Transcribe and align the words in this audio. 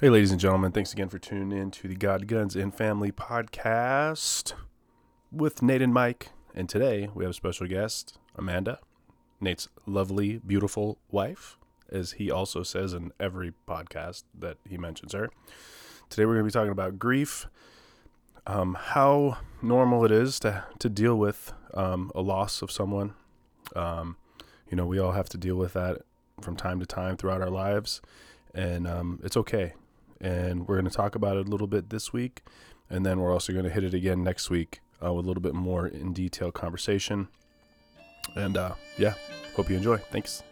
Hey, 0.00 0.08
ladies 0.08 0.30
and 0.30 0.40
gentlemen, 0.40 0.72
thanks 0.72 0.94
again 0.94 1.10
for 1.10 1.18
tuning 1.18 1.52
in 1.52 1.70
to 1.72 1.86
the 1.86 1.94
God, 1.94 2.26
Guns, 2.26 2.56
and 2.56 2.74
Family 2.74 3.12
podcast 3.12 4.54
with 5.30 5.60
Nate 5.60 5.82
and 5.82 5.92
Mike. 5.92 6.30
And 6.54 6.70
today 6.70 7.10
we 7.14 7.22
have 7.22 7.32
a 7.32 7.34
special 7.34 7.66
guest, 7.66 8.18
Amanda, 8.34 8.78
Nate's 9.42 9.68
lovely, 9.84 10.38
beautiful 10.38 10.96
wife, 11.10 11.58
as 11.92 12.12
he 12.12 12.30
also 12.30 12.62
says 12.62 12.94
in 12.94 13.12
every 13.20 13.52
podcast 13.68 14.24
that 14.38 14.56
he 14.66 14.78
mentions 14.78 15.12
her. 15.12 15.28
Today 16.08 16.24
we're 16.24 16.32
going 16.32 16.46
to 16.46 16.50
be 16.50 16.58
talking 16.58 16.72
about 16.72 16.98
grief, 16.98 17.46
um, 18.46 18.78
how 18.80 19.36
normal 19.60 20.06
it 20.06 20.12
is 20.12 20.40
to, 20.40 20.64
to 20.78 20.88
deal 20.88 21.16
with 21.16 21.52
um, 21.74 22.10
a 22.14 22.22
loss 22.22 22.62
of 22.62 22.70
someone. 22.70 23.12
Um, 23.76 24.16
you 24.70 24.78
know, 24.78 24.86
we 24.86 24.98
all 24.98 25.12
have 25.12 25.28
to 25.28 25.36
deal 25.36 25.56
with 25.56 25.74
that 25.74 25.98
from 26.40 26.56
time 26.56 26.80
to 26.80 26.86
time 26.86 27.18
throughout 27.18 27.42
our 27.42 27.50
lives, 27.50 28.00
and 28.54 28.86
um, 28.86 29.20
it's 29.22 29.36
okay 29.36 29.74
and 30.20 30.66
we're 30.68 30.76
going 30.76 30.90
to 30.90 30.96
talk 30.96 31.14
about 31.14 31.36
it 31.36 31.46
a 31.46 31.50
little 31.50 31.66
bit 31.66 31.90
this 31.90 32.12
week, 32.12 32.42
and 32.88 33.04
then 33.04 33.20
we're 33.20 33.32
also 33.32 33.52
going 33.52 33.64
to 33.64 33.70
hit 33.70 33.84
it 33.84 33.94
again 33.94 34.22
next 34.22 34.50
week 34.50 34.80
uh, 35.04 35.12
with 35.12 35.24
a 35.24 35.28
little 35.28 35.42
bit 35.42 35.54
more 35.54 35.86
in 35.86 36.12
detail 36.12 36.52
conversation. 36.52 37.28
And 38.36 38.56
uh, 38.56 38.74
yeah, 38.98 39.14
hope 39.56 39.70
you 39.70 39.76
enjoy. 39.76 39.96
Thanks. 39.96 40.42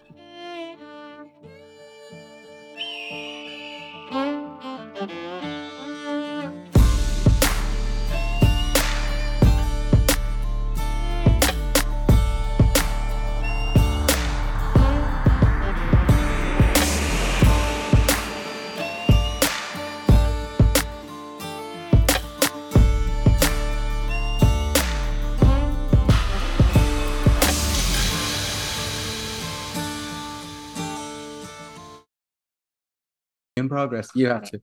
In 33.69 33.77
progress. 33.77 34.09
You 34.15 34.29
have 34.29 34.51
to. 34.51 34.61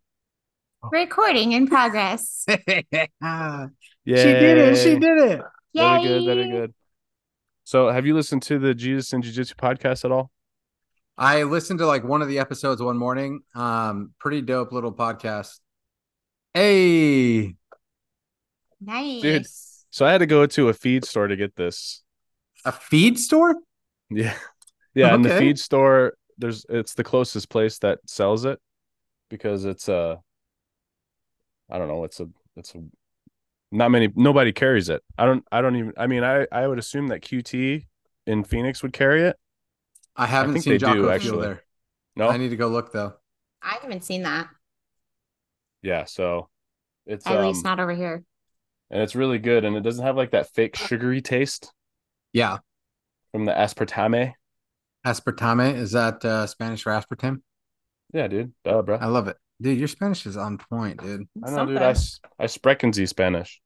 Recording 0.92 1.52
in 1.54 1.68
progress. 1.68 2.46
Ah, 3.22 3.68
Yeah, 4.06 4.18
She 4.18 4.24
did 4.34 4.58
it. 4.60 4.76
She 4.78 5.00
did 5.00 5.18
it. 5.18 5.42
Yay. 5.74 5.82
Very 5.82 6.04
good. 6.04 6.26
Very 6.26 6.52
good. 6.52 6.74
So, 7.64 7.90
have 7.90 8.06
you 8.06 8.14
listened 8.14 8.44
to 8.44 8.60
the 8.60 8.76
Jesus 8.76 9.12
and 9.14 9.24
Jiu 9.24 9.32
Jitsu 9.34 9.56
podcast 9.56 10.06
at 10.06 10.12
all? 10.12 10.30
I 11.18 11.44
listened 11.44 11.80
to 11.80 11.88
like 11.88 12.04
one 12.04 12.22
of 12.22 12.28
the 12.28 12.38
episodes 12.38 12.82
one 12.82 12.98
morning. 12.98 13.42
Um, 13.56 14.14
pretty 14.20 14.42
dope 14.42 14.72
little 14.72 14.94
podcast. 14.94 15.60
Hey, 16.54 17.56
Nice. 18.80 19.22
dude. 19.22 19.46
So, 19.90 20.06
I 20.06 20.12
had 20.12 20.20
to 20.20 20.28
go 20.28 20.46
to 20.46 20.70
a 20.70 20.74
feed 20.74 21.04
store 21.06 21.28
to 21.28 21.36
get 21.36 21.56
this. 21.56 22.04
a 22.64 22.72
feed 22.72 23.18
store? 23.18 23.56
Yeah, 24.12 24.36
yeah. 24.94 25.16
And 25.16 25.26
the 25.26 25.36
feed 25.40 25.58
store, 25.58 26.14
there's 26.38 26.66
it's 26.70 26.94
the 26.94 27.04
closest 27.04 27.50
place 27.50 27.80
that 27.80 28.00
sells 28.06 28.46
it 28.46 28.60
because 29.30 29.66
it's 29.66 29.88
a 29.90 30.22
I 31.70 31.78
don't 31.78 31.88
know. 31.88 32.04
It's 32.04 32.20
a 32.20 32.28
it's 32.56 32.76
a 32.76 32.84
not 33.72 33.92
many 33.92 34.10
nobody 34.16 34.52
carries 34.52 34.90
it. 34.90 35.02
I 35.18 35.26
don't 35.26 35.44
I 35.52 35.62
don't 35.62 35.76
even. 35.76 35.94
I 35.98 36.08
mean, 36.08 36.24
I 36.24 36.48
I 36.52 36.68
would 36.68 36.80
assume 36.80 37.08
that 37.08 37.22
QT 37.22 37.86
in 38.28 38.44
Phoenix 38.44 38.84
would 38.84 38.94
carry 38.94 39.24
it. 39.24 39.38
I 40.16 40.26
haven't 40.28 40.54
think 40.54 40.64
seen 40.64 40.74
they 40.74 40.78
do, 40.78 40.86
Jocko 40.86 41.02
Fuel 41.02 41.12
actually. 41.12 41.48
there. 41.48 41.64
No, 42.16 42.30
I 42.30 42.38
need 42.38 42.50
to 42.50 42.56
go 42.56 42.68
look 42.68 42.92
though. 42.92 43.14
I 43.62 43.78
haven't 43.82 44.04
seen 44.04 44.24
that. 44.24 44.48
yeah. 45.82 46.06
So 46.06 46.50
it's 47.06 47.26
At 47.28 47.38
um, 47.38 47.48
least 47.48 47.66
not 47.66 47.80
over 47.80 47.94
here. 47.94 48.24
and 48.90 49.02
it's 49.02 49.16
really 49.16 49.40
good, 49.40 49.66
and 49.66 49.76
it 49.76 49.82
doesn't 49.82 50.06
have 50.06 50.16
like 50.16 50.32
that 50.32 50.50
fake 50.54 50.76
sugary 50.76 51.22
taste 51.22 51.74
Yeah, 52.34 52.60
from 53.32 53.46
the 53.46 53.52
aspartame. 53.52 54.34
aspartame 55.06 55.76
is 55.76 55.92
that 55.92 56.24
uh, 56.24 56.48
Spanish 56.48 56.84
for 56.84 56.92
aspartame? 56.92 57.42
Yeah, 58.16 58.28
dude. 58.30 58.54
Duh, 58.64 58.82
bro. 58.82 58.96
I 58.96 59.08
love 59.08 59.28
it, 59.28 59.36
dude. 59.62 59.78
Your 59.78 59.90
Spanish 59.90 60.26
is 60.26 60.38
on 60.38 60.58
point, 60.58 61.02
dude. 61.02 61.28
I 61.44 61.52
know, 61.52 61.66
dude. 61.66 61.78
I, 61.78 61.90
s- 61.90 62.22
I 62.40 62.46
sprechen 62.46 62.94
Sie 62.94 63.06
Spanish, 63.08 63.62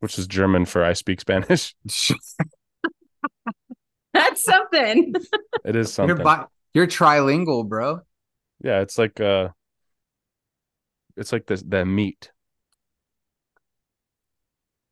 which 0.00 0.18
is 0.18 0.26
German 0.26 0.64
for 0.64 0.82
I 0.82 0.94
speak 0.94 1.20
Spanish. 1.20 1.74
That's 4.14 4.42
something. 4.44 5.12
It 5.64 5.76
is 5.76 5.96
You're 5.98 6.16
something. 6.16 6.24
bi- 6.24 6.46
you're 6.72 6.86
trilingual, 6.86 7.68
bro. 7.68 8.00
yeah, 8.64 8.80
it's 8.80 8.96
like 8.96 9.20
uh, 9.20 9.48
it's 11.16 11.30
like 11.32 11.44
this 11.46 11.62
the 11.62 11.84
meat, 11.84 12.30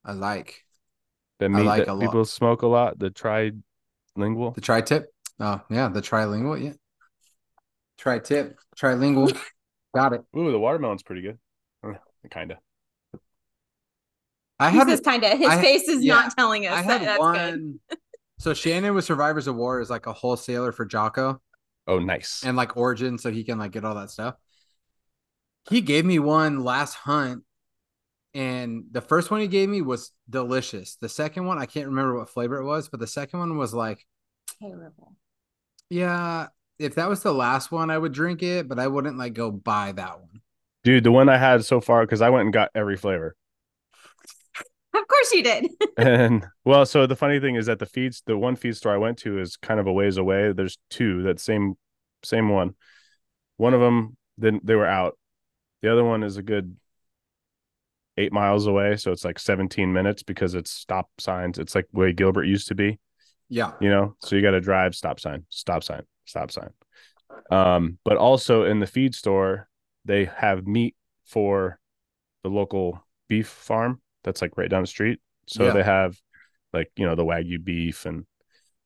I 0.05 0.13
like 0.13 0.63
the 1.39 1.49
meat 1.49 1.63
like 1.65 1.87
that 1.87 1.93
a 1.93 1.95
lot. 1.95 2.01
people 2.03 2.25
smoke 2.27 2.63
a 2.63 2.67
lot. 2.67 2.99
The 2.99 3.11
trilingual. 3.11 4.55
the 4.55 4.61
tri-tip. 4.61 5.07
Oh 5.41 5.61
yeah, 5.71 5.89
the 5.89 6.03
trilingual. 6.03 6.63
Yeah, 6.63 6.73
tri-tip, 7.99 8.59
trilingual. 8.77 9.37
Got 9.95 10.13
it. 10.15 10.25
Ooh, 10.37 10.51
the 10.53 10.59
watermelon's 10.59 11.03
pretty 11.03 11.23
good. 11.23 11.39
Uh, 11.83 11.95
kind 12.31 12.53
of. 12.53 12.59
I 14.59 14.71
He 14.71 14.79
had 14.79 14.89
says 14.89 15.01
kind 15.01 15.23
of. 15.25 15.39
His 15.39 15.49
I- 15.49 15.61
face 15.61 15.89
is 15.89 16.03
yeah, 16.05 16.15
not 16.15 16.37
telling 16.37 16.67
us 16.67 16.73
I 16.75 16.83
that 16.83 17.01
had 17.01 17.09
that's 17.09 17.19
one. 17.21 17.81
good. 17.89 17.99
So 18.39 18.53
Shannon 18.53 18.95
with 18.95 19.07
Survivors 19.07 19.47
of 19.47 19.57
War 19.57 19.81
is 19.81 19.89
like 19.89 20.05
a 20.07 20.13
wholesaler 20.13 20.71
for 20.71 20.85
Jocko 20.85 21.41
Oh, 21.87 21.99
nice. 22.01 22.43
and 22.45 22.55
like 22.55 22.77
Origin, 22.77 23.17
so 23.17 23.31
he 23.33 23.45
can 23.45 23.59
like 23.59 23.71
get 23.73 23.83
all 23.83 23.95
that 23.95 24.11
stuff. 24.11 24.35
He 25.71 25.81
gave 25.81 26.05
me 26.05 26.19
one 26.19 26.63
last 26.63 26.93
hunt, 26.93 27.45
and 28.35 28.85
the 28.93 29.01
first 29.01 29.31
one 29.31 29.41
he 29.41 29.49
gave 29.49 29.71
me 29.71 29.81
was 29.81 30.13
delicious. 30.29 30.97
The 30.97 31.09
second 31.09 31.47
one, 31.47 31.57
I 31.57 31.65
can't 31.65 31.87
remember 31.87 32.19
what 32.19 32.29
flavor 32.29 32.59
it 32.59 32.67
was, 32.67 32.91
but 32.91 33.01
the 33.01 33.07
second 33.07 33.39
one 33.39 33.57
was 33.57 33.73
like, 33.73 34.05
Terrible. 34.61 35.17
yeah, 35.89 36.49
if 36.79 36.95
that 36.97 37.09
was 37.09 37.23
the 37.23 37.33
last 37.33 37.73
one, 37.73 37.91
I 37.91 37.99
would 37.99 38.13
drink 38.13 38.43
it, 38.43 38.69
but 38.69 38.79
I 38.79 38.87
wouldn't 38.87 39.19
like 39.19 39.35
go 39.35 39.51
buy 39.51 39.93
that 39.93 40.21
one. 40.21 40.41
Dude, 40.85 41.05
the 41.05 41.13
one 41.13 41.29
I 41.29 41.37
had 41.37 41.65
so 41.65 41.81
far 41.81 42.03
because 42.03 42.23
I 42.23 42.31
went 42.31 42.45
and 42.45 42.53
got 42.53 42.71
every 42.75 42.97
flavor. 42.97 43.35
Of 44.95 45.07
course 45.09 45.33
you 45.33 45.43
did. 45.43 45.69
And 45.99 46.47
well, 46.65 46.85
so 46.85 47.07
the 47.07 47.17
funny 47.17 47.41
thing 47.41 47.57
is 47.57 47.67
that 47.67 47.79
the 47.79 47.87
feeds, 47.87 48.23
the 48.27 48.37
one 48.37 48.55
feed 48.55 48.77
store 48.77 48.93
I 48.93 48.99
went 48.99 49.17
to 49.19 49.39
is 49.41 49.57
kind 49.57 49.81
of 49.81 49.87
a 49.87 49.93
ways 49.93 50.19
away. 50.19 50.53
There's 50.53 50.77
two 50.91 51.23
that 51.23 51.41
same 51.41 51.75
same 52.23 52.51
one. 52.51 52.75
One 53.57 53.73
of 53.73 53.81
them 53.81 54.17
then 54.37 54.61
they 54.63 54.75
were 54.75 54.87
out. 54.87 55.19
The 55.81 55.91
other 55.91 56.05
one 56.05 56.23
is 56.23 56.37
a 56.37 56.43
good 56.43 56.77
eight 58.19 58.33
miles 58.33 58.67
away, 58.67 58.97
so 58.97 59.13
it's 59.13 59.25
like 59.25 59.39
17 59.39 59.93
minutes 59.93 60.23
because 60.23 60.55
it's 60.55 60.71
stop 60.71 61.09
signs. 61.19 61.59
It's 61.59 61.75
like 61.75 61.87
way 61.93 62.13
Gilbert 62.13 62.45
used 62.45 62.69
to 62.69 62.75
be, 62.75 62.99
Yeah, 63.49 63.73
you 63.81 63.89
know. 63.89 64.17
So 64.21 64.37
you 64.37 64.43
got 64.43 64.53
to 64.53 64.61
drive 64.61 64.95
stop 64.95 65.19
sign, 65.19 65.47
stop 65.49 65.83
sign, 65.83 66.03
stop 66.27 66.51
sign. 66.51 66.71
Um, 67.51 67.99
but 68.05 68.17
also 68.17 68.65
in 68.65 68.81
the 68.81 68.87
feed 68.87 69.15
store, 69.15 69.69
they 70.05 70.27
have 70.27 70.67
meat 70.67 70.95
for 71.25 71.79
the 72.43 72.49
local 72.51 73.05
beef 73.29 73.49
farm 73.49 74.01
that's 74.23 74.41
like 74.43 74.57
right 74.57 74.71
down 74.71 74.83
the 74.83 74.87
street. 74.87 75.21
So 75.49 75.65
Yeah. 75.67 75.73
they 75.73 75.83
have 75.83 76.17
like 76.73 76.91
you 76.97 77.07
know 77.07 77.15
the 77.15 77.25
wagyu 77.25 77.63
beef 77.63 78.07
and 78.07 78.27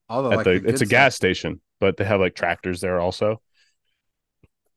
all 0.09 0.23
the 0.23 0.31
like 0.31 0.45
the, 0.45 0.59
the 0.61 0.69
it's 0.69 0.81
a 0.81 0.85
good 0.85 0.91
gas 0.91 1.15
station, 1.17 1.61
but 1.81 1.97
they 1.97 2.05
have 2.05 2.21
like 2.21 2.35
tractors 2.35 2.81
there 2.81 3.01
also. 3.01 3.41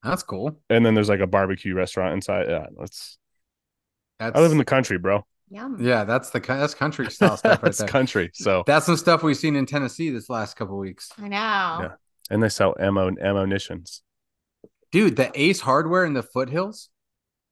That's 0.03 0.23
cool. 0.23 0.59
And 0.69 0.85
then 0.85 0.93
there's 0.95 1.09
like 1.09 1.21
a 1.21 1.27
barbecue 1.27 1.73
restaurant 1.73 2.13
inside. 2.13 2.47
Yeah, 2.49 2.67
that's 2.77 3.17
That's 4.19 4.37
I 4.37 4.41
live 4.41 4.51
in 4.51 4.57
the 4.57 4.65
country, 4.65 4.97
bro. 4.97 5.25
Yum. 5.49 5.77
yeah, 5.79 6.03
that's 6.03 6.29
the 6.31 6.41
ki- 6.41 6.47
that's 6.53 6.73
country 6.73 7.09
style 7.11 7.37
stuff 7.37 7.51
right 7.53 7.61
that's 7.63 7.77
there. 7.77 7.87
country. 7.87 8.29
So 8.33 8.63
That's 8.65 8.85
some 8.85 8.97
stuff 8.97 9.23
we've 9.23 9.37
seen 9.37 9.55
in 9.55 9.65
Tennessee 9.65 10.09
this 10.09 10.29
last 10.29 10.55
couple 10.55 10.77
weeks. 10.77 11.09
I 11.17 11.27
know. 11.27 11.37
Yeah. 11.37 11.91
And 12.29 12.41
they 12.41 12.49
sell 12.49 12.75
ammo 12.79 13.07
and 13.07 13.19
ammunitions. 13.21 14.01
Dude, 14.91 15.15
the 15.15 15.31
Ace 15.39 15.61
Hardware 15.61 16.05
in 16.05 16.13
the 16.13 16.23
foothills 16.23 16.89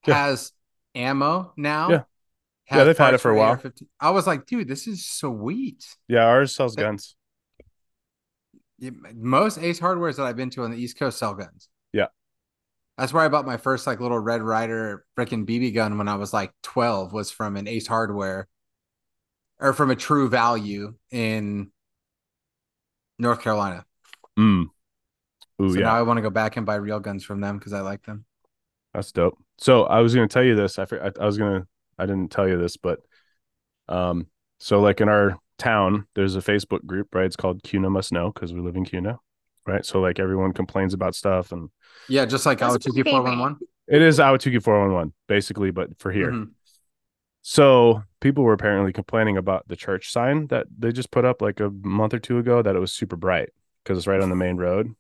Yeah. 0.08 0.14
has 0.28 0.52
ammo 0.96 1.54
now. 1.58 1.90
Yeah. 1.90 2.04
Yeah, 2.72 2.84
they've 2.86 2.98
had 2.98 3.14
it 3.14 3.18
for 3.18 3.32
a 3.32 3.36
while. 3.36 3.50
AR-15. 3.52 3.84
I 4.00 4.12
was 4.12 4.26
like, 4.26 4.46
dude, 4.46 4.68
this 4.70 4.88
is 4.88 5.06
sweet. 5.06 5.86
Yeah, 6.08 6.24
ours 6.26 6.56
sells 6.56 6.76
guns. 6.76 7.16
Most 9.14 9.58
Ace 9.60 9.80
Hardwares 9.80 10.16
that 10.16 10.24
I've 10.26 10.38
been 10.38 10.50
to 10.52 10.64
on 10.64 10.72
the 10.72 10.78
East 10.78 10.98
Coast 10.98 11.20
sell 11.20 11.34
guns. 11.34 11.68
Yeah. 11.92 12.08
That's 12.98 13.12
where 13.14 13.24
I 13.24 13.28
bought 13.30 13.46
my 13.46 13.58
first 13.58 13.86
like 13.88 14.00
little 14.00 14.20
Red 14.20 14.42
Ryder 14.42 15.06
freaking 15.18 15.46
BB 15.46 15.74
gun 15.74 15.98
when 15.98 16.08
I 16.08 16.16
was 16.16 16.34
like 16.34 16.52
12 16.64 17.12
was 17.14 17.30
from 17.30 17.58
an 17.58 17.68
Ace 17.68 17.88
Hardware 17.88 18.48
or 19.60 19.74
from 19.74 19.92
a 19.92 19.96
True 19.96 20.30
Value 20.30 20.96
in 21.12 21.72
North 23.20 23.42
Carolina. 23.42 23.86
Mm. 24.38 24.66
Ooh, 25.62 25.74
so 25.74 25.80
yeah, 25.80 25.86
now 25.86 25.96
I 25.96 26.02
want 26.04 26.18
to 26.18 26.22
go 26.22 26.30
back 26.30 26.58
and 26.58 26.66
buy 26.66 26.76
real 26.76 27.00
guns 27.00 27.24
from 27.24 27.42
them 27.42 27.58
because 27.58 27.74
I 27.74 27.82
like 27.82 28.04
them. 28.04 28.26
that's 28.94 29.12
dope. 29.12 29.38
So 29.58 29.84
I 29.84 30.00
was 30.00 30.14
gonna 30.16 30.28
tell 30.28 30.44
you 30.44 30.56
this. 30.56 30.80
I 30.80 30.84
I, 30.84 31.12
I 31.20 31.26
was 31.26 31.38
gonna 31.38 31.68
I 31.98 32.06
didn't 32.06 32.30
tell 32.32 32.48
you 32.48 32.58
this, 32.58 32.78
but 32.78 33.00
um, 33.88 34.28
so 34.60 34.80
like 34.80 35.02
in 35.02 35.10
our 35.10 35.38
town, 35.58 36.08
there's 36.16 36.36
a 36.36 36.40
Facebook 36.40 36.86
group, 36.86 37.14
right? 37.14 37.26
It's 37.26 37.36
called 37.36 37.62
Kuna 37.64 37.90
Must 37.90 38.12
Know 38.12 38.32
because 38.32 38.54
we 38.54 38.62
live 38.62 38.76
in 38.76 38.86
Kuna. 38.86 39.20
right? 39.68 39.86
So 39.86 40.00
like 40.02 40.20
everyone 40.20 40.54
complains 40.54 40.94
about 40.94 41.14
stuff, 41.16 41.52
and 41.52 41.70
Yeah, 42.08 42.26
just 42.26 42.46
like 42.46 42.60
Those 42.60 42.70
are 42.70 42.72
my 42.74 42.78
Ahwatukee 42.78 43.10
four 43.10 43.22
one 43.22 43.40
one. 43.40 43.58
it 43.88 44.02
is 44.02 44.18
Ahwatukee 44.20 44.64
four 44.64 44.80
one 44.80 44.94
one 44.94 45.14
basically, 45.28 45.72
but 45.72 46.00
for 46.00 46.12
here. 46.12 46.32
Mm-hmm. 46.32 46.52
So 47.44 48.04
people 48.20 48.44
were 48.44 48.54
apparently 48.54 48.94
complaining 48.94 49.38
about 49.38 49.68
the 49.68 49.76
church 49.76 50.12
sign 50.12 50.48
that 50.48 50.68
they 50.78 50.92
just 50.92 51.12
put 51.12 51.26
up 51.26 51.42
like 51.42 51.60
a 51.60 51.70
month 51.70 52.14
or 52.14 52.20
two 52.20 52.38
ago 52.38 52.62
that 52.62 52.76
it 52.76 52.80
was 52.80 52.94
super 52.94 53.16
bright 53.16 53.50
because 53.84 53.98
it's 53.98 54.08
right 54.08 54.22
on 54.22 54.30
the 54.30 54.36
main 54.36 54.58
road. 54.58 54.94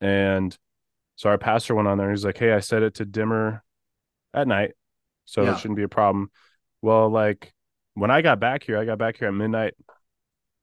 And 0.00 0.56
so 1.16 1.30
our 1.30 1.38
pastor 1.38 1.74
went 1.74 1.88
on 1.88 1.98
there 1.98 2.08
and 2.08 2.16
he's 2.16 2.24
like, 2.24 2.38
Hey, 2.38 2.52
I 2.52 2.60
set 2.60 2.82
it 2.82 2.94
to 2.96 3.04
dimmer 3.04 3.64
at 4.34 4.46
night. 4.46 4.72
So 5.24 5.42
Yeah. 5.42 5.54
it 5.54 5.58
shouldn't 5.58 5.76
be 5.76 5.82
a 5.82 5.88
problem. 5.88 6.30
Well, 6.82 7.08
like 7.08 7.52
when 7.94 8.10
I 8.10 8.22
got 8.22 8.40
back 8.40 8.62
here, 8.62 8.78
I 8.78 8.84
got 8.84 8.98
back 8.98 9.16
here 9.16 9.28
at 9.28 9.34
midnight 9.34 9.74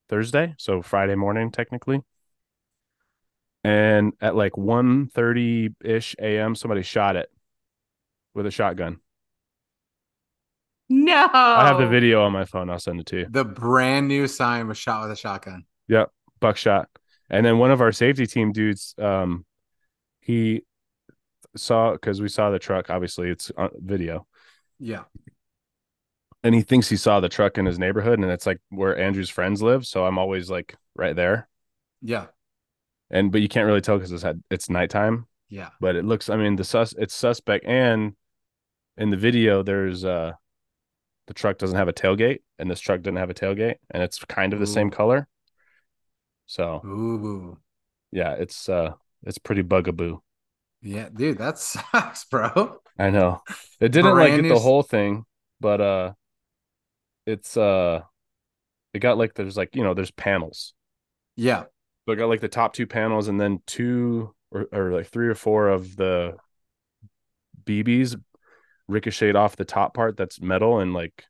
Thursday, 0.10 0.54
so 0.57 0.81
Friday 0.81 1.16
morning 1.16 1.51
technically. 1.51 2.01
And 3.63 4.13
at 4.22 4.36
like 4.36 4.57
1 4.57 5.10
ish 5.84 6.16
AM, 6.19 6.56
somebody 6.56 6.84
shot 6.84 7.16
it 7.16 7.31
with 8.34 8.45
a 8.45 8.51
shotgun. 8.51 9.00
No. 10.90 11.30
I 11.34 11.68
have 11.68 11.80
the 11.80 11.88
video 11.88 12.24
on 12.24 12.34
my 12.34 12.45
phone. 12.45 12.69
I'll 12.69 12.78
send 12.78 13.00
it 13.00 13.06
to 13.07 13.19
you. 13.19 13.28
The 13.30 13.45
brand 13.45 14.07
new 14.07 14.28
sign 14.28 14.68
was 14.68 14.78
shot 14.78 15.01
with 15.04 15.12
a 15.12 15.16
shotgun. 15.16 15.66
Yep. 15.88 16.12
Buckshot. 16.40 16.90
And 17.33 17.44
then 17.44 17.57
one 17.57 17.71
of 17.71 17.81
our 17.81 17.91
safety 17.91 18.27
team 18.27 18.51
dudes, 18.51 18.94
um, 19.00 19.44
he 20.21 20.62
saw 21.56 21.91
because 21.94 22.21
we 22.21 22.30
saw 22.30 22.51
the 22.51 22.59
truck. 22.59 22.91
Obviously, 22.91 23.30
it's 23.30 23.51
on 23.57 23.71
video, 23.75 24.27
Yeah. 24.77 25.06
and 26.44 26.53
he 26.53 26.62
thinks 26.62 26.89
he 26.89 26.95
saw 26.95 27.19
the 27.19 27.30
truck 27.30 27.57
in 27.57 27.65
his 27.65 27.80
neighborhood, 27.80 28.19
and 28.19 28.30
it's 28.30 28.45
like 28.45 28.59
where 28.69 28.95
Andrew's 28.97 29.31
friends 29.31 29.63
live. 29.63 29.83
So 29.88 30.06
I'm 30.06 30.19
always 30.19 30.51
like 30.51 30.75
right 30.95 31.15
there, 31.15 31.50
Yeah. 32.01 32.27
and 33.09 33.31
but 33.31 33.41
you 33.41 33.50
can't 33.50 33.65
really 33.65 33.81
tell 33.81 33.97
because 33.97 34.12
it's 34.12 34.21
had 34.24 34.44
it's 34.51 34.69
nighttime. 34.69 35.25
Yeah. 35.50 35.69
But 35.80 35.95
it 35.95 36.06
looks, 36.06 36.30
I 36.30 36.35
mean, 36.38 36.56
the 36.56 36.63
sus 36.63 36.94
it's 36.94 37.15
suspect, 37.15 37.65
and 37.65 38.15
in 38.97 39.09
the 39.09 39.18
video, 39.18 39.63
there's 39.63 40.06
uh, 40.06 40.33
the 41.25 41.33
truck 41.33 41.57
doesn't 41.57 41.77
have 41.77 41.88
a 41.88 41.94
tailgate, 41.94 42.41
and 42.59 42.69
this 42.69 42.80
truck 42.80 43.01
didn't 43.01 43.18
have 43.18 43.31
a 43.31 43.33
tailgate, 43.33 43.77
and 43.89 44.03
it's 44.03 44.19
kind 44.25 44.53
of 44.53 44.59
the 44.59 44.68
same 44.68 44.91
color. 44.91 45.27
So 46.45 46.81
Ooh. 46.86 47.57
yeah, 48.12 48.34
it's 48.34 48.69
uh, 48.69 48.94
it's 49.24 49.38
pretty 49.38 49.62
bugaboo. 49.62 50.19
Yeah, 50.81 51.10
dude, 51.13 51.38
that 51.38 51.57
sucks, 51.60 52.25
bro. 52.25 52.80
I 53.00 53.10
know. 53.10 53.42
It 53.80 53.90
didn't 53.90 54.12
like 54.12 54.28
Brand 54.28 54.36
get 54.36 54.42
new 54.44 54.54
the 54.54 54.60
whole 54.60 54.84
thing, 54.84 55.25
but 55.60 55.81
uh 55.81 56.13
it's 57.25 57.57
uh 57.57 58.01
it 58.94 59.00
got 59.00 59.18
like 59.18 59.34
there's 59.34 59.57
like, 59.57 59.75
you 59.75 59.84
know, 59.84 59.94
there's 59.94 60.12
panels. 60.12 60.74
Yeah. 61.36 61.63
So 62.06 62.12
it 62.12 62.18
got 62.18 62.30
like 62.30 62.42
the 62.42 62.48
top 62.48 62.74
two 62.74 62.86
panels 62.86 63.28
and 63.28 63.40
then 63.40 63.62
two 63.66 64.36
or, 64.51 64.68
or 64.72 64.92
like 64.92 65.07
three 65.07 65.28
or 65.28 65.36
four 65.36 65.69
of 65.69 65.95
the 65.95 66.36
BBs 67.63 68.22
ricocheted 68.88 69.36
off 69.36 69.56
the 69.56 69.66
top 69.66 69.94
part 69.94 70.18
that's 70.18 70.42
metal 70.42 70.80
and 70.80 70.94
like 70.94 71.25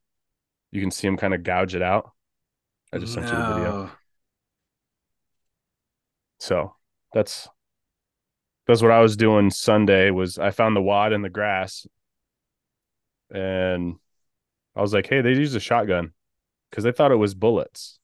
you 0.71 0.81
can 0.81 0.91
see 0.91 1.07
them 1.07 1.17
kind 1.17 1.33
of 1.33 1.43
gouge 1.43 1.75
it 1.75 1.83
out. 1.83 2.11
I 2.91 2.97
just 2.97 3.13
sent 3.13 3.27
you 3.27 3.35
the 3.35 3.53
video. 3.53 3.91
No. 6.49 6.55
So 6.55 6.75
that's 7.13 7.47
that's 8.67 8.81
what 8.81 8.91
I 8.91 9.01
was 9.01 9.17
doing 9.17 9.49
Sunday 9.49 10.09
was 10.09 10.37
I 10.37 10.51
found 10.51 10.75
the 10.75 10.81
wad 10.81 11.13
in 11.13 11.21
the 11.21 11.29
grass 11.29 11.85
and 13.33 13.95
I 14.75 14.81
was 14.81 14.93
like, 14.93 15.07
hey, 15.07 15.21
they 15.21 15.31
used 15.31 15.55
a 15.55 15.59
shotgun 15.59 16.13
because 16.69 16.83
they 16.83 16.91
thought 16.91 17.11
it 17.11 17.17
was 17.17 17.33
bullets. 17.35 17.99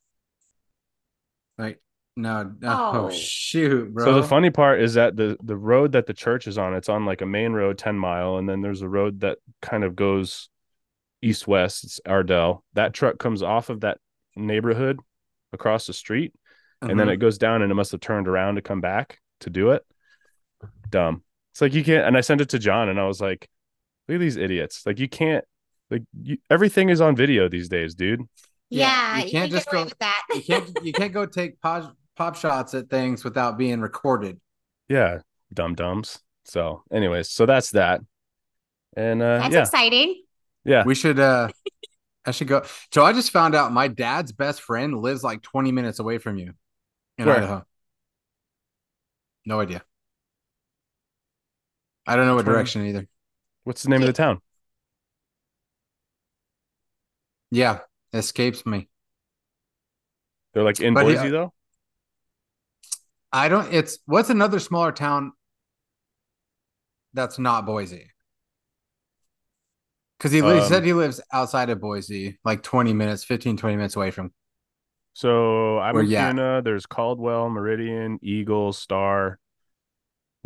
Like, 1.58 1.82
no, 2.16 2.44
no. 2.60 2.70
Oh, 2.70 3.06
Oh. 3.06 3.10
shoot, 3.14 3.94
bro. 3.94 4.06
So 4.06 4.22
the 4.22 4.28
funny 4.28 4.50
part 4.50 4.82
is 4.82 4.96
that 4.96 5.16
the 5.16 5.38
the 5.44 5.56
road 5.56 5.94
that 5.94 6.06
the 6.06 6.14
church 6.14 6.48
is 6.48 6.58
on, 6.58 6.74
it's 6.74 6.90
on 6.90 7.06
like 7.06 7.22
a 7.22 7.26
main 7.26 7.54
road, 7.54 7.78
10 7.78 7.98
mile, 7.98 8.38
and 8.38 8.48
then 8.48 8.62
there's 8.62 8.82
a 8.82 8.90
road 8.90 9.22
that 9.22 9.38
kind 9.62 9.84
of 9.84 9.96
goes 9.96 10.50
east 11.22 11.48
west. 11.48 11.84
It's 11.84 12.02
Ardell. 12.06 12.64
That 12.74 12.94
truck 12.94 13.18
comes 13.18 13.42
off 13.42 13.70
of 13.70 13.82
that 13.82 14.00
neighborhood 14.36 15.00
across 15.54 15.88
the 15.88 15.94
street, 15.94 16.34
and 16.82 17.00
then 17.00 17.08
Mhm. 17.08 17.14
it 17.14 17.18
goes 17.18 17.38
down 17.38 17.62
and 17.62 17.72
it 17.72 17.76
must 17.76 17.92
have 17.92 18.02
turned 18.02 18.28
around 18.28 18.56
to 18.56 18.62
come 18.62 18.82
back 18.82 19.20
to 19.42 19.50
do 19.50 19.72
it. 19.72 19.84
Dumb. 20.90 21.24
It's 21.52 21.62
like 21.62 21.74
you 21.74 21.84
can't. 21.84 22.06
And 22.06 22.18
I 22.18 22.22
sent 22.22 22.42
it 22.42 22.50
to 22.50 22.60
John, 22.60 22.90
and 22.90 23.00
I 23.00 23.06
was 23.06 23.20
like, 23.22 23.48
"Look 24.08 24.16
at 24.16 24.20
these 24.20 24.38
idiots! 24.38 24.86
Like 24.86 25.00
you 25.00 25.10
can't. 25.10 25.44
Like 25.90 26.04
you, 26.22 26.38
everything 26.50 26.90
is 26.90 27.02
on 27.02 27.16
video 27.16 27.50
these 27.50 27.70
days, 27.70 27.96
dude. 27.96 28.22
Yeah, 28.70 29.18
you 29.18 29.26
you 29.26 29.32
can't 29.32 29.32
can't 29.32 29.52
just 29.52 29.66
get 29.66 29.72
go- 29.74 29.84
with 29.86 29.98
that. 30.00 30.22
you 30.36 30.42
can't 30.44 30.78
you 30.84 30.94
can't 30.94 31.14
go 31.14 31.26
take 31.26 31.60
pop, 31.62 31.96
pop 32.16 32.36
shots 32.36 32.74
at 32.76 32.90
things 32.90 33.24
without 33.24 33.58
being 33.58 33.82
recorded. 33.82 34.40
Yeah, 34.88 35.20
dumb 35.54 35.76
dumbs. 35.76 36.20
So, 36.46 36.84
anyways, 36.92 37.30
so 37.30 37.46
that's 37.46 37.72
that. 37.72 38.02
And 38.96 39.22
uh, 39.22 39.40
That's 39.40 39.54
yeah, 39.54 39.62
exciting. 39.62 40.24
yeah. 40.66 40.84
We 40.84 40.96
should 40.96 41.20
uh 41.20 41.50
I 42.26 42.32
should 42.32 42.48
go. 42.48 42.64
So 42.94 43.04
I 43.04 43.14
just 43.14 43.32
found 43.32 43.56
out 43.56 43.72
my 43.72 43.88
dad's 43.88 44.32
best 44.32 44.62
friend 44.62 44.98
lives 45.00 45.24
like 45.24 45.42
20 45.42 45.72
minutes 45.72 46.00
away 46.00 46.18
from 46.18 46.38
you 46.38 46.54
in 47.20 47.26
Where? 47.28 47.38
Idaho. 47.38 47.66
No 49.46 49.60
idea. 49.60 49.84
I 52.08 52.16
don't 52.16 52.26
know 52.26 52.36
what 52.36 52.46
direction 52.46 52.86
either. 52.86 53.08
What's 53.66 53.84
the 53.84 53.90
name 53.90 54.02
of 54.02 54.08
the 54.08 54.14
town? 54.14 54.42
Yeah, 57.52 57.80
escapes 58.14 58.66
me. 58.66 58.90
They're 60.54 60.64
like 60.64 60.80
in 60.80 60.94
But 60.94 61.06
he- 61.08 61.16
Boise 61.16 61.30
though. 61.30 61.54
I 63.32 63.48
don't 63.48 63.72
it's 63.72 64.00
what's 64.06 64.32
another 64.32 64.60
smaller 64.60 64.92
town 64.92 65.34
that's 67.14 67.38
not 67.38 67.66
Boise? 67.66 68.12
Cuz 70.20 70.32
he, 70.32 70.42
li- 70.42 70.60
Um, 70.60 70.68
said 70.68 70.84
he 70.84 70.94
lives 70.94 71.22
outside 71.32 71.70
of 71.70 71.80
Boise, 71.80 72.40
like 72.44 72.64
20 72.64 72.94
minutes, 72.94 73.24
15 73.24 73.56
20 73.56 73.76
minutes 73.76 73.96
away 73.96 74.10
from. 74.12 74.34
So 75.20 75.80
I'm 75.80 75.96
Where 75.96 76.04
in 76.06 76.38
you. 76.38 76.62
There's 76.62 76.86
Caldwell, 76.86 77.50
Meridian, 77.50 78.20
Eagle, 78.22 78.72
Star, 78.72 79.38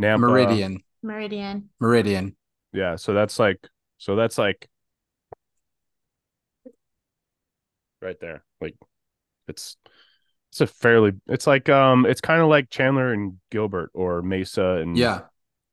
Nampa. 0.01 0.17
Meridian. 0.21 0.79
Meridian. 1.03 1.69
Meridian. 1.79 2.35
Yeah, 2.73 2.95
so 2.95 3.13
that's 3.13 3.37
like 3.37 3.59
so 3.99 4.15
that's 4.15 4.39
like 4.39 4.67
right 8.01 8.19
there. 8.19 8.43
Like 8.59 8.73
it's 9.47 9.77
it's 10.51 10.61
a 10.61 10.65
fairly 10.65 11.11
it's 11.27 11.45
like 11.45 11.69
um 11.69 12.07
it's 12.07 12.21
kind 12.21 12.41
of 12.41 12.47
like 12.47 12.71
Chandler 12.71 13.13
and 13.13 13.37
Gilbert 13.51 13.91
or 13.93 14.23
Mesa 14.23 14.77
and 14.81 14.97
Yeah. 14.97 15.21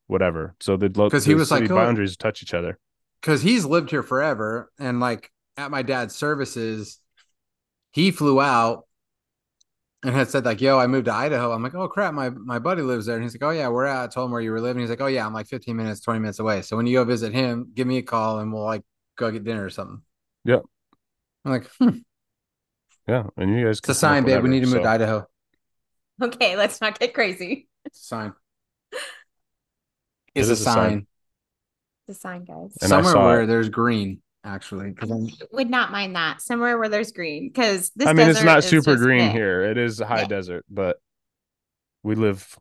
whatever. 0.08 0.56
So 0.60 0.76
the 0.76 0.90
lo- 0.94 1.08
'Cause 1.08 1.24
he 1.24 1.32
the 1.32 1.38
was 1.38 1.50
like, 1.50 1.62
city 1.62 1.72
"Oh." 1.72 1.76
boundaries 1.76 2.18
touch 2.18 2.42
each 2.42 2.52
other. 2.52 2.78
because 3.22 3.40
he's 3.40 3.64
lived 3.64 3.88
here 3.92 4.02
forever 4.02 4.70
and 4.78 5.00
like 5.00 5.32
at 5.56 5.70
my 5.70 5.80
dad's 5.80 6.14
services 6.14 6.98
he 7.92 8.10
flew 8.10 8.42
out 8.42 8.86
and 10.02 10.14
had 10.14 10.28
said 10.30 10.44
like 10.44 10.60
yo 10.60 10.78
i 10.78 10.86
moved 10.86 11.06
to 11.06 11.12
idaho 11.12 11.52
i'm 11.52 11.62
like 11.62 11.74
oh 11.74 11.88
crap 11.88 12.14
my 12.14 12.30
my 12.30 12.58
buddy 12.58 12.82
lives 12.82 13.06
there 13.06 13.16
and 13.16 13.24
he's 13.24 13.34
like 13.34 13.42
oh 13.42 13.50
yeah 13.50 13.68
we're 13.68 13.84
at 13.84 14.04
I 14.04 14.06
told 14.06 14.26
him 14.26 14.32
where 14.32 14.40
you 14.40 14.50
were 14.50 14.60
living 14.60 14.80
he's 14.80 14.90
like 14.90 15.00
oh 15.00 15.06
yeah 15.06 15.26
i'm 15.26 15.34
like 15.34 15.46
15 15.46 15.76
minutes 15.76 16.00
20 16.00 16.20
minutes 16.20 16.38
away 16.38 16.62
so 16.62 16.76
when 16.76 16.86
you 16.86 16.98
go 16.98 17.04
visit 17.04 17.32
him 17.32 17.70
give 17.74 17.86
me 17.86 17.98
a 17.98 18.02
call 18.02 18.38
and 18.40 18.52
we'll 18.52 18.64
like 18.64 18.82
go 19.16 19.30
get 19.30 19.44
dinner 19.44 19.64
or 19.64 19.70
something 19.70 20.00
Yep. 20.44 20.62
i'm 21.44 21.52
like 21.52 21.66
hmm, 21.78 21.98
Yeah, 23.06 23.24
and 23.36 23.50
you 23.50 23.64
guys 23.66 23.78
it's 23.78 23.88
a 23.88 23.94
sign 23.94 24.24
babe 24.24 24.42
we 24.42 24.48
need 24.48 24.60
to 24.60 24.66
move 24.66 24.82
to 24.82 24.88
idaho 24.88 25.26
Okay, 26.22 26.54
let's 26.56 26.82
not 26.82 26.98
get 26.98 27.14
crazy. 27.14 27.66
it's 27.86 28.00
a 28.00 28.04
sign 28.04 28.32
It 30.34 30.40
a 30.40 30.42
is 30.42 30.50
a 30.50 30.56
sign. 30.56 30.90
sign 30.90 31.06
The 32.08 32.14
sign, 32.14 32.44
guys. 32.44 32.76
And 32.82 32.90
somewhere 32.90 33.16
where 33.16 33.42
it. 33.42 33.46
there's 33.46 33.68
green 33.68 34.20
actually 34.44 34.92
'cause 34.94 35.10
I'm- 35.10 35.28
Would 35.52 35.70
not 35.70 35.92
mind 35.92 36.16
that 36.16 36.40
somewhere 36.40 36.78
where 36.78 36.88
there's 36.88 37.12
green 37.12 37.48
because 37.48 37.90
this. 37.96 38.08
I 38.08 38.12
mean, 38.12 38.28
it's 38.28 38.42
not 38.42 38.64
super 38.64 38.96
green 38.96 39.26
meh. 39.26 39.32
here. 39.32 39.62
It 39.62 39.76
is 39.78 40.00
a 40.00 40.06
high 40.06 40.22
Yeah. 40.22 40.28
desert, 40.28 40.64
but 40.70 40.98
we 42.02 42.14
live 42.14 42.58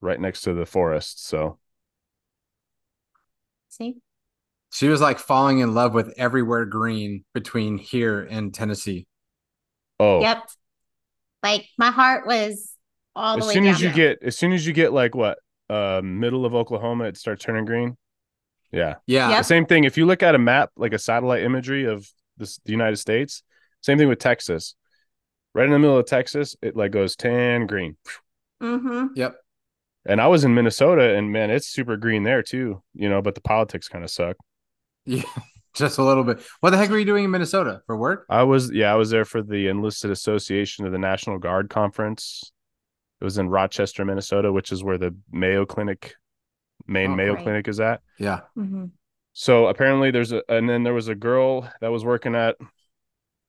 right 0.00 0.20
next 0.20 0.42
to 0.42 0.54
the 0.54 0.64
forest, 0.66 1.26
so 1.26 1.58
See, 3.68 3.96
she 4.72 4.88
was 4.88 5.00
like 5.00 5.18
falling 5.18 5.60
in 5.60 5.74
love 5.74 5.94
with 5.94 6.12
everywhere 6.16 6.64
green 6.66 7.24
between 7.34 7.78
here 7.78 8.20
and 8.22 8.52
tennessee 8.52 9.06
oh, 9.98 10.20
yep. 10.22 10.48
Like 11.42 11.66
my 11.78 11.90
heart 11.90 12.26
was 12.26 12.74
all 13.16 13.36
the 13.36 13.42
as 13.42 13.48
way 13.48 13.54
soon 13.54 13.64
down 13.64 13.74
as 13.74 13.80
you 13.80 13.88
there. 13.88 13.96
get 14.16 14.22
as 14.22 14.36
soon 14.38 14.52
as 14.52 14.66
you 14.66 14.72
get 14.72 14.92
like 14.92 15.14
what 15.14 15.38
uh 15.68 16.00
middle 16.02 16.44
of 16.46 16.54
oklahoma 16.54 17.04
it 17.04 17.16
starts 17.16 17.44
turning 17.44 17.64
green 17.64 17.96
yeah 18.72 18.94
yeah 19.06 19.28
Yep. 19.30 19.38
the 19.38 19.44
same 19.44 19.66
thing 19.66 19.84
if 19.84 19.96
you 19.96 20.06
look 20.06 20.22
at 20.22 20.34
a 20.34 20.38
map 20.38 20.70
like 20.76 20.92
a 20.92 20.98
satellite 20.98 21.42
imagery 21.42 21.84
of 21.86 22.08
this 22.36 22.58
the 22.64 22.72
united 22.72 22.96
states 22.96 23.42
same 23.82 23.98
thing 23.98 24.08
with 24.08 24.18
texas 24.18 24.74
right 25.54 25.64
in 25.66 25.72
the 25.72 25.78
middle 25.78 25.96
of 25.98 26.06
texas 26.06 26.56
it 26.62 26.76
like 26.76 26.92
goes 26.92 27.16
tan 27.16 27.66
green 27.66 27.96
Mm-hmm. 28.62 29.06
yep 29.16 29.36
and 30.06 30.20
i 30.20 30.26
was 30.26 30.44
in 30.44 30.54
minnesota 30.54 31.14
and 31.16 31.32
man 31.32 31.50
it's 31.50 31.66
super 31.66 31.96
green 31.96 32.22
there 32.24 32.42
too 32.42 32.82
you 32.94 33.08
know 33.08 33.22
but 33.22 33.34
the 33.34 33.40
politics 33.40 33.88
kind 33.88 34.04
of 34.04 34.10
suck 34.10 34.36
Yeah, 35.06 35.22
just 35.74 35.96
a 35.98 36.02
little 36.04 36.24
bit. 36.24 36.40
What 36.60 36.70
the 36.70 36.76
heck 36.76 36.90
were 36.90 36.98
you 36.98 37.06
doing 37.06 37.24
in 37.24 37.30
Minnesota 37.30 37.80
for 37.86 37.96
work? 37.96 38.26
i 38.28 38.42
was 38.42 38.70
yeah 38.70 38.92
i 38.92 38.96
was 38.96 39.08
there 39.10 39.24
for 39.24 39.42
the 39.42 39.68
enlisted 39.68 40.10
association 40.10 40.84
of 40.84 40.92
the 40.92 40.98
national 40.98 41.38
guard 41.38 41.70
conference 41.70 42.52
It 43.20 43.24
was 43.24 43.38
in 43.38 43.48
Rochester, 43.48 44.04
Minnesota, 44.04 44.52
which 44.52 44.72
is 44.72 44.84
where 44.84 44.98
the 44.98 45.14
Mayo 45.32 45.64
Clinic, 45.64 46.14
main 46.90 47.12
Oh, 47.12 47.16
Mayo 47.16 47.36
great. 47.36 47.38
Clinic 47.38 47.68
is 47.68 47.80
at. 47.80 48.02
Yeah. 48.18 48.42
hmm 48.54 48.92
So 49.32 49.66
apparently 49.66 50.10
there's 50.10 50.32
a 50.32 50.42
and 50.48 50.68
then 50.68 50.82
there 50.82 50.94
was 50.94 51.08
a 51.08 51.14
girl 51.14 51.70
that 51.80 51.88
was 51.90 52.04
working 52.04 52.34
at 52.34 52.56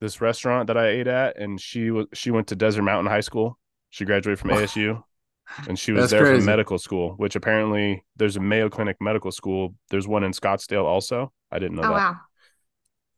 this 0.01 0.21
restaurant 0.21 0.67
that 0.67 0.77
I 0.77 0.89
ate 0.89 1.07
at, 1.07 1.37
and 1.37 1.61
she 1.61 1.91
was 1.91 2.07
she 2.13 2.31
went 2.31 2.47
to 2.49 2.55
Desert 2.55 2.83
Mountain 2.83 3.11
High 3.11 3.21
School. 3.21 3.59
She 3.91 4.05
graduated 4.05 4.39
from 4.39 4.51
ASU, 4.51 5.03
and 5.67 5.79
she 5.79 5.91
was 5.93 6.07
That's 6.07 6.09
there 6.09 6.25
crazy. 6.25 6.27
for 6.27 6.39
medical 6.41 6.79
school. 6.79 7.13
Which 7.17 7.35
apparently 7.35 8.05
there's 8.17 8.37
a 8.37 8.41
Mayo 8.41 8.69
Clinic 8.69 8.97
medical 9.01 9.31
school. 9.31 9.75
There's 9.91 10.07
one 10.07 10.23
in 10.23 10.33
Scottsdale 10.33 10.85
also. 10.85 11.33
I 11.51 11.59
didn't 11.59 11.77
know 11.77 11.83
Oh 11.83 11.89
that. 11.89 11.97
wow. 11.97 12.19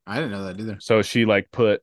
I 0.06 0.16
didn't 0.16 0.32
know 0.32 0.44
that 0.46 0.60
either. 0.60 0.80
So 0.80 1.02
she 1.02 1.26
like 1.26 1.52
put 1.52 1.82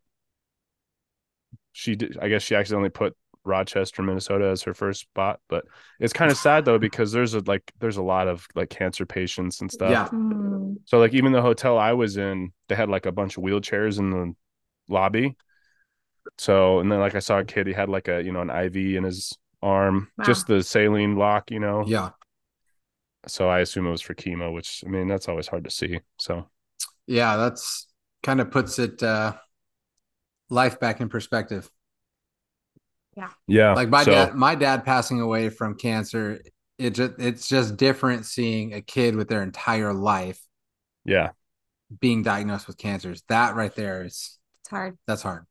she 1.72 1.96
did 1.96 2.18
I 2.20 2.28
guess 2.28 2.42
she 2.42 2.54
accidentally 2.54 2.90
put 2.90 3.16
Rochester, 3.50 4.02
Minnesota 4.02 4.46
as 4.46 4.62
her 4.62 4.74
first 4.74 5.00
spot. 5.02 5.40
But 5.48 5.64
it's 5.98 6.12
kind 6.14 6.30
of 6.30 6.38
sad 6.38 6.64
though 6.64 6.78
because 6.88 7.12
there's 7.12 7.34
a 7.34 7.40
like 7.40 7.70
there's 7.80 7.98
a 7.98 8.02
lot 8.02 8.28
of 8.28 8.46
like 8.54 8.70
cancer 8.70 9.06
patients 9.06 9.60
and 9.60 9.70
stuff. 9.70 9.90
Yeah. 9.90 10.08
Mm. 10.12 10.76
So 10.86 10.98
like 10.98 11.14
even 11.14 11.32
the 11.32 11.42
hotel 11.42 11.78
I 11.78 11.92
was 11.92 12.16
in, 12.16 12.52
they 12.68 12.74
had 12.74 12.88
like 12.88 13.06
a 13.06 13.12
bunch 13.12 13.36
of 13.36 13.42
wheelchairs 13.42 13.98
in 13.98 14.10
the 14.10 14.34
lobby. 14.88 15.36
So 16.38 16.80
and 16.80 16.90
then 16.90 17.00
like 17.00 17.14
I 17.14 17.20
saw 17.20 17.38
a 17.38 17.44
kid, 17.44 17.66
he 17.66 17.72
had 17.72 17.88
like 17.88 18.08
a 18.08 18.22
you 18.22 18.32
know 18.32 18.40
an 18.40 18.50
IV 18.50 18.76
in 18.96 19.04
his 19.04 19.36
arm, 19.62 20.10
Wow. 20.16 20.24
just 20.24 20.46
the 20.46 20.62
saline 20.62 21.16
lock, 21.16 21.50
you 21.50 21.60
know. 21.60 21.84
Yeah. 21.86 22.10
So 23.26 23.48
I 23.48 23.60
assume 23.60 23.86
it 23.86 23.90
was 23.90 24.00
for 24.02 24.14
chemo, 24.14 24.52
which 24.54 24.82
I 24.86 24.88
mean 24.90 25.08
that's 25.08 25.28
always 25.28 25.48
hard 25.48 25.64
to 25.64 25.70
see. 25.70 26.00
So 26.18 26.48
Yeah. 27.06 27.36
That's 27.36 27.88
kind 28.22 28.40
of 28.40 28.50
puts 28.50 28.78
it 28.78 29.02
uh 29.02 29.34
life 30.48 30.80
back 30.80 31.00
in 31.00 31.08
perspective. 31.08 31.70
Yeah, 33.16 33.30
Yeah. 33.46 33.74
Like 33.74 33.88
my 33.88 34.04
so, 34.04 34.12
dad 34.12 34.34
my 34.34 34.54
dad 34.54 34.84
passing 34.84 35.20
away 35.20 35.48
from 35.48 35.76
cancer, 35.76 36.40
it 36.78 36.90
just 36.90 37.12
it's 37.18 37.48
just 37.48 37.76
different 37.76 38.26
seeing 38.26 38.74
a 38.74 38.80
kid 38.80 39.16
with 39.16 39.28
their 39.28 39.42
entire 39.42 39.92
life 39.92 40.40
Yeah, 41.04 41.32
being 42.00 42.22
diagnosed 42.22 42.66
with 42.66 42.78
cancers. 42.78 43.22
That 43.28 43.54
right 43.54 43.74
there 43.74 44.04
is 44.04 44.38
It's 44.62 44.70
hard. 44.70 44.98
that's 45.06 45.22
hard. 45.22 45.46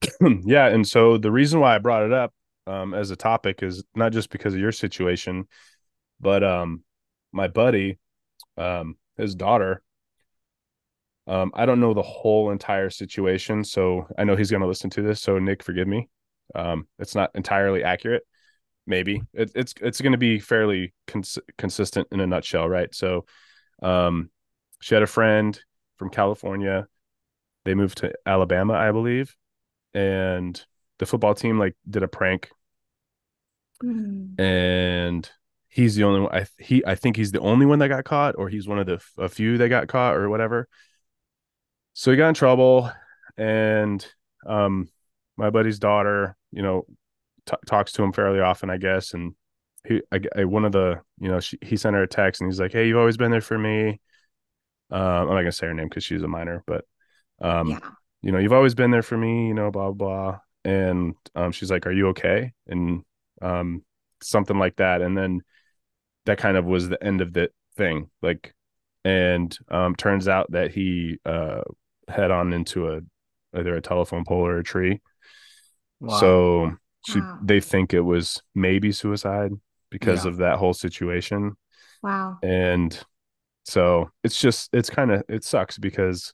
yeah, 0.44 0.66
and 0.66 0.86
so 0.86 1.16
the 1.18 1.30
reason 1.30 1.60
why 1.60 1.74
I 1.74 1.78
brought 1.78 2.04
it 2.04 2.12
up 2.12 2.32
um, 2.66 2.94
as 2.94 3.10
a 3.10 3.16
topic 3.16 3.62
is 3.62 3.84
not 3.94 4.12
just 4.12 4.30
because 4.30 4.54
of 4.54 4.60
your 4.60 4.72
situation, 4.72 5.46
but 6.20 6.44
um, 6.44 6.84
my 7.32 7.48
buddy, 7.48 7.98
um, 8.58 8.96
his 9.16 9.34
daughter. 9.34 9.82
Um, 11.26 11.52
I 11.54 11.64
don't 11.66 11.80
know 11.80 11.94
the 11.94 12.02
whole 12.02 12.50
entire 12.50 12.90
situation, 12.90 13.62
so 13.64 14.06
I 14.18 14.24
know 14.24 14.36
he's 14.36 14.50
going 14.50 14.62
to 14.62 14.66
listen 14.66 14.90
to 14.90 15.02
this. 15.02 15.20
So 15.20 15.38
Nick, 15.38 15.62
forgive 15.62 15.86
me. 15.86 16.08
Um, 16.54 16.86
it's 16.98 17.14
not 17.14 17.30
entirely 17.34 17.84
accurate. 17.84 18.22
Maybe 18.86 19.22
it, 19.32 19.52
it's 19.54 19.74
it's 19.80 20.00
going 20.00 20.12
to 20.12 20.18
be 20.18 20.38
fairly 20.40 20.94
cons- 21.06 21.38
consistent 21.58 22.08
in 22.10 22.20
a 22.20 22.26
nutshell, 22.26 22.68
right? 22.68 22.92
So, 22.94 23.26
um, 23.82 24.30
she 24.80 24.94
had 24.94 25.02
a 25.02 25.06
friend 25.08 25.58
from 25.96 26.10
California. 26.10 26.88
They 27.64 27.74
moved 27.74 27.98
to 27.98 28.12
Alabama, 28.26 28.74
I 28.74 28.90
believe, 28.90 29.36
and 29.94 30.62
the 30.98 31.06
football 31.06 31.34
team 31.34 31.58
like 31.58 31.76
did 31.88 32.02
a 32.02 32.08
prank 32.08 32.50
Mm. 33.82 34.38
and 34.38 35.30
he's 35.68 35.94
the 35.94 36.04
only 36.04 36.20
one 36.20 36.34
I 36.34 36.46
he 36.58 36.84
I 36.86 36.94
think 36.94 37.16
he's 37.16 37.32
the 37.32 37.40
only 37.40 37.64
one 37.64 37.78
that 37.78 37.88
got 37.88 38.04
caught 38.04 38.34
or 38.36 38.48
he's 38.48 38.68
one 38.68 38.78
of 38.78 38.86
the 38.86 38.94
f- 38.94 39.12
a 39.16 39.28
few 39.28 39.56
that 39.58 39.68
got 39.68 39.88
caught 39.88 40.16
or 40.16 40.28
whatever. 40.28 40.68
So 41.94 42.10
he 42.10 42.16
got 42.16 42.28
in 42.28 42.34
trouble 42.34 42.90
and 43.36 44.04
um 44.46 44.88
my 45.36 45.48
buddy's 45.50 45.78
daughter, 45.78 46.36
you 46.52 46.62
know, 46.62 46.86
t- 47.46 47.56
talks 47.66 47.92
to 47.92 48.02
him 48.02 48.12
fairly 48.12 48.40
often, 48.40 48.70
I 48.70 48.76
guess, 48.76 49.14
and 49.14 49.34
he 49.86 50.02
I, 50.12 50.20
I 50.36 50.44
one 50.44 50.64
of 50.64 50.72
the, 50.72 51.00
you 51.18 51.28
know, 51.28 51.40
she, 51.40 51.58
he 51.62 51.76
sent 51.76 51.96
her 51.96 52.02
a 52.02 52.08
text 52.08 52.40
and 52.40 52.50
he's 52.50 52.60
like, 52.60 52.72
"Hey, 52.72 52.88
you've 52.88 52.98
always 52.98 53.16
been 53.16 53.30
there 53.30 53.40
for 53.40 53.58
me." 53.58 54.00
Um 54.90 55.00
I'm 55.00 55.26
not 55.28 55.32
going 55.34 55.46
to 55.46 55.52
say 55.52 55.66
her 55.66 55.74
name 55.74 55.88
cuz 55.88 56.04
she's 56.04 56.22
a 56.22 56.28
minor, 56.28 56.62
but 56.66 56.84
um 57.40 57.68
yeah. 57.68 57.80
you 58.22 58.32
know, 58.32 58.38
you've 58.38 58.52
always 58.52 58.74
been 58.74 58.90
there 58.90 59.02
for 59.02 59.16
me, 59.16 59.48
you 59.48 59.54
know, 59.54 59.70
blah 59.70 59.92
blah. 59.92 60.40
And 60.64 61.14
um, 61.34 61.52
she's 61.52 61.70
like, 61.70 61.86
"Are 61.86 61.92
you 61.92 62.08
okay?" 62.08 62.52
And 62.66 63.02
um, 63.40 63.82
something 64.22 64.58
like 64.58 64.76
that. 64.76 65.00
And 65.00 65.16
then 65.16 65.40
that 66.26 66.38
kind 66.38 66.56
of 66.56 66.66
was 66.66 66.88
the 66.88 67.02
end 67.02 67.22
of 67.22 67.32
the 67.32 67.50
thing. 67.76 68.10
Like, 68.20 68.54
and 69.04 69.56
um, 69.70 69.96
turns 69.96 70.28
out 70.28 70.50
that 70.52 70.72
he 70.72 71.18
uh 71.24 71.62
head 72.08 72.30
on 72.30 72.52
into 72.52 72.88
a 72.92 73.00
either 73.58 73.74
a 73.74 73.80
telephone 73.80 74.24
pole 74.24 74.46
or 74.46 74.58
a 74.58 74.64
tree. 74.64 75.00
Wow. 76.00 76.20
So 76.20 76.76
she 77.02 77.20
Wow. 77.20 77.38
they 77.40 77.60
think 77.60 77.94
it 77.94 78.00
was 78.00 78.42
maybe 78.54 78.92
suicide 78.92 79.52
because 79.90 80.24
Yeah. 80.24 80.30
of 80.30 80.36
that 80.38 80.58
whole 80.58 80.74
situation 80.74 81.56
Wow. 82.02 82.38
and 82.42 82.98
so 83.64 84.10
it's 84.24 84.40
just 84.40 84.70
it's 84.74 84.90
kind 84.90 85.10
of 85.12 85.22
it 85.28 85.44
sucks 85.44 85.78
because 85.78 86.32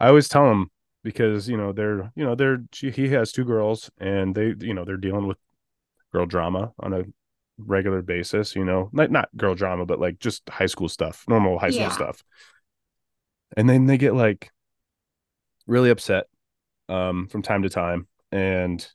i 0.00 0.08
always 0.08 0.28
tell 0.28 0.44
them 0.46 0.70
because 1.04 1.48
you 1.48 1.56
know 1.56 1.72
they're 1.72 2.12
you 2.16 2.24
know 2.24 2.34
they're 2.34 2.58
she, 2.72 2.90
he 2.90 3.08
has 3.08 3.32
two 3.32 3.44
girls 3.44 3.90
and 3.98 4.34
they 4.34 4.54
you 4.60 4.74
know 4.74 4.84
they're 4.84 4.96
dealing 4.96 5.26
with 5.26 5.38
girl 6.12 6.26
drama 6.26 6.72
on 6.80 6.92
a 6.92 7.04
regular 7.58 8.02
basis 8.02 8.56
you 8.56 8.64
know 8.64 8.90
like 8.92 9.10
not 9.10 9.28
girl 9.36 9.54
drama 9.54 9.86
but 9.86 10.00
like 10.00 10.18
just 10.18 10.42
high 10.50 10.66
school 10.66 10.88
stuff 10.88 11.24
normal 11.28 11.58
high 11.58 11.70
school 11.70 11.86
Yeah. 11.86 11.94
stuff 11.94 12.22
and 13.56 13.68
then 13.68 13.86
they 13.86 13.98
get 13.98 14.14
like 14.14 14.50
really 15.66 15.90
upset 15.90 16.26
um 16.88 17.28
from 17.28 17.42
time 17.42 17.62
to 17.62 17.68
time 17.68 18.06
and 18.32 18.88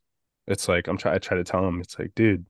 it's 0.47 0.67
like 0.67 0.88
i'm 0.88 0.97
trying 0.97 1.15
i 1.15 1.17
try 1.17 1.38
to 1.38 1.43
tell 1.43 1.67
him. 1.67 1.79
it's 1.81 1.97
like 1.97 2.12
dude 2.15 2.45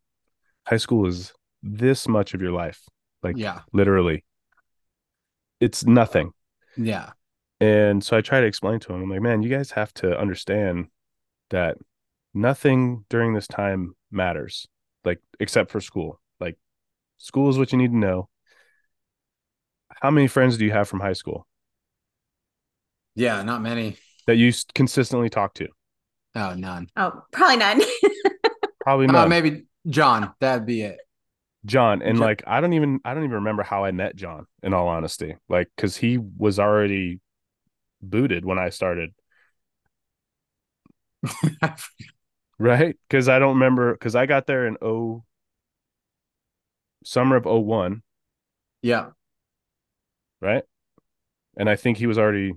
high 0.68 0.78
school 0.78 1.06
is 1.08 1.34
this 1.62 2.08
much 2.08 2.34
of 2.34 2.42
your 2.42 2.52
life 2.52 2.82
like 3.22 3.38
yeah. 3.38 3.60
literally 3.72 4.24
it's 5.60 5.86
nothing 5.86 6.32
Yeah. 6.76 7.12
and 7.60 8.04
so 8.04 8.18
i 8.18 8.22
try 8.22 8.42
to 8.42 8.48
explain 8.48 8.80
to 8.82 8.94
him 8.94 9.04
i'm 9.04 9.10
like 9.10 9.22
man 9.22 9.42
you 9.44 9.50
guys 9.50 9.72
have 9.72 9.94
to 9.96 10.18
understand 10.20 10.88
that 11.50 11.78
nothing 12.34 13.06
during 13.10 13.34
this 13.34 13.48
time 13.48 13.96
matters 14.12 14.68
like 15.06 15.20
except 15.40 15.70
for 15.72 15.80
school 15.80 16.20
like 16.40 16.58
school 17.18 17.50
is 17.50 17.58
what 17.58 17.72
you 17.72 17.78
need 17.78 17.92
to 17.92 17.98
know 17.98 18.28
how 20.02 20.10
many 20.12 20.28
friends 20.28 20.58
do 20.58 20.66
you 20.66 20.72
have 20.72 20.88
from 20.90 21.00
high 21.00 21.14
school 21.14 21.46
Yeah. 23.16 23.44
Not 23.44 23.62
many. 23.62 23.98
that 24.26 24.38
you 24.38 24.52
consistently 24.74 25.30
talk 25.30 25.54
to 25.56 25.68
Oh, 26.36 26.54
none. 26.56 26.88
Oh, 26.96 27.24
probably 27.32 27.58
none. 27.58 27.82
probably 28.82 29.08
Uh, 29.08 29.28
maybe 29.28 29.66
John. 29.88 30.34
That'd 30.40 30.66
be 30.66 30.82
it. 30.82 30.98
john 31.66 32.02
and 32.02 32.18
Jo- 32.18 32.24
like 32.26 32.44
i 32.46 32.60
don't 32.60 32.74
even 32.74 33.00
i 33.06 33.14
don't 33.14 33.24
even 33.24 33.36
remember 33.36 33.64
how 33.64 33.86
i 33.86 33.92
met 33.92 34.16
john 34.18 34.46
in 34.64 34.74
all 34.74 34.88
honesty 34.90 35.36
like 35.48 35.70
because 35.76 35.96
he 35.96 36.18
was 36.18 36.60
already 36.60 37.22
booted 38.02 38.44
when 38.44 38.60
i 38.60 38.70
started 38.70 39.14
right 42.60 42.98
because 43.08 43.30
i 43.30 43.40
don't 43.40 43.56
remember 43.56 43.94
because 43.94 44.16
i 44.16 44.26
got 44.26 44.46
there 44.46 44.68
in 44.68 44.78
oh 44.82 45.24
summer 47.04 47.36
of 47.36 47.46
01 47.46 48.02
yeah. 48.82 49.10
right 50.42 50.64
and 51.58 51.70
i 51.70 51.76
think 51.76 51.98
he 51.98 52.08
was 52.08 52.18
already 52.18 52.54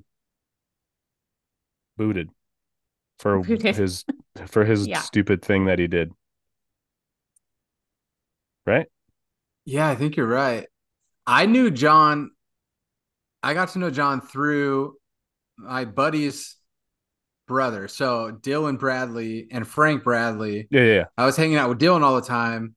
booted 1.97 2.31
for 3.19 3.43
his 3.45 4.05
for 4.47 4.65
his 4.65 4.87
Yeah. 4.87 5.01
stupid 5.01 5.43
thing 5.43 5.67
that 5.67 5.79
he 5.79 5.87
did 5.87 6.13
right 8.67 8.87
Yeah. 9.65 9.89
I 9.89 9.95
think 9.95 10.17
you're 10.17 10.27
right. 10.27 10.67
I 11.27 11.47
knew 11.47 11.71
John. 11.71 12.31
I 13.43 13.55
got 13.55 13.71
to 13.71 13.79
know 13.79 13.91
John 13.91 14.21
through 14.21 14.97
my 15.57 15.85
buddy's 15.85 16.57
brother. 17.49 17.89
So 17.89 18.33
Dylan 18.33 18.79
Bradley 18.79 19.49
and 19.51 19.67
Frank 19.67 20.05
Bradley. 20.05 20.67
yeah 20.71 20.81
yeah, 20.83 20.95
yeah. 20.95 21.05
I 21.17 21.27
was 21.27 21.37
hanging 21.37 21.57
out 21.57 21.69
with 21.69 21.79
Dylan 21.79 22.03
all 22.03 22.17
the 22.17 22.27
time. 22.27 22.75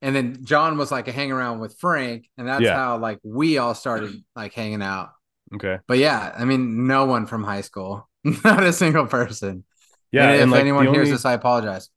And 0.00 0.16
then 0.16 0.44
John 0.44 0.78
was 0.78 0.90
like 0.90 1.06
hanging 1.06 1.32
around 1.32 1.60
with 1.60 1.76
Frank. 1.78 2.28
And 2.38 2.48
that's 2.48 2.62
Yeah. 2.62 2.74
how 2.74 2.98
like 2.98 3.18
we 3.22 3.58
all 3.58 3.74
started 3.74 4.14
like 4.34 4.52
hanging 4.54 4.82
out. 4.82 5.10
okay 5.54 5.78
But 5.86 5.98
yeah, 5.98 6.32
I 6.36 6.44
mean, 6.44 6.86
no 6.86 7.04
one 7.04 7.26
from 7.26 7.44
high 7.44 7.60
school, 7.60 8.08
not 8.24 8.62
a 8.64 8.72
single 8.72 9.06
person. 9.06 9.64
Yeah 10.12 10.30
and 10.30 10.42
if 10.42 10.48
like, 10.50 10.60
anyone 10.60 10.84
hears 10.86 10.98
only- 10.98 11.10
this, 11.12 11.24
I 11.24 11.32
apologize. 11.32 11.90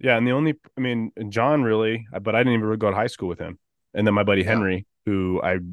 Yeah, 0.00 0.16
and 0.16 0.26
the 0.26 0.32
only 0.32 0.54
I 0.76 0.80
mean 0.80 1.12
John 1.28 1.62
really, 1.62 2.06
but 2.22 2.34
I 2.34 2.40
didn't 2.40 2.54
even 2.54 2.78
go 2.78 2.90
to 2.90 2.96
high 2.96 3.06
school 3.06 3.28
with 3.28 3.38
him. 3.38 3.58
And 3.94 4.06
then 4.06 4.12
my 4.14 4.24
buddy 4.24 4.42
Yeah. 4.42 4.48
Henry, 4.48 4.86
who 5.06 5.40
I've 5.42 5.64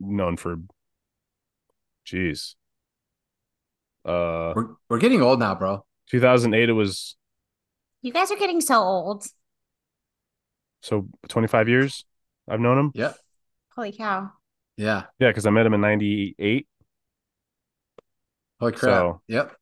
known 0.00 0.36
for 0.36 0.56
geez. 2.04 2.56
Uh 4.04 4.52
We're, 4.56 4.66
we're 4.88 4.98
getting 4.98 5.22
old 5.22 5.38
now, 5.38 5.54
bro. 5.54 5.84
2008 6.10 6.68
it 6.68 6.72
was 6.72 7.16
you 8.02 8.12
guys 8.12 8.30
are 8.30 8.36
getting 8.36 8.60
so 8.60 8.80
old. 8.80 9.24
so 10.82 11.08
25 11.28 11.68
years 11.68 12.04
I've 12.48 12.60
known 12.60 12.78
him. 12.78 12.92
Yep. 12.94 13.16
Holy 13.74 13.92
cow. 13.92 14.32
Yeah. 14.76 15.04
Yeah, 15.18 15.32
cuz 15.32 15.46
I 15.46 15.50
met 15.50 15.66
him 15.66 15.74
in 15.74 15.80
98. 15.80 16.66
Holy 18.60 18.72
crap. 18.72 18.80
So- 18.90 19.22
yep. 19.28 19.54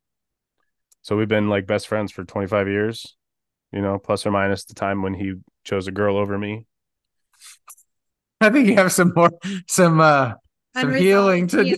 So 1.07 1.15
we've 1.15 1.29
been 1.29 1.47
like 1.47 1.65
best 1.65 1.87
friends 1.87 2.11
for 2.11 2.25
25 2.25 2.67
years. 2.67 3.15
You 3.71 3.81
know, 3.81 3.97
plus 3.97 4.25
or 4.25 4.31
minus 4.31 4.65
the 4.65 4.73
time 4.73 5.01
when 5.01 5.13
he 5.13 5.35
chose 5.63 5.87
a 5.87 5.91
girl 5.91 6.17
over 6.17 6.37
me. 6.37 6.65
I 8.41 8.49
think 8.49 8.67
you 8.67 8.75
have 8.75 8.91
some 8.91 9.13
more 9.15 9.31
some 9.67 10.01
uh 10.01 10.33
some 10.75 10.93
healing 10.93 11.47
to 11.47 11.63
do. 11.63 11.77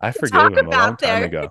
I 0.00 0.10
talk 0.10 0.16
forgave 0.16 0.58
him 0.58 0.66
a 0.66 0.70
long 0.70 0.88
about 0.90 0.98
time 0.98 1.22
ago. 1.22 1.48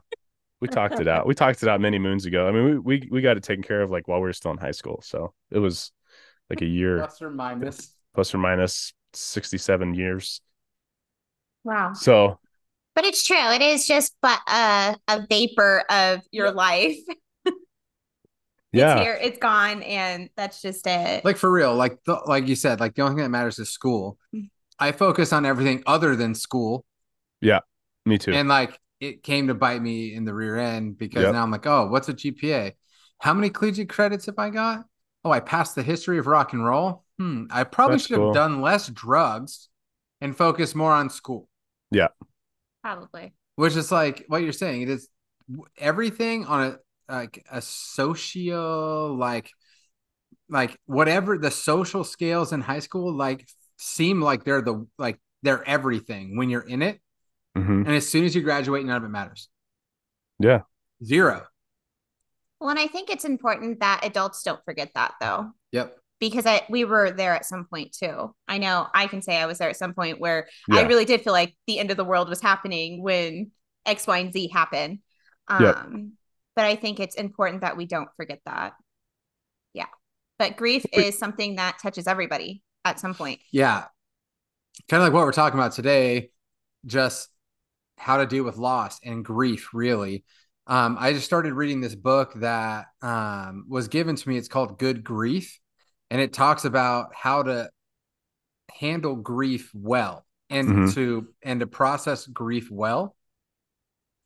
We 0.62 0.68
talked 0.68 1.00
it 1.00 1.08
out. 1.08 1.26
We 1.28 1.34
talked 1.34 1.64
it 1.64 1.70
out 1.70 1.82
many 1.82 1.98
moons 1.98 2.28
ago. 2.28 2.48
I 2.48 2.52
mean, 2.52 2.66
we 2.66 2.78
we, 2.78 3.10
we 3.10 3.22
got 3.22 3.36
it 3.36 3.42
taken 3.42 3.64
care 3.64 3.82
of 3.82 3.90
like 3.90 4.08
while 4.08 4.20
we 4.20 4.28
were 4.28 4.34
still 4.34 4.52
in 4.52 4.58
high 4.58 4.72
school. 4.72 5.02
So 5.04 5.34
it 5.50 5.58
was 5.58 5.92
like 6.52 6.62
a 6.62 6.68
year 6.68 7.00
Plus 7.00 7.20
or 7.20 7.32
plus 8.14 8.36
or 8.36 8.38
minus 8.38 8.94
67 9.14 9.96
years. 9.96 10.40
wow. 11.64 11.94
So 11.94 12.38
But 12.96 13.06
it's 13.06 13.26
true. 13.26 13.38
It 13.38 13.62
is 13.62 13.88
just 13.88 14.16
but 14.22 14.40
a 14.48 14.96
a 15.08 15.26
vapor 15.30 15.84
of 15.90 16.22
your 16.32 16.52
life. 16.52 16.98
yeah. 18.72 18.94
It's 18.94 19.02
here, 19.02 19.20
it's 19.22 19.38
gone, 19.40 19.84
and 19.84 20.30
that's 20.36 20.62
just 20.62 20.86
it. 20.88 21.26
Like 21.26 21.38
for 21.38 21.52
real, 21.52 21.76
like 21.76 22.04
the, 22.06 22.20
like 22.26 22.48
you 22.48 22.56
said, 22.56 22.80
like 22.80 22.96
the 22.96 23.02
only 23.02 23.16
thing 23.16 23.24
that 23.24 23.30
matters 23.30 23.60
is 23.60 23.72
school. 23.72 24.18
Mm. 24.36 24.50
I 24.80 24.92
focus 24.92 25.32
on 25.34 25.46
everything 25.46 25.84
other 25.86 26.16
than 26.16 26.36
school. 26.36 26.86
Yeah, 27.42 27.60
me 28.06 28.18
too. 28.18 28.34
And 28.34 28.50
like 28.50 28.80
it 29.00 29.24
came 29.24 29.48
to 29.48 29.54
bite 29.54 29.82
me 29.82 30.14
in 30.14 30.26
the 30.26 30.34
rear 30.34 30.58
end 30.58 30.98
because 30.98 31.24
Yep. 31.24 31.34
now 31.34 31.44
I'm 31.44 31.52
like, 31.52 31.68
oh, 31.68 31.88
what's 31.88 32.10
a 32.10 32.14
GPA? 32.14 32.74
How 33.20 33.34
many 33.34 33.50
collegiate 33.50 33.90
credits 33.90 34.26
have 34.28 34.40
I 34.40 34.50
got? 34.50 34.86
Oh, 35.26 35.32
I 35.32 35.40
passed 35.40 35.76
the 35.76 35.84
history 35.84 36.18
of 36.20 36.28
rock 36.28 36.54
and 36.54 36.66
roll. 36.66 37.04
Hmm. 37.20 37.46
I 37.50 37.64
probably 37.64 37.96
That's 37.96 38.08
should 38.08 38.18
cool. 38.18 38.28
have 38.28 38.36
done 38.36 38.62
less 38.62 38.88
drugs 38.90 39.70
and 40.22 40.36
focus 40.36 40.74
more 40.76 40.92
on 40.92 41.10
school. 41.10 41.48
Probably. 42.84 43.34
Which 43.56 43.76
is 43.76 43.92
like 43.92 44.26
what 44.28 44.44
you're 44.44 44.52
saying. 44.52 44.84
It 44.84 44.90
is 44.90 45.08
everything 45.78 46.46
on 46.46 46.62
a 46.62 46.78
like 47.12 47.46
a 47.52 47.62
social 47.62 49.16
like 49.16 49.50
like 50.50 50.78
whatever 50.86 51.38
the 51.38 51.52
social 51.52 52.04
scales 52.04 52.52
in 52.54 52.62
high 52.62 52.80
school 52.80 53.14
like 53.14 53.48
seem 53.78 54.22
like 54.22 54.44
they're 54.44 54.62
the 54.62 54.86
like 54.98 55.20
they're 55.42 55.68
everything 55.68 56.38
when 56.38 56.50
you're 56.50 56.62
in 56.62 56.82
it. 56.82 57.00
Mhm. 57.58 57.86
And 57.86 57.90
as 57.90 58.10
soon 58.10 58.26
as 58.26 58.36
you 58.36 58.42
graduate, 58.42 58.86
none 58.86 58.98
of 58.98 59.04
it 59.04 59.10
matters. 59.10 59.50
Yeah. 60.40 60.62
Zero. 61.04 61.46
Well, 62.60 62.70
and 62.70 62.80
I 62.80 62.88
think 62.88 63.10
it's 63.10 63.26
important 63.26 63.82
that 63.82 64.06
adults 64.06 64.42
don't 64.44 64.64
forget 64.64 64.92
that 64.96 65.16
though. 65.20 65.52
Yep. 65.72 65.98
Because 66.30 66.46
I 66.46 66.62
we 66.70 66.86
were 66.86 67.12
there 67.12 67.34
at 67.34 67.46
some 67.46 67.66
point 67.66 67.92
too. 67.92 68.34
I 68.48 68.58
know 68.58 68.88
I 68.94 69.08
can 69.08 69.22
say 69.22 69.36
I 69.38 69.46
was 69.46 69.58
there 69.58 69.70
at 69.70 69.76
some 69.76 69.94
point 69.94 70.22
where 70.22 70.48
Yeah. 70.70 70.80
I 70.80 70.84
really 70.84 71.04
did 71.04 71.22
feel 71.22 71.34
like 71.34 71.54
the 71.68 71.80
end 71.80 71.92
of 71.92 71.98
the 71.98 72.06
world 72.06 72.30
was 72.30 72.40
happening 72.40 73.04
when 73.04 73.52
X, 73.86 74.08
Y, 74.08 74.18
and 74.20 74.32
Z 74.32 74.48
happened. 74.48 75.00
Um, 75.50 75.64
Yep. 75.64 75.78
but 76.56 76.66
I 76.66 76.78
think 76.78 77.02
it's 77.02 77.16
important 77.16 77.62
that 77.62 77.76
we 77.76 77.86
don't 77.86 78.08
forget 78.16 78.40
that. 78.46 78.72
Yeah. 79.74 79.88
But 80.40 80.56
grief 80.56 80.86
is 80.94 81.18
something 81.18 81.58
that 81.58 81.80
touches 81.82 82.08
everybody 82.08 82.64
at 82.86 83.02
some 83.02 83.14
point. 83.14 83.42
Yeah. 83.52 83.86
Kind 84.88 85.04
of 85.04 85.08
like 85.08 85.14
what 85.14 85.26
we're 85.26 85.34
talking 85.34 85.60
about 85.60 85.74
today, 85.74 86.32
just 86.86 87.28
how 87.98 88.18
to 88.18 88.26
deal 88.26 88.46
with 88.46 88.56
loss 88.56 89.00
and 89.04 89.26
grief, 89.26 89.72
really. 89.74 90.24
Um, 90.68 90.96
I 90.98 91.12
just 91.12 91.26
started 91.26 91.54
reading 91.54 91.82
this 91.82 91.96
book 91.96 92.34
that 92.36 92.86
um, 93.02 93.66
was 93.68 93.90
given 93.90 94.16
to 94.16 94.30
me. 94.30 94.38
It's 94.38 94.48
called 94.48 94.80
Good 94.80 95.04
Grief, 95.04 95.60
and 96.10 96.22
it 96.22 96.34
talks 96.34 96.66
about 96.66 97.14
how 97.16 97.44
to 97.44 97.70
handle 98.72 99.16
grief 99.16 99.72
well 99.74 100.26
and 100.50 100.68
Mhm. 100.70 100.94
to 100.94 101.28
and 101.42 101.60
to 101.60 101.68
process 101.68 102.26
grief 102.28 102.70
well. 102.72 103.16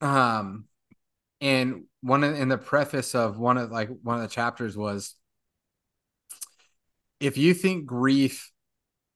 Um, 0.02 0.66
and 1.42 1.86
one 2.02 2.24
of, 2.24 2.36
in 2.36 2.50
the 2.50 2.58
preface 2.58 3.16
of 3.16 3.38
one 3.38 3.58
of 3.58 3.72
like 3.72 3.90
one 4.04 4.18
of 4.18 4.22
the 4.22 4.34
chapters 4.34 4.78
was 4.78 5.16
if 7.20 7.38
you 7.38 7.54
think 7.54 7.86
grief 7.86 8.52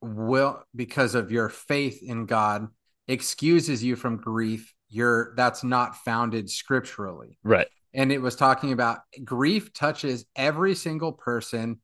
will 0.02 0.64
because 0.76 1.14
of 1.16 1.32
your 1.32 1.50
faith 1.50 2.02
in 2.02 2.26
God 2.26 2.68
excuses 3.08 3.84
you 3.84 3.96
from 3.96 4.18
grief, 4.18 4.74
you're 4.90 5.34
that's 5.36 5.64
not 5.64 5.98
founded 5.98 6.50
scripturally. 6.50 7.38
Right. 7.44 7.68
And 7.94 8.12
it 8.12 8.22
was 8.22 8.36
talking 8.36 8.72
about 8.72 9.00
grief 9.24 9.74
touches 9.74 10.26
every 10.36 10.76
single 10.76 11.12
person, 11.12 11.82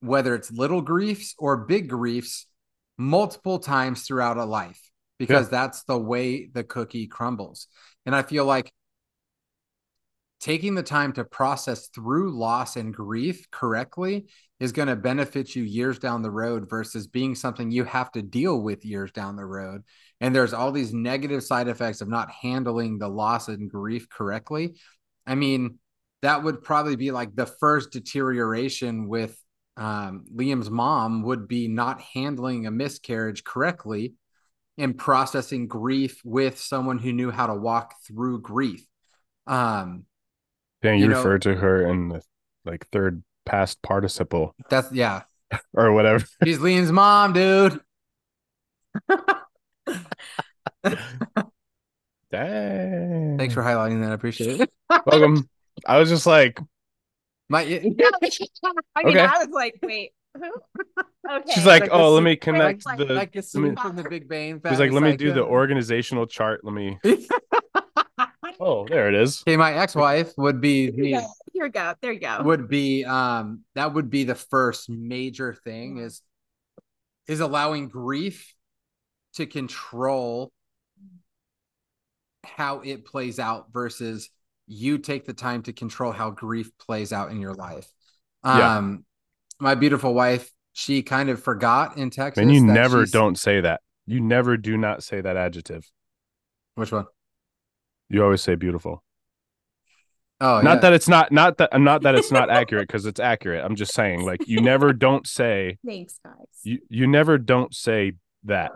whether 0.00 0.34
it's 0.34 0.50
little 0.50 0.80
griefs 0.80 1.34
or 1.38 1.64
big 1.66 1.88
griefs, 1.88 2.46
multiple 2.96 3.58
times 3.58 4.02
throughout 4.02 4.36
a 4.36 4.44
life, 4.44 4.80
because 5.18 5.48
that's 5.48 5.84
the 5.84 5.98
way 5.98 6.46
the 6.46 6.64
cookie 6.64 7.06
crumbles. 7.06 7.68
And 8.06 8.14
I 8.14 8.22
feel 8.22 8.44
like 8.44 8.72
taking 10.40 10.74
the 10.74 10.82
time 10.82 11.12
to 11.12 11.24
process 11.24 11.88
through 11.88 12.38
loss 12.38 12.76
and 12.76 12.94
grief 12.94 13.50
correctly 13.50 14.26
is 14.60 14.72
going 14.72 14.88
to 14.88 14.96
benefit 14.96 15.54
you 15.54 15.62
years 15.62 15.98
down 15.98 16.22
the 16.22 16.30
road 16.30 16.68
versus 16.68 17.06
being 17.06 17.34
something 17.34 17.70
you 17.70 17.84
have 17.84 18.10
to 18.12 18.22
deal 18.22 18.60
with 18.60 18.84
years 18.84 19.10
down 19.12 19.36
the 19.36 19.44
road. 19.44 19.82
And 20.20 20.34
there's 20.34 20.52
all 20.52 20.72
these 20.72 20.92
negative 20.92 21.42
side 21.42 21.68
effects 21.68 22.00
of 22.00 22.08
not 22.08 22.30
handling 22.30 22.98
the 22.98 23.08
loss 23.08 23.48
and 23.48 23.70
grief 23.70 24.08
correctly. 24.08 24.76
I 25.26 25.34
mean, 25.34 25.78
that 26.22 26.42
would 26.42 26.62
probably 26.62 26.96
be 26.96 27.10
like 27.10 27.34
the 27.34 27.46
first 27.46 27.92
deterioration 27.92 29.08
with 29.08 29.38
um, 29.78 30.24
Liam's 30.34 30.70
mom 30.70 31.22
would 31.22 31.46
be 31.48 31.68
not 31.68 32.00
handling 32.00 32.66
a 32.66 32.70
miscarriage 32.70 33.44
correctly 33.44 34.14
and 34.76 34.98
processing 34.98 35.68
grief 35.68 36.20
with 36.24 36.58
someone 36.58 36.98
who 36.98 37.12
knew 37.12 37.30
how 37.30 37.46
to 37.46 37.54
walk 37.54 37.94
through 38.06 38.40
grief. 38.42 38.84
Um, 39.46 40.04
Dang, 40.82 40.98
you, 40.98 41.04
You 41.04 41.10
know- 41.10 41.16
referred 41.18 41.42
to 41.42 41.54
her 41.54 41.86
in 41.86 42.08
the 42.08 42.22
like 42.64 42.86
third 42.88 43.22
past 43.46 43.80
participle 43.82 44.54
that's 44.68 44.92
yeah. 44.92 45.22
or 45.74 45.92
whatever. 45.92 46.22
She's 46.44 46.58
Liam's 46.58 46.92
mom, 46.92 47.32
dude. 47.32 47.80
Dang. 52.30 53.38
Thanks 53.38 53.54
for 53.54 53.62
highlighting 53.62 54.02
that. 54.02 54.10
I 54.10 54.14
appreciate 54.14 54.60
it. 54.60 54.70
welcome. 55.06 55.48
I 55.86 55.98
was 55.98 56.08
just 56.08 56.26
like, 56.26 56.60
My 57.48 57.62
I 57.62 57.64
mean, 57.64 57.96
Okay. 59.06 59.20
I 59.20 59.38
was 59.38 59.48
like, 59.50 59.78
wait, 59.82 60.12
who? 60.36 60.42
okay. 61.30 61.52
she's 61.54 61.64
like, 61.66 61.82
Like 61.82 61.90
oh, 61.92 62.12
let 62.12 62.22
me 62.22 62.36
connect 62.36 62.84
like- 62.86 62.98
the. 62.98 63.06
like 63.06 63.34
a 63.36 63.42
let 63.54 63.62
me- 63.70 63.74
from 63.76 63.96
the 63.96 64.04
Big 64.08 64.28
Bang. 64.28 64.60
He's 64.68 64.78
like, 64.78 64.92
let 64.92 65.02
me 65.02 65.16
do 65.16 65.32
the 65.32 65.44
organizational 65.44 66.26
chart. 66.26 66.64
Let 66.64 66.74
me. 66.74 66.98
Oh, 68.60 68.86
there 68.88 69.08
it 69.08 69.14
is. 69.14 69.42
Okay, 69.46 69.56
my 69.56 69.72
ex-wife 69.72 70.32
would 70.36 70.60
be 70.60 70.90
Here 70.90 71.04
we 71.04 71.12
the 71.14 71.20
go. 71.20 71.26
Here 71.52 71.62
we 71.64 71.70
go. 71.70 71.94
There 72.02 72.12
you 72.12 72.18
go. 72.18 72.42
would 72.42 72.68
be 72.68 73.04
um 73.04 73.60
that 73.76 73.94
would 73.94 74.10
be 74.10 74.24
the 74.24 74.34
first 74.34 74.90
major 74.90 75.54
thing 75.54 75.98
is 75.98 76.22
is 77.28 77.38
allowing 77.38 77.88
grief 77.88 78.52
to 79.34 79.46
control 79.46 80.50
how 82.44 82.80
it 82.80 83.04
plays 83.04 83.38
out 83.38 83.66
versus 83.72 84.28
you 84.68 84.98
take 84.98 85.24
the 85.26 85.32
time 85.32 85.62
to 85.62 85.72
control 85.72 86.12
how 86.12 86.30
grief 86.30 86.70
plays 86.78 87.12
out 87.12 87.30
in 87.30 87.40
your 87.40 87.54
life. 87.54 87.86
Yeah. 88.44 88.76
Um 88.76 89.04
my 89.58 89.74
beautiful 89.74 90.14
wife, 90.14 90.52
she 90.72 91.02
kind 91.02 91.28
of 91.30 91.42
forgot 91.42 91.96
in 91.96 92.10
Texas. 92.10 92.40
And 92.40 92.52
you 92.52 92.60
that 92.66 92.72
never 92.72 93.04
don't 93.06 93.36
say 93.38 93.60
that. 93.62 93.80
You 94.06 94.20
never 94.20 94.56
do 94.56 94.76
not 94.76 95.02
say 95.02 95.20
that 95.20 95.36
adjective. 95.36 95.90
Which 96.76 96.92
one? 96.92 97.06
You 98.08 98.22
always 98.22 98.40
say 98.42 98.54
beautiful. 98.54 99.02
Oh, 100.40 100.60
not 100.60 100.74
yeah. 100.76 100.80
that 100.82 100.92
it's 100.92 101.08
not 101.08 101.32
not 101.32 101.58
that 101.58 101.70
I'm 101.72 101.82
not 101.82 102.02
that 102.02 102.14
it's 102.14 102.30
not 102.30 102.48
accurate 102.48 102.86
because 102.86 103.06
it's 103.06 103.18
accurate. 103.18 103.64
I'm 103.64 103.74
just 103.74 103.92
saying 103.92 104.24
like 104.24 104.46
you 104.46 104.60
never 104.60 104.92
don't 105.06 105.26
say 105.26 105.78
Thanks, 105.84 106.20
guys. 106.24 106.46
you 106.62 106.78
you 106.88 107.08
never 107.08 107.38
don't 107.38 107.74
say 107.74 108.12
that. 108.44 108.70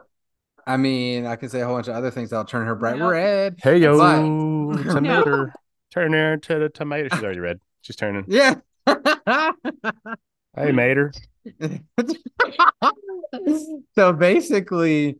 I 0.66 0.76
mean, 0.76 1.24
I 1.26 1.36
can 1.36 1.48
say 1.48 1.60
a 1.60 1.66
whole 1.66 1.76
bunch 1.76 1.86
of 1.88 1.94
other 1.94 2.10
things 2.10 2.30
that'll 2.30 2.44
turn 2.46 2.66
her 2.66 2.74
bright 2.74 2.98
No. 2.98 3.08
red. 3.10 3.56
Hey 3.62 3.78
yo, 3.78 3.96
But- 3.96 4.82
tomato, 4.92 5.50
turn 5.92 6.12
her 6.12 6.36
to 6.36 6.58
the 6.58 6.68
tomato. 6.68 7.08
She's 7.12 7.22
already 7.22 7.40
red. 7.40 7.60
She's 7.82 7.96
turning. 7.96 8.24
Yeah. 8.28 8.54
Hey, 10.54 10.70
mater. 10.72 11.12
so 13.94 14.12
basically, 14.12 15.18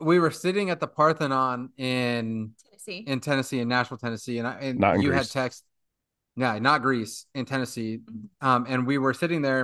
we 0.00 0.18
were 0.18 0.30
sitting 0.30 0.70
at 0.70 0.80
the 0.80 0.86
Parthenon 0.86 1.70
in 1.76 2.52
Tennessee. 2.64 3.04
in 3.06 3.20
Tennessee, 3.20 3.60
in 3.60 3.68
Nashville, 3.68 3.98
Tennessee, 3.98 4.38
and 4.38 4.48
I 4.48 4.52
and 4.60 4.78
Not 4.80 4.96
in 4.96 5.02
you 5.02 5.12
had 5.12 5.18
Greece. 5.20 5.32
text, 5.32 5.64
yeah, 6.36 6.58
not 6.58 6.82
Greece, 6.82 7.26
in 7.34 7.44
Tennessee, 7.44 8.00
um, 8.40 8.66
and 8.68 8.86
we 8.86 8.98
were 8.98 9.14
sitting 9.14 9.42
there, 9.42 9.60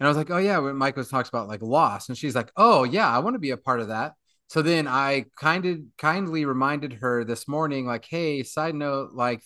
and 0.00 0.06
I 0.06 0.08
was 0.08 0.16
like, 0.16 0.30
oh 0.30 0.38
yeah, 0.38 0.58
when 0.58 0.76
Mike 0.76 0.96
was 0.96 1.08
talks 1.08 1.28
about 1.28 1.46
like 1.48 1.62
loss, 1.62 2.08
and 2.08 2.16
she's 2.16 2.34
like, 2.34 2.50
oh 2.56 2.84
yeah, 2.84 3.08
I 3.08 3.18
want 3.18 3.34
to 3.34 3.40
be 3.40 3.50
a 3.50 3.56
part 3.56 3.80
of 3.80 3.88
that. 3.88 4.14
So 4.48 4.62
then 4.62 4.88
I 4.88 5.26
kind 5.38 5.66
of 5.66 5.78
kindly 5.98 6.44
reminded 6.44 6.94
her 6.94 7.24
this 7.24 7.46
morning, 7.46 7.86
like, 7.86 8.06
hey, 8.06 8.42
side 8.42 8.74
note, 8.74 9.10
like, 9.12 9.42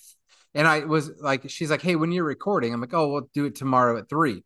and 0.55 0.67
I 0.69 0.81
was 0.81 1.11
like, 1.21 1.49
she's 1.51 1.71
like, 1.71 1.83
hey, 1.83 1.97
when 1.97 2.13
you're 2.13 2.25
recording, 2.25 2.73
I'm 2.73 2.81
like, 2.81 2.95
oh, 2.95 3.09
we'll 3.09 3.29
do 3.35 3.47
it 3.47 3.55
tomorrow 3.57 3.99
at 3.99 4.09
three. 4.09 4.45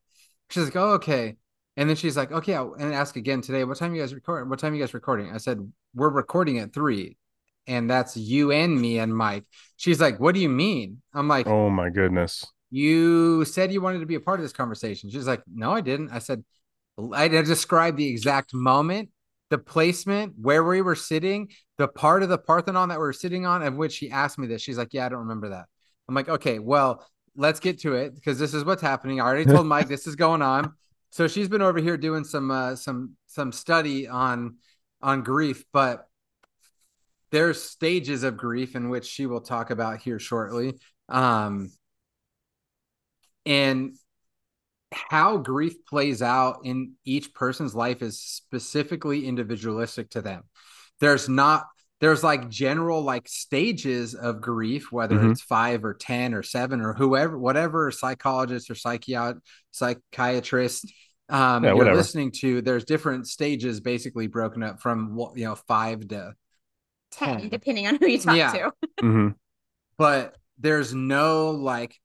She's 0.51 0.64
like, 0.64 0.77
oh, 0.77 0.92
okay. 0.95 1.37
And 1.77 1.88
then 1.88 1.97
she's 1.97 2.16
like, 2.16 2.33
okay, 2.33 2.55
I'll, 2.55 2.75
and 2.75 2.95
ask 2.95 3.16
again 3.16 3.42
today, 3.42 3.64
what 3.64 3.77
time 3.77 3.95
you 3.95 4.01
guys 4.01 4.14
recording? 4.14 4.49
What 4.49 4.59
time 4.59 4.75
you 4.75 4.81
guys 4.81 4.95
recording? 4.95 5.33
I 5.33 5.38
said, 5.38 5.59
we're 5.95 6.09
recording 6.09 6.59
at 6.59 6.73
three. 6.73 7.16
And 7.66 7.90
that's 7.90 8.16
you 8.16 8.53
and 8.53 8.81
me 8.81 8.99
and 8.99 9.14
Mike. 9.14 9.45
She's 9.77 10.01
like, 10.01 10.21
what 10.21 10.35
do 10.35 10.40
you 10.40 10.49
mean? 10.49 11.03
I'm 11.12 11.29
like, 11.29 11.47
Oh 11.47 11.69
my 11.69 11.90
goodness. 11.90 12.47
you 12.71 13.45
said 13.45 13.73
you 13.73 13.81
wanted 13.81 14.01
to 14.01 14.07
be 14.07 14.14
a 14.14 14.21
part 14.21 14.38
of 14.40 14.45
this 14.45 14.53
conversation. 14.53 15.11
She's 15.11 15.27
like, 15.27 15.42
no, 15.53 15.73
I 15.73 15.81
didn't. 15.81 16.11
I 16.11 16.21
said, 16.21 16.45
I 17.12 17.29
described 17.29 17.99
the 17.99 18.09
exact 18.09 18.55
moment, 18.55 19.11
the 19.50 19.59
placement, 19.59 20.35
where 20.40 20.64
we 20.64 20.82
were 20.82 20.94
sitting, 20.94 21.50
the 21.78 21.88
part 21.88 22.22
of 22.22 22.28
the 22.28 22.38
Parthenon 22.38 22.88
that 22.88 22.98
we 22.98 23.06
were 23.06 23.12
sitting 23.12 23.46
on, 23.46 23.62
of 23.62 23.76
which 23.76 23.92
she 23.92 24.11
asked 24.11 24.38
me 24.38 24.46
this. 24.46 24.62
She's 24.62 24.78
like, 24.78 24.92
yeah, 24.92 25.06
I 25.06 25.09
don't 25.09 25.20
remember 25.20 25.50
that. 25.50 25.66
I'm 26.09 26.14
like, 26.14 26.28
okay, 26.28 26.59
well, 26.59 27.04
let's 27.37 27.61
get 27.61 27.80
to 27.80 27.94
it 27.94 28.14
because 28.14 28.38
this 28.38 28.54
is 28.54 28.64
what's 28.64 28.82
happening. 28.82 29.20
I 29.20 29.24
already 29.24 29.44
told 29.50 29.66
Mike 29.66 29.88
this 29.88 30.06
is 30.06 30.16
going 30.16 30.42
on. 30.42 30.72
So 31.11 31.28
she's 31.28 31.48
been 31.48 31.62
over 31.62 31.78
here 31.78 31.96
doing 31.96 32.24
some 32.24 32.50
uh, 32.50 32.76
some 32.76 33.16
some 33.26 33.52
study 33.52 34.09
on 34.09 34.56
on 35.00 35.22
grief, 35.22 35.64
but 35.72 36.06
there's 37.30 37.62
stages 37.62 38.22
of 38.22 38.37
grief 38.37 38.76
in 38.76 38.88
which 38.88 39.06
she 39.06 39.26
will 39.26 39.40
talk 39.40 39.70
about 39.70 40.00
here 40.00 40.18
shortly. 40.18 40.78
Um, 41.09 41.70
and 43.44 43.96
how 44.92 45.37
grief 45.38 45.75
plays 45.87 46.22
out 46.22 46.61
in 46.64 46.92
each 47.05 47.35
person's 47.35 47.75
life 47.75 48.03
is 48.03 48.20
specifically 48.20 49.27
individualistic 49.27 50.11
to 50.11 50.22
them. 50.22 50.44
There's 51.01 51.29
not 51.29 51.66
there's 52.01 52.22
like 52.22 52.51
general 52.51 53.03
like 53.03 53.27
stages 53.27 54.14
of 54.14 54.40
grief, 54.40 54.92
whether 54.92 55.16
mm-hmm. 55.16 55.33
it's 55.33 55.42
five 55.42 55.85
or 55.85 55.94
ten 55.94 56.35
or 56.35 56.42
seven 56.42 56.81
or 56.81 56.92
whoever, 56.92 57.38
whatever 57.38 57.90
psychologist 57.90 58.70
or 58.70 58.75
psychiat- 58.75 59.40
psychiatrist 59.70 60.92
um, 61.29 61.64
yeah, 61.64 61.75
you're 61.75 61.94
listening 61.94 62.31
to. 62.33 62.62
There's 62.62 62.85
different 62.85 63.27
stages, 63.27 63.81
basically 63.81 64.27
broken 64.29 64.62
up 64.62 64.81
from 64.81 65.18
you 65.35 65.44
know 65.44 65.57
five 65.57 66.07
to 66.09 66.35
10, 67.12 67.40
10. 67.40 67.49
depending 67.49 67.87
on 67.87 67.96
who 67.96 68.07
you 68.07 68.18
talk 68.18 68.37
yeah. 68.37 68.53
to. 68.53 68.72
mm-hmm. 69.03 69.29
But 69.99 70.37
there's 70.59 70.94
no 70.94 71.51
like 71.51 71.99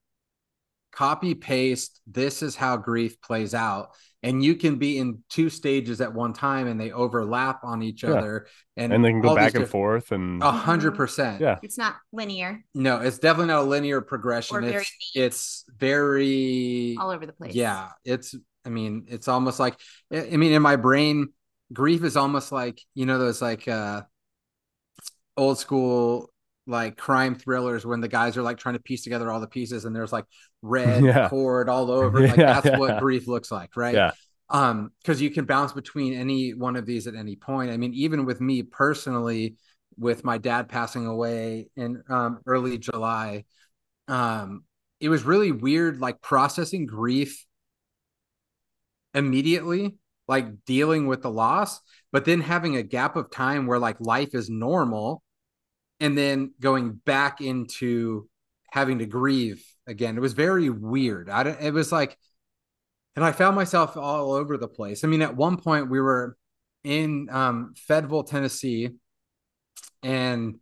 copy 1.01 1.33
paste 1.33 1.99
this 2.05 2.43
is 2.43 2.55
how 2.55 2.77
grief 2.77 3.19
plays 3.21 3.55
out. 3.55 3.89
And 4.21 4.43
you 4.43 4.53
can 4.53 4.75
be 4.75 4.99
in 4.99 5.23
two 5.31 5.49
stages 5.49 5.99
at 5.99 6.13
one 6.13 6.33
time 6.33 6.67
and 6.67 6.79
they 6.79 6.91
overlap 6.91 7.63
on 7.63 7.81
each 7.81 8.03
yeah. 8.03 8.11
other. 8.11 8.45
And, 8.77 8.93
and 8.93 9.03
they 9.03 9.09
can 9.09 9.19
go 9.19 9.33
back 9.33 9.55
and 9.55 9.67
forth 9.67 10.11
and 10.11 10.43
a 10.43 10.51
hundred 10.51 10.91
percent. 10.91 11.41
Yeah. 11.41 11.57
It's 11.63 11.75
not 11.75 11.95
linear. 12.11 12.63
No 12.75 12.99
it's 12.99 13.17
definitely 13.17 13.47
not 13.47 13.63
a 13.63 13.67
linear 13.67 14.01
progression. 14.01 14.57
Or 14.57 14.61
it's 14.61 14.91
it's 15.15 15.65
very 15.75 16.95
all 16.99 17.09
over 17.09 17.25
the 17.25 17.33
place. 17.33 17.55
Yeah 17.55 17.89
it's 18.05 18.35
i 18.63 18.69
mean 18.69 19.05
it's 19.07 19.27
almost 19.27 19.59
like 19.59 19.75
i 20.13 20.37
mean 20.37 20.51
in 20.51 20.61
my 20.61 20.75
brain 20.75 21.29
grief 21.73 22.03
is 22.03 22.15
almost 22.15 22.51
like 22.51 22.79
you 22.93 23.07
know 23.07 23.17
those 23.17 23.41
like 23.41 23.67
uh 23.67 24.03
old 25.35 25.57
school 25.57 26.29
like 26.71 26.97
crime 26.97 27.35
thrillers 27.35 27.85
when 27.85 27.99
the 27.99 28.07
guys 28.07 28.37
are 28.37 28.41
like 28.41 28.57
trying 28.57 28.73
to 28.73 28.81
piece 28.81 29.03
together 29.03 29.29
all 29.29 29.39
the 29.39 29.47
pieces 29.47 29.85
and 29.85 29.95
there's 29.95 30.13
like 30.13 30.25
red 30.63 31.03
yeah. 31.03 31.29
cord 31.29 31.69
all 31.69 31.91
over 31.91 32.21
like 32.27 32.37
yeah, 32.37 32.53
that's 32.53 32.65
yeah. 32.65 32.77
what 32.77 32.99
grief 32.99 33.27
looks 33.27 33.51
like 33.51 33.75
right 33.75 33.93
yeah 33.93 34.11
um 34.49 34.91
because 35.01 35.21
you 35.21 35.29
can 35.29 35.45
bounce 35.45 35.71
between 35.71 36.13
any 36.13 36.53
one 36.53 36.75
of 36.75 36.85
these 36.85 37.07
at 37.07 37.15
any 37.15 37.35
point 37.35 37.71
i 37.71 37.77
mean 37.77 37.93
even 37.93 38.25
with 38.25 38.41
me 38.41 38.63
personally 38.63 39.55
with 39.97 40.23
my 40.23 40.37
dad 40.37 40.69
passing 40.69 41.05
away 41.05 41.69
in 41.75 42.01
um, 42.09 42.39
early 42.45 42.77
july 42.77 43.43
um 44.07 44.63
it 44.99 45.09
was 45.09 45.23
really 45.23 45.51
weird 45.51 45.99
like 45.99 46.21
processing 46.21 46.85
grief 46.85 47.45
immediately 49.13 49.95
like 50.27 50.63
dealing 50.65 51.07
with 51.07 51.21
the 51.21 51.31
loss 51.31 51.79
but 52.11 52.25
then 52.25 52.41
having 52.41 52.75
a 52.75 52.83
gap 52.83 53.15
of 53.15 53.31
time 53.31 53.65
where 53.67 53.79
like 53.79 53.99
life 53.99 54.35
is 54.35 54.49
normal 54.49 55.23
and 56.01 56.17
then 56.17 56.53
going 56.59 56.93
back 56.93 57.39
into 57.39 58.27
having 58.71 58.99
to 58.99 59.05
grieve 59.05 59.63
again. 59.87 60.17
It 60.17 60.21
was 60.21 60.33
very 60.33 60.69
weird. 60.69 61.29
I 61.29 61.43
don't, 61.43 61.61
it 61.61 61.73
was 61.73 61.91
like, 61.91 62.17
and 63.15 63.23
I 63.23 63.31
found 63.31 63.55
myself 63.55 63.95
all 63.95 64.33
over 64.33 64.57
the 64.57 64.67
place. 64.67 65.03
I 65.03 65.07
mean, 65.07 65.21
at 65.21 65.35
one 65.35 65.57
point 65.57 65.91
we 65.91 66.01
were 66.01 66.35
in 66.83 67.29
um, 67.31 67.73
Fayetteville, 67.77 68.23
Tennessee, 68.23 68.89
and 70.01 70.55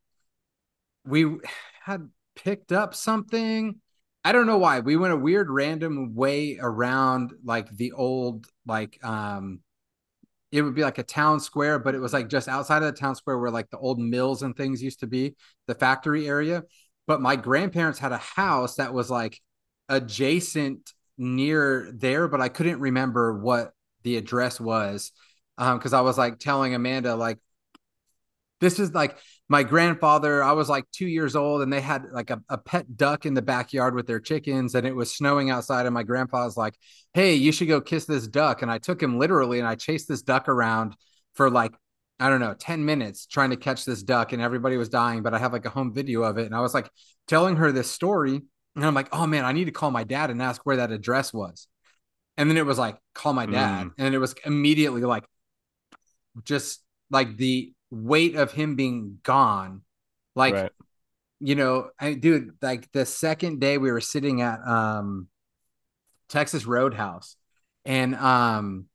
we 1.05 1.37
had 1.83 2.09
picked 2.35 2.73
up 2.73 2.93
something. 2.93 3.79
I 4.25 4.33
don't 4.33 4.47
know 4.47 4.57
why. 4.57 4.81
We 4.81 4.97
went 4.97 5.13
a 5.13 5.17
weird 5.17 5.49
random 5.49 6.15
way 6.15 6.57
around 6.59 7.31
like 7.45 7.69
the 7.69 7.93
old 7.93 8.45
like 8.65 8.99
um 9.03 9.61
it 10.51 10.61
would 10.61 10.75
be 10.75 10.81
like 10.83 10.97
a 10.97 11.03
town 11.03 11.39
square, 11.39 11.79
but 11.79 11.95
it 11.95 11.99
was 11.99 12.13
like 12.13 12.27
just 12.27 12.47
outside 12.47 12.81
of 12.81 12.93
the 12.93 12.99
town 12.99 13.15
square 13.15 13.37
where 13.37 13.51
like 13.51 13.69
the 13.69 13.77
old 13.77 13.99
mills 13.99 14.41
and 14.41 14.55
things 14.55 14.81
used 14.81 15.01
to 15.01 15.07
be, 15.07 15.35
the 15.67 15.75
factory 15.75 16.27
area. 16.27 16.63
But 17.07 17.21
my 17.21 17.35
grandparents 17.35 17.99
had 17.99 18.11
a 18.11 18.17
house 18.17 18.75
that 18.75 18.93
was 18.93 19.09
like 19.09 19.39
adjacent 19.89 20.93
near 21.17 21.91
there, 21.93 22.27
but 22.27 22.41
I 22.41 22.49
couldn't 22.49 22.79
remember 22.79 23.37
what 23.37 23.73
the 24.03 24.17
address 24.17 24.59
was. 24.59 25.11
Um, 25.57 25.77
because 25.77 25.93
I 25.93 26.01
was 26.01 26.17
like 26.17 26.39
telling 26.39 26.73
Amanda, 26.73 27.15
like, 27.15 27.37
this 28.61 28.79
is 28.79 28.93
like 28.93 29.17
my 29.51 29.63
grandfather, 29.63 30.43
I 30.43 30.51
was 30.51 30.69
like 30.69 30.85
two 30.91 31.07
years 31.07 31.35
old 31.35 31.63
and 31.63 31.73
they 31.73 31.81
had 31.81 32.05
like 32.11 32.29
a, 32.29 32.39
a 32.49 32.57
pet 32.57 32.95
duck 32.95 33.25
in 33.25 33.33
the 33.33 33.41
backyard 33.41 33.95
with 33.95 34.05
their 34.05 34.19
chickens 34.19 34.75
and 34.75 34.85
it 34.85 34.95
was 34.95 35.13
snowing 35.13 35.49
outside. 35.49 35.87
And 35.87 35.93
my 35.93 36.03
grandpa 36.03 36.45
was 36.45 36.55
like, 36.55 36.75
Hey, 37.15 37.33
you 37.33 37.51
should 37.51 37.67
go 37.67 37.81
kiss 37.81 38.05
this 38.05 38.27
duck. 38.27 38.61
And 38.61 38.69
I 38.69 38.77
took 38.77 39.01
him 39.01 39.17
literally 39.17 39.57
and 39.57 39.67
I 39.67 39.73
chased 39.73 40.07
this 40.07 40.21
duck 40.21 40.47
around 40.47 40.95
for 41.33 41.49
like, 41.49 41.73
I 42.19 42.29
don't 42.29 42.41
know, 42.41 42.53
10 42.53 42.85
minutes 42.85 43.25
trying 43.25 43.49
to 43.49 43.55
catch 43.55 43.85
this 43.85 44.03
duck 44.03 44.33
and 44.33 44.41
everybody 44.41 44.77
was 44.77 44.87
dying. 44.87 45.23
But 45.23 45.33
I 45.33 45.39
have 45.39 45.51
like 45.51 45.65
a 45.65 45.71
home 45.71 45.95
video 45.95 46.21
of 46.21 46.37
it. 46.37 46.45
And 46.45 46.53
I 46.53 46.59
was 46.59 46.75
like 46.75 46.87
telling 47.27 47.55
her 47.55 47.71
this 47.71 47.89
story. 47.89 48.39
And 48.75 48.85
I'm 48.85 48.93
like, 48.93 49.09
oh 49.11 49.25
man, 49.25 49.45
I 49.45 49.51
need 49.51 49.65
to 49.65 49.71
call 49.71 49.89
my 49.89 50.03
dad 50.03 50.29
and 50.29 50.43
ask 50.43 50.63
where 50.63 50.77
that 50.77 50.91
address 50.91 51.33
was. 51.33 51.67
And 52.37 52.51
then 52.51 52.57
it 52.57 52.67
was 52.67 52.77
like, 52.77 52.97
call 53.15 53.33
my 53.33 53.47
dad. 53.47 53.87
Mm. 53.87 53.91
And 53.97 54.13
it 54.13 54.19
was 54.19 54.35
immediately 54.45 55.01
like, 55.01 55.25
just 56.43 56.83
like 57.09 57.35
the 57.35 57.73
weight 57.91 58.35
of 58.35 58.51
him 58.51 58.75
being 58.75 59.19
gone. 59.23 59.81
Like, 60.35 60.53
right. 60.53 60.71
you 61.39 61.55
know, 61.55 61.89
I 61.99 62.13
dude, 62.13 62.51
like 62.61 62.91
the 62.91 63.05
second 63.05 63.59
day 63.59 63.77
we 63.77 63.91
were 63.91 64.01
sitting 64.01 64.41
at 64.41 64.59
um 64.65 65.27
Texas 66.29 66.65
Roadhouse 66.65 67.35
and 67.85 68.15
um 68.15 68.85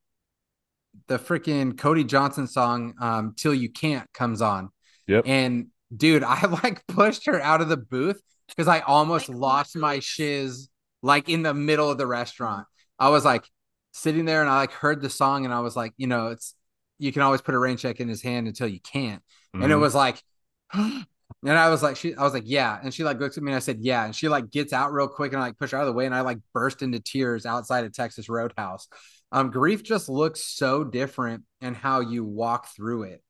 the 1.09 1.19
freaking 1.19 1.77
Cody 1.77 2.05
Johnson 2.05 2.47
song 2.47 2.95
um 3.01 3.35
Till 3.37 3.55
You 3.55 3.71
Can't 3.71 4.11
comes 4.13 4.41
on. 4.41 4.71
Yep. 5.07 5.25
And 5.27 5.67
dude, 5.95 6.23
I 6.27 6.47
like 6.47 6.87
pushed 6.87 7.27
her 7.27 7.41
out 7.41 7.61
of 7.61 7.69
the 7.69 7.77
booth 7.77 8.21
because 8.49 8.69
I 8.69 8.81
almost 8.81 9.29
like, 9.29 9.39
lost 9.39 9.77
my 9.77 9.99
shiz 10.01 10.69
like 11.03 11.29
in 11.29 11.43
the 11.43 11.55
middle 11.55 11.91
of 11.91 11.99
the 11.99 12.07
restaurant. 12.07 12.67
I 12.99 13.11
was 13.11 13.25
like 13.25 13.45
sitting 13.93 14.25
there 14.25 14.41
and 14.41 14.51
I 14.51 14.57
like 14.57 14.73
heard 14.73 15.03
the 15.03 15.11
song 15.11 15.45
and 15.45 15.53
I 15.53 15.61
was 15.61 15.77
like, 15.77 15.93
you 15.97 16.07
know, 16.07 16.29
it's 16.29 16.55
you 16.99 17.13
can 17.13 17.23
always 17.23 17.41
put 17.41 17.55
a 17.55 17.59
rain 17.59 17.77
check 17.77 18.01
in 18.01 18.09
his 18.09 18.23
hand 18.23 18.47
until 18.47 18.69
you 18.69 18.81
can't. 18.81 19.23
Mm-hmm. 19.23 19.63
And 19.63 19.73
it 19.73 19.75
mm-hmm. 19.75 19.83
was 19.83 19.95
like, 19.95 20.23
and 20.73 21.07
I 21.45 21.69
was 21.69 21.83
like, 21.83 21.97
she, 21.97 22.15
I 22.15 22.23
was 22.23 22.33
like, 22.33 22.45
yeah. 22.47 22.79
And 22.83 22.93
she 22.93 23.05
like 23.05 23.19
looks 23.19 23.37
at 23.37 23.43
me 23.43 23.53
and 23.53 23.57
I 23.57 23.61
said, 23.61 23.79
yeah. 23.81 24.05
And 24.05 24.15
she 24.15 24.29
like 24.29 24.51
gets 24.51 24.73
out 24.73 24.93
real 24.93 25.09
quick 25.09 25.33
and 25.33 25.43
I 25.43 25.47
like 25.47 25.59
push 25.59 25.73
her 25.73 25.79
out 25.79 25.83
of 25.83 25.87
the 25.89 25.93
way 25.93 26.07
and 26.07 26.15
I 26.15 26.21
like 26.21 26.39
burst 26.53 26.83
into 26.83 27.01
tears 27.01 27.47
outside 27.47 27.85
of 27.85 27.93
Texas 27.93 28.29
Roadhouse. 28.29 28.89
Um, 29.33 29.51
grief 29.51 29.83
just 29.83 30.09
looks 30.09 30.45
so 30.45 30.85
different 30.85 31.43
and 31.61 31.77
how 31.77 32.01
you 32.01 32.25
walk 32.25 32.69
through 32.75 33.05
it. 33.05 33.23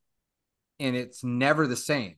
And 0.79 0.95
it's 0.95 1.23
never 1.23 1.67
the 1.67 1.75
same. 1.75 2.15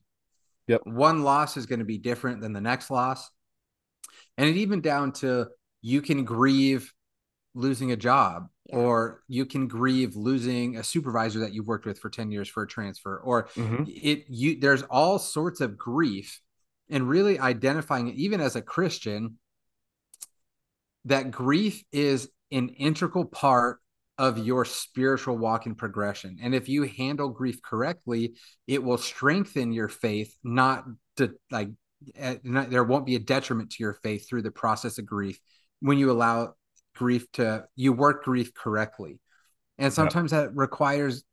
Yep. 0.66 0.82
One 0.84 1.22
loss 1.22 1.56
is 1.56 1.66
going 1.66 1.78
to 1.78 1.84
be 1.84 1.98
different 1.98 2.42
than 2.42 2.52
the 2.52 2.60
next 2.60 2.90
loss. 2.90 3.30
And 4.36 4.48
it 4.48 4.56
even 4.56 4.80
down 4.80 5.12
to 5.14 5.48
you 5.80 6.02
can 6.02 6.24
grieve 6.24 6.92
losing 7.54 7.92
a 7.92 7.96
job 7.96 8.48
yeah. 8.68 8.76
or 8.76 9.22
you 9.28 9.46
can 9.46 9.66
grieve 9.66 10.16
losing 10.16 10.76
a 10.76 10.84
supervisor 10.84 11.40
that 11.40 11.52
you've 11.52 11.66
worked 11.66 11.86
with 11.86 11.98
for 11.98 12.10
10 12.10 12.30
years 12.30 12.48
for 12.48 12.62
a 12.62 12.66
transfer 12.66 13.18
or 13.18 13.44
mm-hmm. 13.54 13.84
it 13.86 14.24
you 14.28 14.60
there's 14.60 14.82
all 14.84 15.18
sorts 15.18 15.60
of 15.60 15.76
grief 15.76 16.40
and 16.90 17.08
really 17.08 17.38
identifying 17.38 18.08
it 18.08 18.14
even 18.16 18.40
as 18.40 18.56
a 18.56 18.62
christian 18.62 19.36
that 21.04 21.30
grief 21.30 21.82
is 21.92 22.28
an 22.50 22.68
integral 22.70 23.24
part 23.24 23.78
of 24.18 24.36
your 24.38 24.64
spiritual 24.64 25.38
walk 25.38 25.66
and 25.66 25.78
progression 25.78 26.38
and 26.42 26.54
if 26.54 26.68
you 26.68 26.82
handle 26.82 27.28
grief 27.28 27.62
correctly 27.62 28.34
it 28.66 28.82
will 28.82 28.98
strengthen 28.98 29.72
your 29.72 29.88
faith 29.88 30.36
not 30.42 30.84
to 31.16 31.32
like 31.50 31.70
eh, 32.16 32.36
not, 32.42 32.68
there 32.68 32.84
won't 32.84 33.06
be 33.06 33.14
a 33.14 33.20
detriment 33.20 33.70
to 33.70 33.82
your 33.82 33.94
faith 33.94 34.28
through 34.28 34.42
the 34.42 34.50
process 34.50 34.98
of 34.98 35.06
grief 35.06 35.38
when 35.80 35.98
you 35.98 36.10
allow 36.10 36.54
grief 36.98 37.30
to 37.32 37.64
you 37.76 37.92
work 37.92 38.24
grief 38.24 38.52
correctly 38.54 39.20
and 39.78 39.92
sometimes 39.92 40.32
that 40.32 40.54
requires 40.54 41.24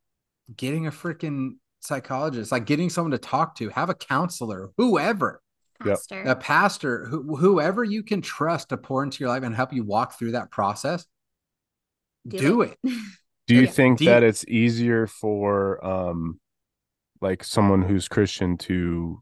getting 0.56 0.88
a 0.88 0.91
freaking 0.91 1.51
psychologist 1.82 2.51
like 2.51 2.65
getting 2.65 2.89
someone 2.89 3.12
to 3.12 3.17
talk 3.17 3.56
to 3.56 3.69
have 3.69 3.89
a 3.89 3.95
counselor 3.95 4.69
whoever 4.78 5.41
pastor. 5.82 6.21
a 6.23 6.36
pastor 6.36 7.06
who, 7.06 7.36
whoever 7.36 7.84
you 7.84 8.04
can 8.04 8.21
trust 8.21 8.69
to 8.69 8.78
pour 8.78 9.04
into 9.04 9.19
your 9.19 9.30
life 9.30 9.43
and 9.43 9.56
help 9.56 9.73
you 9.73 9.84
walk 9.84 10.17
through 10.17 10.32
that 10.32 10.51
process 10.51 11.06
do, 12.28 12.38
do 12.38 12.62
it. 12.62 12.78
it. 12.84 13.04
do 13.47 13.56
you 13.56 13.62
yeah. 13.62 13.69
think 13.69 13.99
do 13.99 14.06
that 14.06 14.21
you... 14.21 14.30
it's 14.30 14.45
easier 14.47 15.08
for 15.08 15.84
um 15.86 16.39
like 17.21 17.43
someone 17.43 17.82
who's 17.82 18.08
christian 18.08 18.58
to 18.58 19.21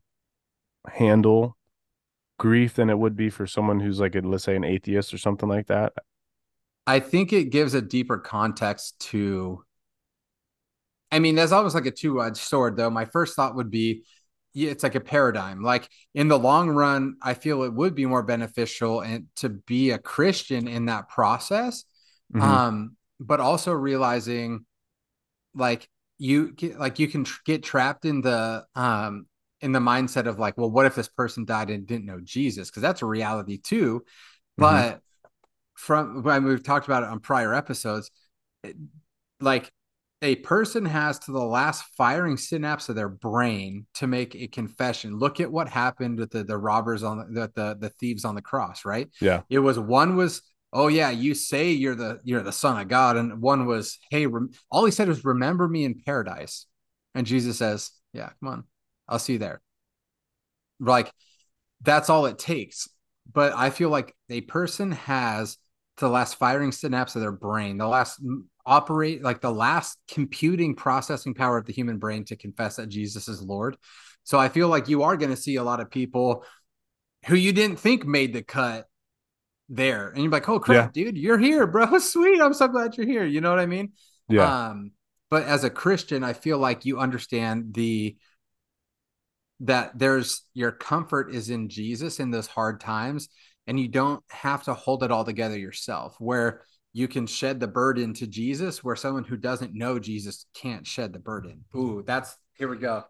handle 0.89 1.57
grief 2.37 2.75
than 2.75 2.89
it 2.89 2.97
would 2.97 3.15
be 3.15 3.29
for 3.29 3.47
someone 3.47 3.79
who's 3.79 3.99
like 3.99 4.15
a, 4.15 4.19
let's 4.19 4.43
say 4.43 4.55
an 4.55 4.63
atheist 4.63 5.13
or 5.13 5.17
something 5.17 5.47
like 5.47 5.67
that. 5.67 5.93
I 6.85 6.99
think 6.99 7.31
it 7.31 7.45
gives 7.45 7.73
a 7.73 7.81
deeper 7.81 8.17
context 8.17 8.99
to. 9.11 9.63
I 11.11 11.19
mean, 11.19 11.35
there's 11.35 11.51
always 11.51 11.75
like 11.75 11.85
a 11.85 11.91
two-edged 11.91 12.37
sword, 12.37 12.75
though. 12.75 12.89
My 12.89 13.05
first 13.05 13.35
thought 13.35 13.55
would 13.55 13.69
be, 13.69 14.03
yeah, 14.53 14.71
it's 14.71 14.83
like 14.83 14.95
a 14.95 14.99
paradigm. 14.99 15.61
Like 15.61 15.87
in 16.13 16.27
the 16.27 16.39
long 16.39 16.69
run, 16.69 17.15
I 17.21 17.35
feel 17.35 17.63
it 17.63 17.73
would 17.73 17.95
be 17.95 18.05
more 18.05 18.23
beneficial 18.23 19.01
and 19.01 19.27
to 19.37 19.49
be 19.49 19.91
a 19.91 19.97
Christian 19.97 20.67
in 20.67 20.85
that 20.87 21.09
process. 21.09 21.83
Mhm. 22.33 22.41
Um, 22.41 22.97
but 23.19 23.39
also 23.39 23.71
realizing, 23.71 24.65
like 25.53 25.87
you 26.17 26.51
get, 26.51 26.79
like 26.79 26.99
you 26.99 27.07
can 27.07 27.23
tr- 27.23 27.41
get 27.45 27.63
trapped 27.63 28.05
in 28.05 28.21
the 28.21 28.65
um 28.75 29.27
in 29.61 29.71
the 29.71 29.79
mindset 29.79 30.27
of 30.27 30.39
like, 30.39 30.57
well, 30.57 30.69
what 30.69 30.85
if 30.85 30.95
this 30.95 31.07
person 31.07 31.45
died 31.45 31.69
and 31.69 31.87
didn't 31.87 32.05
know 32.05 32.19
Jesus? 32.21 32.69
Because 32.69 32.81
that's 32.81 33.01
a 33.01 33.05
reality 33.05 33.57
too. 33.57 34.03
But 34.57 34.99
from 35.83 36.23
when 36.23 36.45
we've 36.45 36.63
talked 36.63 36.87
about 36.87 37.03
it 37.03 37.09
on 37.09 37.19
prior 37.19 37.53
episodes, 37.53 38.09
it- 38.63 38.77
like 39.41 39.69
a 40.21 40.35
person 40.37 40.85
has 40.85 41.19
to 41.19 41.33
the 41.33 41.43
last 41.43 41.83
firing 41.97 42.37
synapse 42.37 42.87
of 42.87 42.95
their 42.95 43.09
brain 43.09 43.85
to 43.95 44.07
make 44.07 44.33
a 44.35 44.47
confession. 44.47 45.19
Look 45.19 45.41
at 45.41 45.51
what 45.51 45.67
happened 45.67 46.17
with 46.19 46.31
the, 46.31 46.45
the 46.45 46.57
robbers 46.57 47.03
on 47.03 47.33
the, 47.33 47.51
the 47.53 47.75
the 47.77 47.89
thieves 47.89 48.23
on 48.23 48.33
the 48.33 48.41
cross, 48.41 48.85
right? 48.85 49.09
Yeah. 49.19 49.41
It 49.49 49.59
was 49.59 49.77
one 49.77 50.15
was, 50.15 50.41
oh 50.71 50.87
yeah, 50.87 51.09
you 51.09 51.35
say 51.35 51.71
you're 51.71 51.95
the 51.95 52.21
you're 52.23 52.41
the 52.41 52.53
son 52.53 52.79
of 52.79 52.87
God, 52.87 53.17
and 53.17 53.41
one 53.41 53.65
was, 53.65 53.99
hey, 54.11 54.25
rem-, 54.25 54.51
all 54.71 54.85
he 54.85 54.91
said 54.91 55.09
was, 55.09 55.25
remember 55.25 55.67
me 55.67 55.83
in 55.83 56.01
paradise, 56.05 56.65
and 57.13 57.27
Jesus 57.27 57.57
says, 57.57 57.91
yeah, 58.13 58.29
come 58.39 58.49
on, 58.49 58.63
I'll 59.09 59.19
see 59.19 59.33
you 59.33 59.39
there. 59.39 59.61
Like 60.79 61.11
that's 61.81 62.09
all 62.09 62.27
it 62.27 62.39
takes. 62.39 62.87
But 63.31 63.53
I 63.53 63.69
feel 63.71 63.89
like 63.89 64.15
a 64.29 64.41
person 64.41 64.93
has 64.93 65.57
the 65.97 66.09
last 66.09 66.35
firing 66.35 66.71
synapse 66.71 67.15
of 67.15 67.21
their 67.21 67.31
brain, 67.31 67.77
the 67.77 67.87
last 67.87 68.19
operate 68.65 69.21
like 69.21 69.41
the 69.41 69.51
last 69.51 69.99
computing 70.07 70.75
processing 70.75 71.33
power 71.33 71.57
of 71.57 71.65
the 71.65 71.73
human 71.73 71.97
brain 71.97 72.23
to 72.25 72.35
confess 72.35 72.77
that 72.77 72.89
Jesus 72.89 73.27
is 73.27 73.41
Lord. 73.41 73.77
So 74.23 74.39
I 74.39 74.49
feel 74.49 74.69
like 74.69 74.87
you 74.87 75.03
are 75.03 75.17
going 75.17 75.31
to 75.31 75.37
see 75.37 75.57
a 75.57 75.63
lot 75.63 75.81
of 75.81 75.91
people 75.91 76.45
who 77.25 77.35
you 77.35 77.53
didn't 77.53 77.77
think 77.77 78.05
made 78.05 78.33
the 78.33 78.41
cut 78.41 78.87
there. 79.69 80.09
And 80.09 80.23
you're 80.23 80.31
like, 80.31 80.47
oh 80.49 80.59
crap, 80.59 80.93
dude, 80.93 81.17
you're 81.17 81.37
here, 81.37 81.67
bro. 81.67 81.97
Sweet. 81.99 82.41
I'm 82.41 82.53
so 82.53 82.67
glad 82.67 82.97
you're 82.97 83.07
here. 83.07 83.25
You 83.25 83.41
know 83.41 83.49
what 83.49 83.59
I 83.59 83.65
mean? 83.65 83.93
Yeah. 84.29 84.69
Um, 84.69 84.91
but 85.29 85.43
as 85.43 85.63
a 85.63 85.69
Christian, 85.69 86.23
I 86.23 86.33
feel 86.33 86.57
like 86.57 86.85
you 86.85 86.99
understand 86.99 87.73
the 87.73 88.15
that 89.61 89.97
there's 89.97 90.43
your 90.53 90.71
comfort 90.71 91.33
is 91.33 91.49
in 91.49 91.69
Jesus 91.69 92.19
in 92.19 92.31
those 92.31 92.47
hard 92.47 92.79
times, 92.79 93.29
and 93.67 93.79
you 93.79 93.87
don't 93.87 94.23
have 94.29 94.63
to 94.63 94.73
hold 94.73 95.03
it 95.03 95.11
all 95.11 95.23
together 95.25 95.57
yourself. 95.57 96.15
Where 96.19 96.61
you 96.91 97.07
can 97.07 97.25
shed 97.25 97.59
the 97.59 97.67
burden 97.67 98.13
to 98.15 98.27
Jesus, 98.27 98.83
where 98.83 98.95
someone 98.95 99.23
who 99.23 99.37
doesn't 99.37 99.73
know 99.73 99.99
Jesus 99.99 100.45
can't 100.53 100.85
shed 100.85 101.11
the 101.13 101.19
burden. 101.19 101.65
Ooh, 101.75 102.03
that's 102.05 102.37
here 102.55 102.67
we 102.67 102.77
go. 102.77 103.03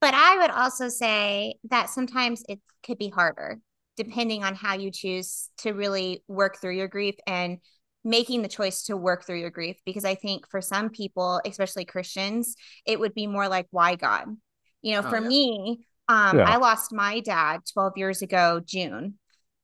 But 0.00 0.14
I 0.14 0.38
would 0.38 0.50
also 0.50 0.88
say 0.88 1.54
that 1.70 1.88
sometimes 1.88 2.42
it 2.48 2.60
could 2.82 2.98
be 2.98 3.08
harder 3.08 3.58
depending 3.96 4.42
on 4.42 4.56
how 4.56 4.74
you 4.74 4.90
choose 4.90 5.48
to 5.58 5.72
really 5.72 6.24
work 6.26 6.60
through 6.60 6.76
your 6.76 6.88
grief 6.88 7.14
and 7.28 7.58
making 8.02 8.42
the 8.42 8.48
choice 8.48 8.82
to 8.82 8.96
work 8.96 9.24
through 9.24 9.38
your 9.38 9.50
grief. 9.50 9.76
Because 9.86 10.04
I 10.04 10.16
think 10.16 10.50
for 10.50 10.60
some 10.60 10.90
people, 10.90 11.40
especially 11.46 11.84
Christians, 11.84 12.56
it 12.84 12.98
would 12.98 13.14
be 13.14 13.26
more 13.28 13.48
like, 13.48 13.66
why 13.70 13.94
God? 13.94 14.26
You 14.82 14.94
know, 14.94 15.02
Oh, 15.06 15.10
for 15.10 15.20
yeah. 15.20 15.28
me, 15.28 15.86
um, 16.08 16.38
Yeah. 16.38 16.44
I 16.44 16.56
lost 16.56 16.92
my 16.92 17.20
dad 17.20 17.60
12 17.72 17.96
years 17.96 18.20
ago, 18.20 18.60
June. 18.64 19.14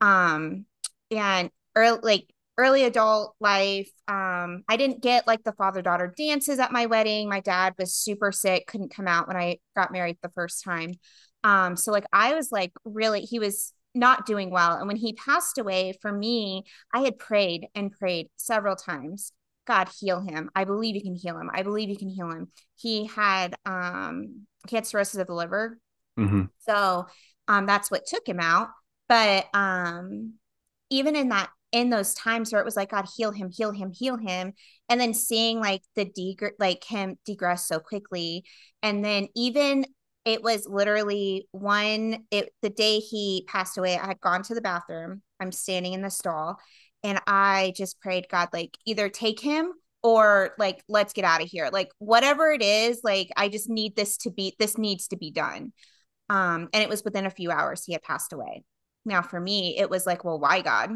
Um, 0.01 0.67
and 1.11 1.51
early, 1.77 2.01
like 2.03 2.35
early 2.59 2.85
adult 2.85 3.35
life, 3.41 3.91
um, 4.09 4.65
I 4.69 4.77
didn't 4.77 5.03
get 5.03 5.27
like 5.27 5.45
the 5.45 5.53
father 5.53 5.83
daughter 5.83 6.13
dances 6.17 6.59
at 6.59 6.73
my 6.73 6.87
wedding. 6.87 7.29
My 7.29 7.41
dad 7.41 7.75
was 7.79 7.95
super 7.95 8.33
sick, 8.33 8.67
couldn't 8.67 8.95
come 8.95 9.09
out 9.09 9.29
when 9.29 9.37
I 9.37 9.59
got 9.77 9.93
married 9.93 10.19
the 10.23 10.31
first 10.31 10.65
time. 10.65 10.95
Um, 11.43 11.77
so 11.77 11.91
like 11.93 12.05
I 12.13 12.35
was 12.35 12.53
like 12.53 12.73
really, 12.85 13.23
he 13.23 13.39
was 13.39 13.73
not 13.95 14.27
doing 14.27 14.51
well. 14.51 14.77
And 14.77 14.87
when 14.87 14.97
he 14.97 15.15
passed 15.15 15.59
away, 15.59 15.99
for 16.01 16.13
me, 16.13 16.65
I 16.93 17.01
had 17.01 17.19
prayed 17.19 17.67
and 17.75 17.91
prayed 17.91 18.29
several 18.37 18.77
times. 18.77 19.33
God 19.67 19.89
heal 19.99 20.21
him. 20.21 20.51
I 20.55 20.65
believe 20.65 20.97
you 20.97 21.03
can 21.03 21.15
heal 21.15 21.39
him. 21.39 21.51
I 21.53 21.63
believe 21.63 21.89
you 21.89 21.97
can 21.97 22.09
heal 22.09 22.31
him. 22.31 22.49
He 22.77 23.07
had 23.07 23.55
um 23.65 24.47
he 24.69 24.77
had 24.77 24.87
cirrhosis 24.87 25.21
of 25.21 25.27
the 25.27 25.35
liver. 25.35 25.79
hmm 26.17 26.45
So 26.61 27.07
um 27.49 27.67
that's 27.67 27.91
what 27.91 28.07
took 28.07 28.29
him 28.29 28.41
out. 28.41 28.69
But 29.11 29.49
um 29.55 30.35
even 30.89 31.17
in 31.17 31.31
that 31.31 31.51
in 31.73 31.91
those 31.91 32.15
times 32.15 32.53
where 32.53 32.61
it 32.61 32.65
was 32.65 32.77
like 32.77 32.93
God 32.93 33.07
heal 33.17 33.33
him, 33.33 33.51
heal 33.51 33.73
him, 33.73 33.93
heal 33.93 34.17
him, 34.17 34.53
and 34.89 35.01
then 35.01 35.15
seeing 35.15 35.59
like 35.61 35.83
the 35.97 36.07
degr 36.07 36.53
like 36.61 36.85
him 36.85 37.19
degress 37.27 37.67
so 37.67 37.81
quickly, 37.81 38.45
and 38.83 39.05
then 39.05 39.29
even 39.35 39.85
it 40.25 40.43
was 40.43 40.67
literally 40.67 41.49
one 41.53 42.25
it 42.31 42.51
the 42.63 42.71
day 42.71 43.01
he 43.01 43.45
passed 43.49 43.79
away. 43.79 43.99
I 43.99 44.07
had 44.07 44.21
gone 44.21 44.43
to 44.45 44.55
the 44.55 44.61
bathroom. 44.61 45.23
I'm 45.41 45.53
standing 45.53 45.93
in 45.93 46.03
the 46.03 46.11
stall, 46.11 46.59
and 47.03 47.21
I 47.27 47.73
just 47.77 48.01
prayed 48.01 48.27
God 48.31 48.51
like 48.53 48.79
either 48.87 49.09
take 49.09 49.41
him 49.41 49.73
or 50.05 50.55
like 50.59 50.85
let's 50.89 51.13
get 51.15 51.25
out 51.25 51.43
of 51.43 51.49
here. 51.49 51.69
Like 51.73 51.89
whatever 51.99 52.53
it 52.53 52.63
is, 52.63 53.01
like 53.03 53.31
I 53.37 53.49
just 53.49 53.69
need 53.69 53.97
this 53.97 54.19
to 54.19 54.31
be 54.31 54.55
this 54.61 54.79
needs 54.79 55.09
to 55.09 55.17
be 55.17 55.33
done. 55.33 55.73
Um, 56.29 56.69
and 56.73 56.83
it 56.83 56.89
was 56.89 57.03
within 57.05 57.27
a 57.27 57.31
few 57.31 57.51
hours 57.51 57.85
he 57.85 57.93
had 57.93 58.03
passed 58.03 58.33
away. 58.33 58.63
Now 59.05 59.23
for 59.23 59.41
me, 59.41 59.77
it 59.79 59.91
was 59.91 60.07
like, 60.07 60.25
well, 60.25 60.39
why 60.39 60.61
God? 60.63 60.91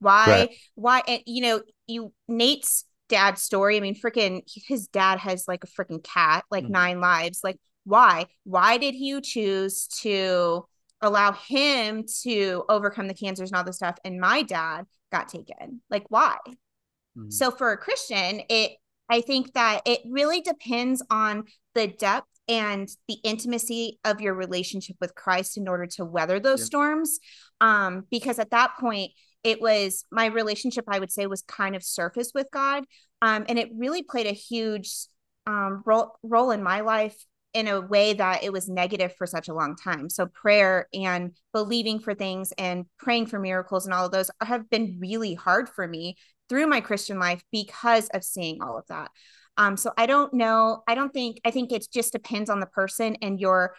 Why, 0.00 0.48
Right. 0.48 0.50
why? 0.74 1.02
And 1.06 1.22
you 1.26 1.42
know, 1.42 1.62
you 1.86 2.12
Nate's 2.28 2.84
dad's 3.08 3.42
story. 3.42 3.76
I 3.76 3.80
mean, 3.80 3.94
freaking 3.94 4.42
his 4.66 4.88
dad 4.88 5.18
has 5.18 5.46
like 5.48 5.64
a 5.64 5.66
freaking 5.66 6.02
cat, 6.02 6.44
like 6.50 6.64
Mhm. 6.64 6.70
nine 6.70 7.00
lives. 7.00 7.40
Like, 7.42 7.58
why? 7.84 8.26
Why 8.44 8.78
did 8.78 8.94
you 8.94 9.20
choose 9.20 9.86
to 10.02 10.66
allow 11.00 11.32
him 11.32 12.04
to 12.22 12.64
overcome 12.68 13.08
the 13.08 13.14
cancers 13.14 13.50
and 13.50 13.56
all 13.58 13.64
this 13.64 13.76
stuff? 13.76 13.96
And 14.04 14.20
my 14.20 14.42
dad 14.42 14.86
got 15.12 15.28
taken. 15.28 15.82
Like, 15.90 16.04
why? 16.10 16.36
Mm. 17.16 17.30
So 17.32 17.50
for 17.50 17.72
a 17.72 17.78
Christian, 17.78 18.42
it 18.48 18.72
I 19.08 19.20
think 19.20 19.52
that 19.52 19.82
it 19.84 20.00
really 20.06 20.40
depends 20.40 21.02
on 21.10 21.44
the 21.74 21.86
depth 21.86 22.28
and 22.48 22.88
the 23.08 23.16
intimacy 23.24 23.98
of 24.04 24.20
your 24.20 24.34
relationship 24.34 24.96
with 25.00 25.14
Christ 25.14 25.56
in 25.56 25.68
order 25.68 25.86
to 25.86 26.04
weather 26.04 26.38
those 26.38 26.60
Yeah. 26.60 26.66
storms. 26.66 27.18
Um, 27.60 28.06
because 28.10 28.38
at 28.38 28.50
that 28.50 28.76
point, 28.78 29.12
it 29.42 29.60
was 29.60 30.04
my 30.10 30.26
relationship, 30.26 30.84
I 30.88 30.98
would 30.98 31.12
say, 31.12 31.26
was 31.26 31.42
kind 31.42 31.76
of 31.76 31.82
surface 31.82 32.32
with 32.34 32.48
God. 32.50 32.84
Um, 33.22 33.44
and 33.48 33.58
it 33.58 33.70
really 33.74 34.02
played 34.02 34.26
a 34.26 34.32
huge 34.32 34.90
um, 35.46 35.82
role, 35.84 36.18
role 36.22 36.50
in 36.50 36.62
my 36.62 36.80
life 36.80 37.16
in 37.52 37.68
a 37.68 37.80
way 37.80 38.14
that 38.14 38.42
it 38.42 38.52
was 38.52 38.68
negative 38.68 39.14
for 39.16 39.26
such 39.26 39.48
a 39.48 39.54
long 39.54 39.76
time. 39.76 40.10
So 40.10 40.26
prayer 40.26 40.88
and 40.92 41.32
believing 41.52 42.00
for 42.00 42.14
things 42.14 42.52
and 42.58 42.86
praying 42.98 43.26
for 43.26 43.38
miracles 43.38 43.84
and 43.86 43.94
all 43.94 44.06
of 44.06 44.12
those 44.12 44.30
have 44.42 44.68
been 44.68 44.98
really 45.00 45.34
hard 45.34 45.68
for 45.68 45.86
me 45.86 46.16
through 46.48 46.66
my 46.66 46.80
Christian 46.80 47.18
life 47.18 47.42
because 47.52 48.08
of 48.08 48.24
seeing 48.24 48.60
all 48.60 48.76
of 48.76 48.86
that. 48.88 49.10
Um, 49.56 49.76
so 49.76 49.92
I 49.96 50.06
don't 50.06 50.34
know. 50.34 50.82
I 50.88 50.94
don't 50.94 51.12
think, 51.12 51.40
I 51.44 51.50
think 51.50 51.72
it 51.72 51.86
just 51.92 52.12
depends 52.12 52.50
on 52.50 52.60
the 52.60 52.66
person 52.66 53.16
and 53.22 53.38
your 53.38 53.74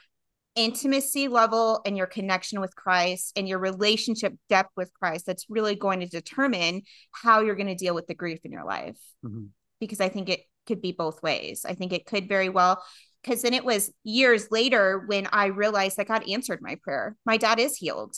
intimacy 0.55 1.27
level 1.27 1.81
and 1.85 1.97
your 1.97 2.07
connection 2.07 2.61
with 2.61 2.75
Christ 2.75 3.33
and 3.35 3.47
your 3.47 3.59
relationship 3.59 4.33
depth 4.47 4.71
with 4.77 4.93
Christ 4.93 5.25
that's 5.25 5.47
really 5.49 5.75
going 5.75 5.99
to 5.99 6.07
determine 6.07 6.83
how 7.11 7.41
you're 7.41 7.55
going 7.55 7.67
to 7.67 7.75
deal 7.75 7.93
with 7.93 8.07
the 8.07 8.13
grief 8.15 8.39
in 8.45 8.53
your 8.53 8.63
life. 8.63 8.97
Mhm. 9.25 9.49
Because 9.81 9.99
I 9.99 10.07
think 10.07 10.29
it 10.29 10.41
could 10.65 10.81
be 10.81 10.93
both 10.93 11.21
ways. 11.21 11.65
I 11.65 11.73
think 11.73 11.91
it 11.91 12.05
could 12.05 12.29
very 12.29 12.47
well, 12.47 12.81
because 13.21 13.41
then 13.41 13.53
it 13.53 13.65
was 13.65 13.91
years 14.05 14.49
later 14.49 15.03
when 15.07 15.27
I 15.27 15.47
realized 15.47 15.97
that 15.97 16.07
God 16.07 16.27
answered 16.29 16.61
my 16.61 16.75
prayer. 16.81 17.17
My 17.25 17.35
dad 17.35 17.59
is 17.59 17.75
healed. 17.75 18.15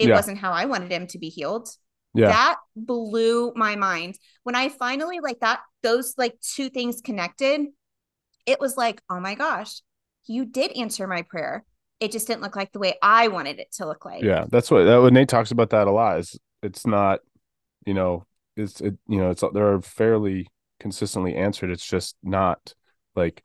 It 0.00 0.08
Yeah. 0.08 0.16
wasn't 0.16 0.38
how 0.38 0.52
I 0.52 0.64
wanted 0.64 0.90
him 0.90 1.06
to 1.08 1.18
be 1.18 1.28
healed 1.28 1.68
Yeah. 2.14 2.28
that 2.28 2.56
blew 2.76 3.52
my 3.54 3.76
mind 3.76 4.16
when 4.42 4.54
i 4.54 4.68
finally 4.68 5.20
like 5.20 5.40
that 5.40 5.60
those 5.82 6.14
like 6.18 6.38
two 6.40 6.68
things 6.68 7.00
connected 7.00 7.66
it 8.46 8.60
was 8.60 8.76
like 8.76 9.00
oh 9.08 9.18
my 9.20 9.34
gosh 9.34 9.80
you 10.26 10.44
did 10.44 10.72
answer 10.72 11.06
my 11.06 11.22
prayer 11.22 11.64
it 12.00 12.10
just 12.12 12.26
didn't 12.26 12.42
look 12.42 12.56
like 12.56 12.72
the 12.72 12.78
way 12.78 12.94
i 13.02 13.28
wanted 13.28 13.60
it 13.60 13.72
to 13.72 13.86
look 13.86 14.04
like 14.04 14.22
Yeah, 14.22 14.44
that's 14.50 14.70
what 14.70 14.84
that 14.84 14.96
what 15.00 15.12
Nate 15.12 15.28
talks 15.28 15.52
about 15.52 15.70
that 15.70 15.86
a 15.86 15.92
lot. 15.92 16.18
Is 16.18 16.38
it's 16.62 16.86
not, 16.86 17.20
you 17.86 17.94
know, 17.94 18.24
it's 18.56 18.80
it 18.80 18.96
you 19.08 19.18
know 19.18 19.30
it's 19.30 19.42
they're 19.52 19.80
fairly 19.80 20.48
consistently 20.80 21.34
answered. 21.34 21.70
It's 21.70 21.86
just 21.86 22.16
not 22.22 22.74
like 23.14 23.42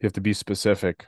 you 0.00 0.06
have 0.06 0.12
to 0.14 0.20
be 0.20 0.32
specific 0.32 1.06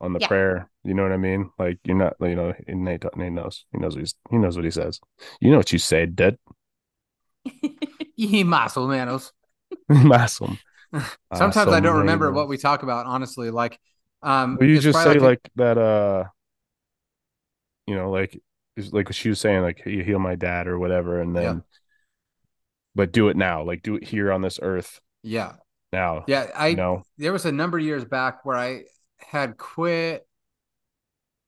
on 0.00 0.12
the 0.12 0.20
Yeah. 0.20 0.28
prayer. 0.28 0.70
You 0.84 0.94
know 0.94 1.02
what 1.02 1.12
I 1.12 1.16
mean? 1.18 1.50
Like 1.58 1.78
you're 1.84 1.96
not, 1.96 2.14
you 2.20 2.34
know, 2.34 2.54
and 2.66 2.84
Nate 2.84 3.04
Nate 3.16 3.32
knows 3.32 3.64
he 3.72 3.78
knows 3.78 3.94
what 3.94 4.00
he's 4.00 4.14
he 4.30 4.38
knows 4.38 4.56
what 4.56 4.64
he 4.64 4.70
says. 4.70 5.00
You 5.40 5.50
know 5.50 5.58
what 5.58 5.72
you 5.72 5.78
say, 5.78 6.06
dead 6.06 6.38
Ye 8.16 8.44
más 8.44 8.76
o 8.76 8.86
menos. 8.86 9.32
Massum. 9.90 10.58
Sometimes 11.34 11.72
I 11.72 11.80
don't 11.80 11.98
remember 11.98 12.26
Awesome, 12.26 12.34
what 12.34 12.48
we 12.48 12.56
talk 12.58 12.82
about, 12.82 13.06
honestly. 13.06 13.50
Like, 13.50 13.78
um, 14.22 14.56
Well, 14.60 14.68
you 14.68 14.78
just 14.80 15.02
say 15.02 15.18
like 15.18 15.40
a- 15.46 15.50
that. 15.56 15.78
Uh, 15.78 16.24
you 17.86 17.94
know, 17.96 18.10
like 18.10 18.40
like 18.92 19.12
she 19.12 19.28
was 19.28 19.40
saying, 19.40 19.62
like 19.62 19.82
you 19.86 20.02
heal 20.04 20.18
my 20.18 20.34
dad 20.34 20.66
or 20.66 20.78
whatever, 20.78 21.20
and 21.20 21.34
then, 21.34 21.42
Yeah. 21.42 21.60
but 22.94 23.12
do 23.12 23.28
it 23.28 23.36
now, 23.36 23.62
like 23.64 23.82
do 23.82 23.96
it 23.96 24.04
here 24.04 24.32
on 24.32 24.42
this 24.42 24.58
earth 24.62 25.00
Yeah. 25.22 25.54
now. 25.92 26.24
Yeah. 26.26 26.50
I 26.54 26.68
you 26.68 26.76
know, 26.76 27.02
there 27.18 27.32
was 27.32 27.46
a 27.46 27.52
number 27.52 27.78
of 27.78 27.84
years 27.84 28.04
back 28.04 28.44
where 28.44 28.56
I 28.56 28.84
had 29.28 29.56
quit 29.56 30.26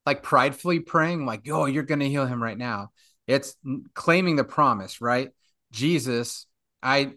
like 0.05 0.23
pridefully 0.23 0.81
praying, 0.81 1.27
like, 1.27 1.49
oh, 1.49 1.67
you're 1.67 1.85
going 1.85 2.01
to 2.01 2.09
heal 2.09 2.27
him 2.27 2.43
right 2.43 2.59
now. 2.59 2.91
It's 3.27 3.55
claiming 3.95 4.37
the 4.37 4.45
promise, 4.45 5.01
right? 5.01 5.31
Jesus, 5.71 6.47
I 6.83 7.13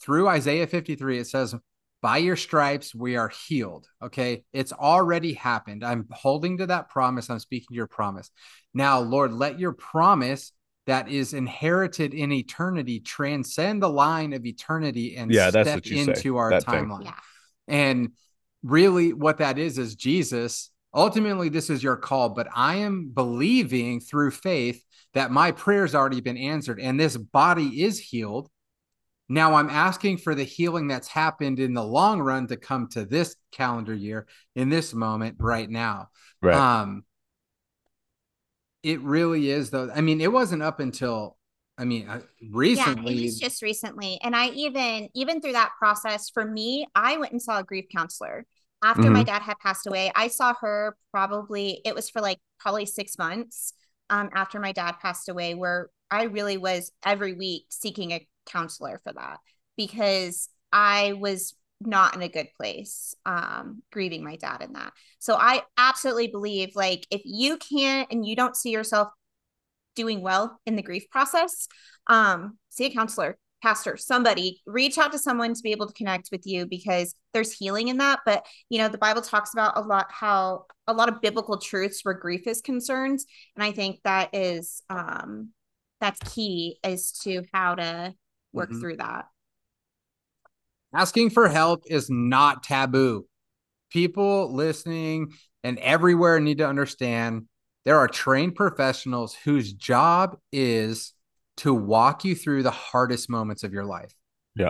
through 0.00 0.28
Isaiah 0.28 0.66
53, 0.66 1.20
it 1.20 1.26
says, 1.26 1.54
by 2.00 2.18
your 2.18 2.36
stripes 2.36 2.94
we 2.94 3.16
are 3.16 3.28
healed. 3.28 3.86
Okay. 4.02 4.44
It's 4.52 4.72
already 4.72 5.34
happened. 5.34 5.84
I'm 5.84 6.06
holding 6.10 6.58
to 6.58 6.66
that 6.66 6.88
promise. 6.88 7.30
I'm 7.30 7.38
speaking 7.38 7.68
to 7.70 7.74
your 7.74 7.88
promise. 7.88 8.30
Now, 8.74 9.00
Lord, 9.00 9.32
let 9.32 9.58
your 9.58 9.72
promise 9.72 10.52
that 10.86 11.08
is 11.08 11.34
inherited 11.34 12.14
in 12.14 12.32
eternity 12.32 13.00
transcend 13.00 13.82
the 13.82 13.90
line 13.90 14.32
of 14.32 14.46
eternity 14.46 15.16
and 15.16 15.30
Yeah, 15.30 15.50
that's 15.50 15.68
step 15.68 15.76
what 15.76 15.86
you 15.86 16.04
say, 16.04 16.12
into 16.12 16.36
our 16.36 16.52
timeline. 16.52 17.04
Yeah. 17.04 17.14
And 17.66 18.12
really, 18.62 19.12
what 19.12 19.38
that 19.38 19.58
is 19.58 19.78
is 19.78 19.94
Jesus. 19.94 20.70
Ultimately, 20.94 21.48
this 21.48 21.70
is 21.70 21.82
your 21.82 21.96
call, 21.96 22.30
but 22.30 22.48
I 22.54 22.76
am 22.76 23.10
believing 23.14 24.00
through 24.00 24.30
faith 24.32 24.82
that 25.14 25.30
my 25.30 25.52
prayer's 25.52 25.94
already 25.94 26.20
been 26.20 26.36
answered 26.36 26.80
and 26.80 26.98
this 26.98 27.16
body 27.16 27.82
is 27.82 27.98
healed. 27.98 28.48
Now 29.28 29.54
I'm 29.54 29.68
asking 29.68 30.18
for 30.18 30.34
the 30.34 30.44
healing 30.44 30.88
that's 30.88 31.08
happened 31.08 31.60
in 31.60 31.74
the 31.74 31.84
long 31.84 32.20
run 32.20 32.46
to 32.48 32.56
come 32.56 32.88
to 32.90 33.04
this 33.04 33.36
calendar 33.52 33.94
year 33.94 34.26
in 34.54 34.70
this 34.70 34.94
moment 34.94 35.36
right 35.38 35.68
now. 35.68 36.08
right? 36.40 36.56
Um, 36.56 37.04
it 38.82 39.00
really 39.00 39.50
is 39.50 39.70
though. 39.70 39.90
I 39.94 40.00
mean, 40.00 40.20
it 40.20 40.32
wasn't 40.32 40.62
up 40.62 40.80
until 40.80 41.37
I 41.78 41.84
mean 41.84 42.08
recently. 42.50 43.14
Yeah, 43.14 43.14
it 43.14 43.22
was 43.22 43.38
just 43.38 43.62
recently. 43.62 44.18
And 44.22 44.36
I 44.36 44.48
even 44.48 45.08
even 45.14 45.40
through 45.40 45.52
that 45.52 45.72
process, 45.78 46.28
for 46.30 46.44
me, 46.44 46.86
I 46.94 47.16
went 47.16 47.32
and 47.32 47.40
saw 47.42 47.58
a 47.58 47.64
grief 47.64 47.86
counselor. 47.94 48.46
After 48.82 49.10
my 49.10 49.24
dad 49.24 49.42
had 49.42 49.58
passed 49.58 49.86
away, 49.86 50.12
I 50.14 50.28
saw 50.28 50.54
her 50.60 50.96
probably 51.10 51.80
it 51.84 51.94
was 51.94 52.10
for 52.10 52.20
like 52.20 52.38
probably 52.60 52.86
six 52.86 53.18
months 53.18 53.72
um 54.10 54.30
after 54.34 54.60
my 54.60 54.72
dad 54.72 54.96
passed 55.00 55.28
away, 55.28 55.54
where 55.54 55.88
I 56.10 56.24
really 56.24 56.56
was 56.56 56.92
every 57.04 57.34
week 57.34 57.66
seeking 57.70 58.12
a 58.12 58.26
counselor 58.46 59.00
for 59.04 59.12
that 59.12 59.38
because 59.76 60.48
I 60.72 61.12
was 61.14 61.54
not 61.80 62.14
in 62.16 62.22
a 62.22 62.28
good 62.28 62.48
place 62.56 63.14
um 63.24 63.82
grieving 63.92 64.24
my 64.24 64.36
dad 64.36 64.62
in 64.62 64.72
that. 64.72 64.92
So 65.20 65.34
I 65.34 65.62
absolutely 65.76 66.28
believe 66.28 66.70
like 66.74 67.06
if 67.10 67.22
you 67.24 67.56
can't 67.58 68.08
and 68.10 68.26
you 68.26 68.36
don't 68.36 68.56
see 68.56 68.70
yourself 68.70 69.08
doing 69.98 70.22
well 70.22 70.58
in 70.66 70.76
the 70.76 70.82
grief 70.82 71.04
process, 71.10 71.68
um, 72.06 72.56
see 72.70 72.86
a 72.86 72.94
counselor, 72.94 73.36
pastor, 73.62 73.96
somebody, 73.96 74.62
reach 74.66 74.96
out 74.98 75.12
to 75.12 75.18
someone 75.18 75.52
to 75.54 75.62
be 75.62 75.72
able 75.72 75.88
to 75.88 75.92
connect 75.94 76.28
with 76.32 76.46
you 76.46 76.66
because 76.66 77.14
there's 77.34 77.52
healing 77.52 77.88
in 77.88 77.98
that. 77.98 78.20
But 78.24 78.46
you 78.70 78.78
know, 78.78 78.88
the 78.88 78.98
Bible 79.06 79.22
talks 79.22 79.52
about 79.52 79.76
a 79.76 79.80
lot 79.82 80.06
how 80.10 80.66
a 80.86 80.92
lot 80.92 81.08
of 81.10 81.20
biblical 81.20 81.58
truths 81.58 82.00
where 82.04 82.14
grief 82.14 82.46
is 82.46 82.60
concerned. 82.60 83.18
And 83.56 83.62
I 83.64 83.72
think 83.72 84.00
that 84.04 84.30
is 84.32 84.82
um 84.88 85.50
that's 86.00 86.20
key 86.34 86.78
as 86.84 87.12
to 87.24 87.42
how 87.52 87.74
to 87.74 88.14
work 88.52 88.70
Mhm. 88.70 88.80
through 88.80 88.96
that. 88.98 89.26
asking 90.94 91.30
for 91.30 91.48
help 91.48 91.82
is 91.86 92.08
not 92.08 92.62
taboo. 92.62 93.26
People 93.90 94.54
listening 94.54 95.32
and 95.64 95.78
everywhere 95.78 96.40
need 96.40 96.58
to 96.58 96.68
understand 96.68 97.47
there 97.88 97.98
are 97.98 98.06
trained 98.06 98.54
professionals 98.54 99.34
whose 99.34 99.72
job 99.72 100.36
is 100.52 101.14
to 101.56 101.72
walk 101.72 102.22
you 102.22 102.34
through 102.34 102.62
the 102.62 102.70
hardest 102.70 103.30
moments 103.30 103.64
of 103.64 103.72
your 103.72 103.86
life. 103.86 104.12
Yeah. 104.54 104.68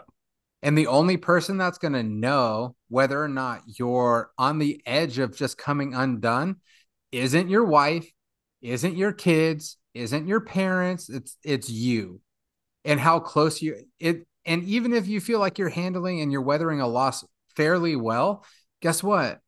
And 0.62 0.78
the 0.78 0.86
only 0.86 1.16
person 1.16 1.58
that's 1.58 1.78
going 1.78 1.94
to 1.94 2.04
know 2.04 2.76
whether 2.88 3.20
or 3.20 3.26
not 3.26 3.62
you're 3.66 4.30
on 4.38 4.60
the 4.60 4.80
edge 4.86 5.18
of 5.18 5.36
just 5.36 5.58
coming 5.58 5.94
undone 5.94 6.58
isn't 7.10 7.48
your 7.48 7.64
wife, 7.64 8.08
isn't 8.62 8.96
your 8.96 9.12
kids, 9.12 9.78
isn't 9.94 10.28
your 10.28 10.40
parents, 10.40 11.08
it's 11.08 11.36
it's 11.42 11.68
you. 11.68 12.20
And 12.84 13.00
how 13.00 13.18
close 13.18 13.60
you 13.60 13.82
it 13.98 14.28
and 14.44 14.62
even 14.62 14.92
if 14.92 15.08
you 15.08 15.20
feel 15.20 15.40
like 15.40 15.58
you're 15.58 15.70
handling 15.70 16.20
and 16.20 16.30
you're 16.30 16.40
weathering 16.40 16.80
a 16.80 16.86
loss 16.86 17.24
fairly 17.56 17.96
well, 17.96 18.44
guess 18.80 19.02
what? 19.02 19.40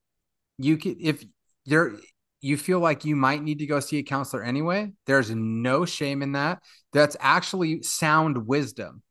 You 0.58 0.76
can 0.76 0.96
if 0.98 1.24
you're 1.64 1.94
you 2.40 2.56
feel 2.56 2.80
like 2.80 3.04
you 3.04 3.16
might 3.16 3.42
need 3.42 3.58
to 3.58 3.66
go 3.66 3.80
see 3.80 3.98
a 3.98 4.02
counselor 4.02 4.42
anyway, 4.42 4.92
there's 5.06 5.30
no 5.30 5.84
shame 5.84 6.22
in 6.22 6.32
that. 6.32 6.62
That's 6.92 7.16
actually 7.20 7.82
sound 7.82 8.46
wisdom. 8.46 9.02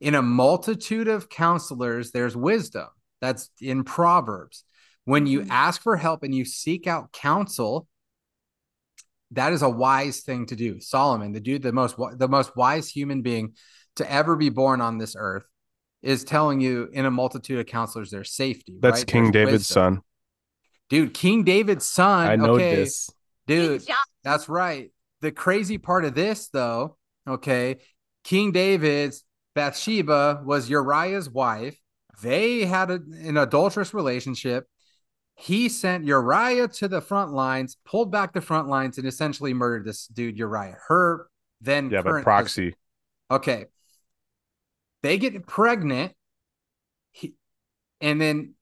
In 0.00 0.14
a 0.14 0.22
multitude 0.22 1.08
of 1.08 1.28
counselors, 1.28 2.10
there's 2.10 2.36
wisdom. 2.36 2.88
That's 3.20 3.50
in 3.60 3.84
Proverbs. 3.84 4.64
When 5.04 5.26
you 5.26 5.40
Mhm. 5.40 5.50
ask 5.50 5.82
for 5.82 5.96
help 5.96 6.22
and 6.22 6.34
you 6.34 6.44
seek 6.44 6.86
out 6.86 7.12
counsel, 7.12 7.86
that 9.30 9.52
is 9.52 9.62
a 9.62 9.68
wise 9.68 10.20
thing 10.20 10.46
to 10.46 10.56
do. 10.56 10.80
Solomon, 10.80 11.32
the 11.32 11.40
dude, 11.40 11.62
the 11.62 11.72
most 11.72 11.96
the 12.18 12.28
most 12.28 12.56
wise 12.56 12.88
human 12.88 13.22
being 13.22 13.54
to 13.96 14.10
ever 14.10 14.36
be 14.36 14.48
born 14.48 14.80
on 14.80 14.98
this 14.98 15.14
earth, 15.18 15.44
is 16.02 16.24
telling 16.24 16.60
you 16.60 16.88
in 16.92 17.06
a 17.06 17.10
multitude 17.10 17.58
of 17.58 17.66
counselors 17.66 18.10
there's 18.10 18.32
safety. 18.32 18.76
That's 18.80 19.00
right? 19.00 19.06
King 19.06 19.22
There's 19.24 19.32
David's 19.32 19.52
wisdom. 19.70 19.74
son. 19.74 20.02
Dude. 20.88 21.14
King 21.14 21.44
David's 21.44 21.86
son. 21.86 22.26
I 22.26 22.36
know 22.36 22.54
okay, 22.54 22.76
this. 22.76 23.10
dude. 23.46 23.84
That's 24.22 24.48
right. 24.48 24.90
The 25.20 25.32
crazy 25.32 25.78
part 25.78 26.04
of 26.04 26.14
this, 26.14 26.48
though, 26.48 26.96
okay, 27.28 27.78
King 28.24 28.52
David's 28.52 29.24
Bathsheba 29.54 30.42
was 30.44 30.68
Uriah's 30.68 31.30
wife. 31.30 31.78
They 32.22 32.64
had 32.64 32.90
a, 32.90 32.94
an 32.94 33.36
adulterous 33.36 33.94
relationship. 33.94 34.66
He 35.36 35.68
sent 35.68 36.04
Uriah 36.04 36.68
to 36.68 36.88
the 36.88 37.00
front 37.00 37.32
lines, 37.32 37.76
pulled 37.84 38.12
back 38.12 38.32
the 38.32 38.40
front 38.40 38.68
lines, 38.68 38.98
and 38.98 39.06
essentially 39.06 39.52
murdered 39.52 39.84
this 39.84 40.06
dude, 40.06 40.38
Uriah. 40.38 40.76
Her 40.88 41.26
then 41.60 41.90
Yeah, 41.90 42.02
but 42.02 42.10
current 42.10 42.24
proxy. 42.24 42.74
Okay. 43.30 43.66
They 45.02 45.18
get 45.18 45.46
pregnant. 45.46 46.12
He, 47.10 47.34
and 48.00 48.20
then 48.20 48.54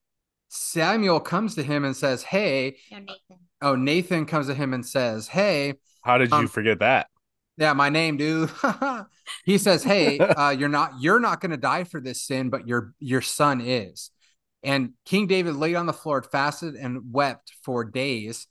Samuel 0.55 1.19
comes 1.19 1.55
to 1.55 1.63
him 1.63 1.83
and 1.83 1.97
says, 1.97 2.23
Hey, 2.23 2.77
No, 2.91 2.99
Nathan. 2.99 3.39
oh, 3.63 3.75
Nathan 3.75 4.27
comes 4.27 4.49
to 4.49 4.55
him 4.55 4.75
and 4.75 4.85
says, 4.85 5.27
Hey, 5.27 5.75
How 6.03 6.19
did 6.19 6.31
you 6.31 6.37
um, 6.37 6.47
forget 6.47 6.81
that? 6.81 7.07
yeah, 7.57 7.73
my 7.73 7.89
name, 7.89 8.19
dude. 8.19 8.51
he 9.47 9.57
says, 9.57 9.83
Hey, 9.83 10.19
uh, 10.37 10.51
you're 10.51 10.69
not 10.69 10.93
you're 11.01 11.21
not 11.21 11.41
gonna 11.41 11.57
die 11.57 11.85
for 11.85 12.03
this 12.03 12.23
sin, 12.23 12.51
but 12.51 12.69
your 12.69 12.93
your 12.99 13.23
son 13.23 13.63
is. 13.63 14.11
And 14.63 14.91
King 15.07 15.27
David 15.27 15.57
laid 15.57 15.75
on 15.75 15.87
the 15.87 15.93
floor, 15.95 16.23
fasted 16.23 16.75
and 16.75 17.13
wept 17.13 17.53
for 17.65 17.83
days. 17.85 18.47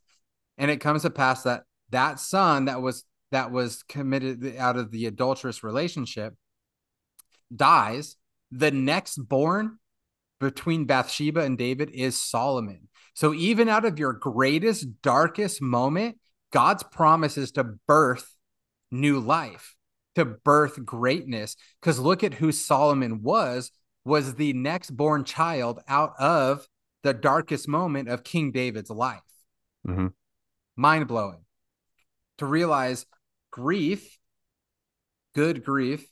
And 0.58 0.72
it 0.72 0.78
comes 0.78 1.04
to 1.04 1.12
pass 1.12 1.44
that 1.44 1.64
that 1.92 2.20
son 2.20 2.66
that 2.66 2.82
was 2.82 3.04
that 3.30 3.52
was 3.52 3.84
committed 3.84 4.58
out 4.58 4.76
of 4.76 4.90
the 4.90 5.06
adulterous 5.06 5.64
relationship 5.64 6.34
dies. 7.56 8.16
The 8.52 8.72
next 8.72 9.18
born 9.18 9.78
between 10.42 10.86
Bathsheba 10.86 11.42
and 11.42 11.58
David 11.58 11.92
is 11.92 12.18
Solomon. 12.18 12.90
So 13.14 13.34
even 13.34 13.70
out 13.70 13.86
of 13.86 14.00
your 14.00 14.12
greatest, 14.12 15.02
darkest 15.02 15.62
moment, 15.62 16.18
God's 16.52 16.84
promise 16.84 17.38
is 17.38 17.52
to 17.54 17.64
birth 17.88 18.36
new 18.90 19.20
life, 19.20 19.76
to 20.16 20.26
birth 20.26 20.84
greatness. 20.84 21.56
Because 21.80 22.00
look 22.00 22.24
at 22.24 22.34
who 22.34 22.52
Solomon 22.52 23.22
was, 23.22 23.72
was 24.04 24.36
the 24.36 24.54
next 24.54 24.90
born 24.90 25.24
child 25.24 25.80
out 25.88 26.14
of 26.20 26.68
the 27.04 27.14
darkest 27.14 27.68
moment 27.68 28.10
of 28.10 28.24
King 28.24 28.52
David's 28.52 28.90
life. 28.90 29.22
Mhm. 29.88 30.14
Mind 30.76 31.08
blowing 31.08 31.46
to 32.40 32.48
realize 32.48 33.06
grief, 33.52 34.18
good 35.34 35.64
grief, 35.64 36.11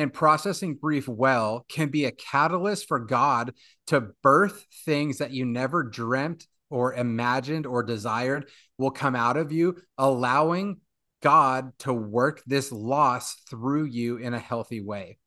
and 0.00 0.12
processing 0.12 0.78
grief 0.80 1.06
well 1.06 1.66
can 1.68 1.90
be 1.90 2.06
a 2.06 2.10
catalyst 2.10 2.88
for 2.88 2.98
God 2.98 3.52
to 3.88 4.08
birth 4.22 4.66
things 4.86 5.18
that 5.18 5.30
you 5.30 5.44
never 5.44 5.82
dreamt 5.82 6.46
or 6.70 6.94
imagined 6.94 7.66
or 7.66 7.82
desired 7.82 8.48
will 8.78 8.90
come 8.90 9.14
out 9.14 9.36
of 9.36 9.52
you, 9.52 9.76
allowing 9.98 10.78
God 11.22 11.72
to 11.80 11.92
work 11.92 12.42
this 12.46 12.72
loss 12.72 13.34
through 13.50 13.84
you 13.84 14.16
in 14.16 14.32
a 14.32 14.38
healthy 14.38 14.80
way. 14.80 15.18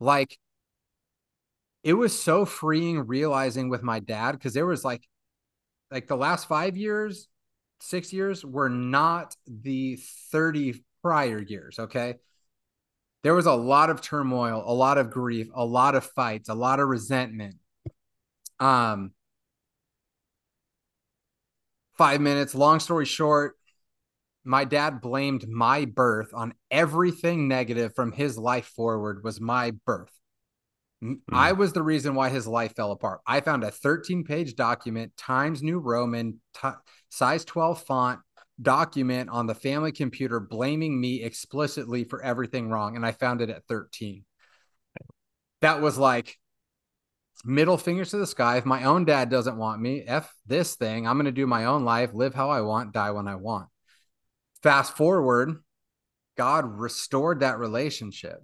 Like, 0.00 0.36
it 1.84 1.92
was 1.92 2.20
so 2.20 2.44
freeing 2.44 3.06
realizing 3.06 3.68
with 3.68 3.84
my 3.84 4.00
dad 4.00 4.32
because 4.32 4.54
there 4.54 4.66
was 4.66 4.84
like, 4.84 5.06
like 5.92 6.08
the 6.08 6.16
last 6.16 6.48
five 6.48 6.76
years, 6.76 7.28
six 7.80 8.12
years 8.12 8.44
were 8.44 8.68
not 8.68 9.36
the 9.46 10.00
30 10.32 10.82
prior 11.00 11.40
years. 11.40 11.78
Okay 11.78 12.16
there 13.22 13.34
was 13.34 13.46
a 13.46 13.52
lot 13.52 13.90
of 13.90 14.00
turmoil, 14.00 14.62
a 14.66 14.72
lot 14.72 14.98
of 14.98 15.10
grief, 15.10 15.48
a 15.54 15.64
lot 15.64 15.94
of 15.94 16.04
fights, 16.04 16.48
a 16.48 16.54
lot 16.54 16.80
of 16.80 16.88
resentment. 16.88 17.56
Um, 18.60 19.12
five 21.98 22.20
minutes, 22.20 22.54
long 22.54 22.80
story 22.80 23.04
short, 23.04 23.56
my 24.44 24.64
dad 24.64 25.00
blamed 25.00 25.48
my 25.48 25.84
birth 25.84 26.30
on 26.32 26.54
everything 26.70 27.48
negative 27.48 27.94
from 27.94 28.12
his 28.12 28.38
life 28.38 28.66
forward 28.66 29.24
was 29.24 29.40
my 29.40 29.72
birth. 29.84 30.12
Mm. 31.02 31.18
I 31.32 31.52
was 31.52 31.72
the 31.72 31.82
reason 31.82 32.14
why 32.14 32.28
his 32.28 32.46
life 32.46 32.74
fell 32.76 32.92
apart. 32.92 33.20
I 33.26 33.40
found 33.40 33.64
a 33.64 33.70
13 33.70 34.24
page 34.24 34.54
document, 34.54 35.16
Times 35.16 35.62
New 35.62 35.78
Roman, 35.78 36.40
t- 36.54 36.68
size 37.10 37.44
12 37.44 37.82
font 37.82 38.20
document 38.60 39.30
on 39.30 39.46
the 39.46 39.54
family 39.54 39.92
computer 39.92 40.40
blaming 40.40 40.98
me 40.98 41.22
explicitly 41.22 42.04
for 42.04 42.22
everything 42.22 42.70
wrong. 42.70 42.96
And 42.96 43.04
I 43.04 43.12
found 43.12 43.40
it 43.40 43.50
at 43.50 43.66
13. 43.66 44.24
That 45.60 45.80
was 45.80 45.98
like 45.98 46.38
middle 47.44 47.76
fingers 47.76 48.10
to 48.10 48.18
the 48.18 48.26
sky. 48.26 48.56
If 48.56 48.64
my 48.64 48.84
own 48.84 49.04
dad 49.04 49.30
doesn't 49.30 49.56
want 49.56 49.80
me, 49.80 50.02
F 50.06 50.32
this 50.46 50.74
thing, 50.76 51.06
I'm 51.06 51.16
going 51.16 51.26
to 51.26 51.32
do 51.32 51.46
my 51.46 51.66
own 51.66 51.84
life, 51.84 52.10
live 52.14 52.34
how 52.34 52.50
I 52.50 52.62
want, 52.62 52.92
die 52.92 53.10
when 53.10 53.28
I 53.28 53.36
want. 53.36 53.68
Fast 54.62 54.96
forward, 54.96 55.56
God 56.36 56.64
restored 56.66 57.40
that 57.40 57.58
relationship. 57.58 58.38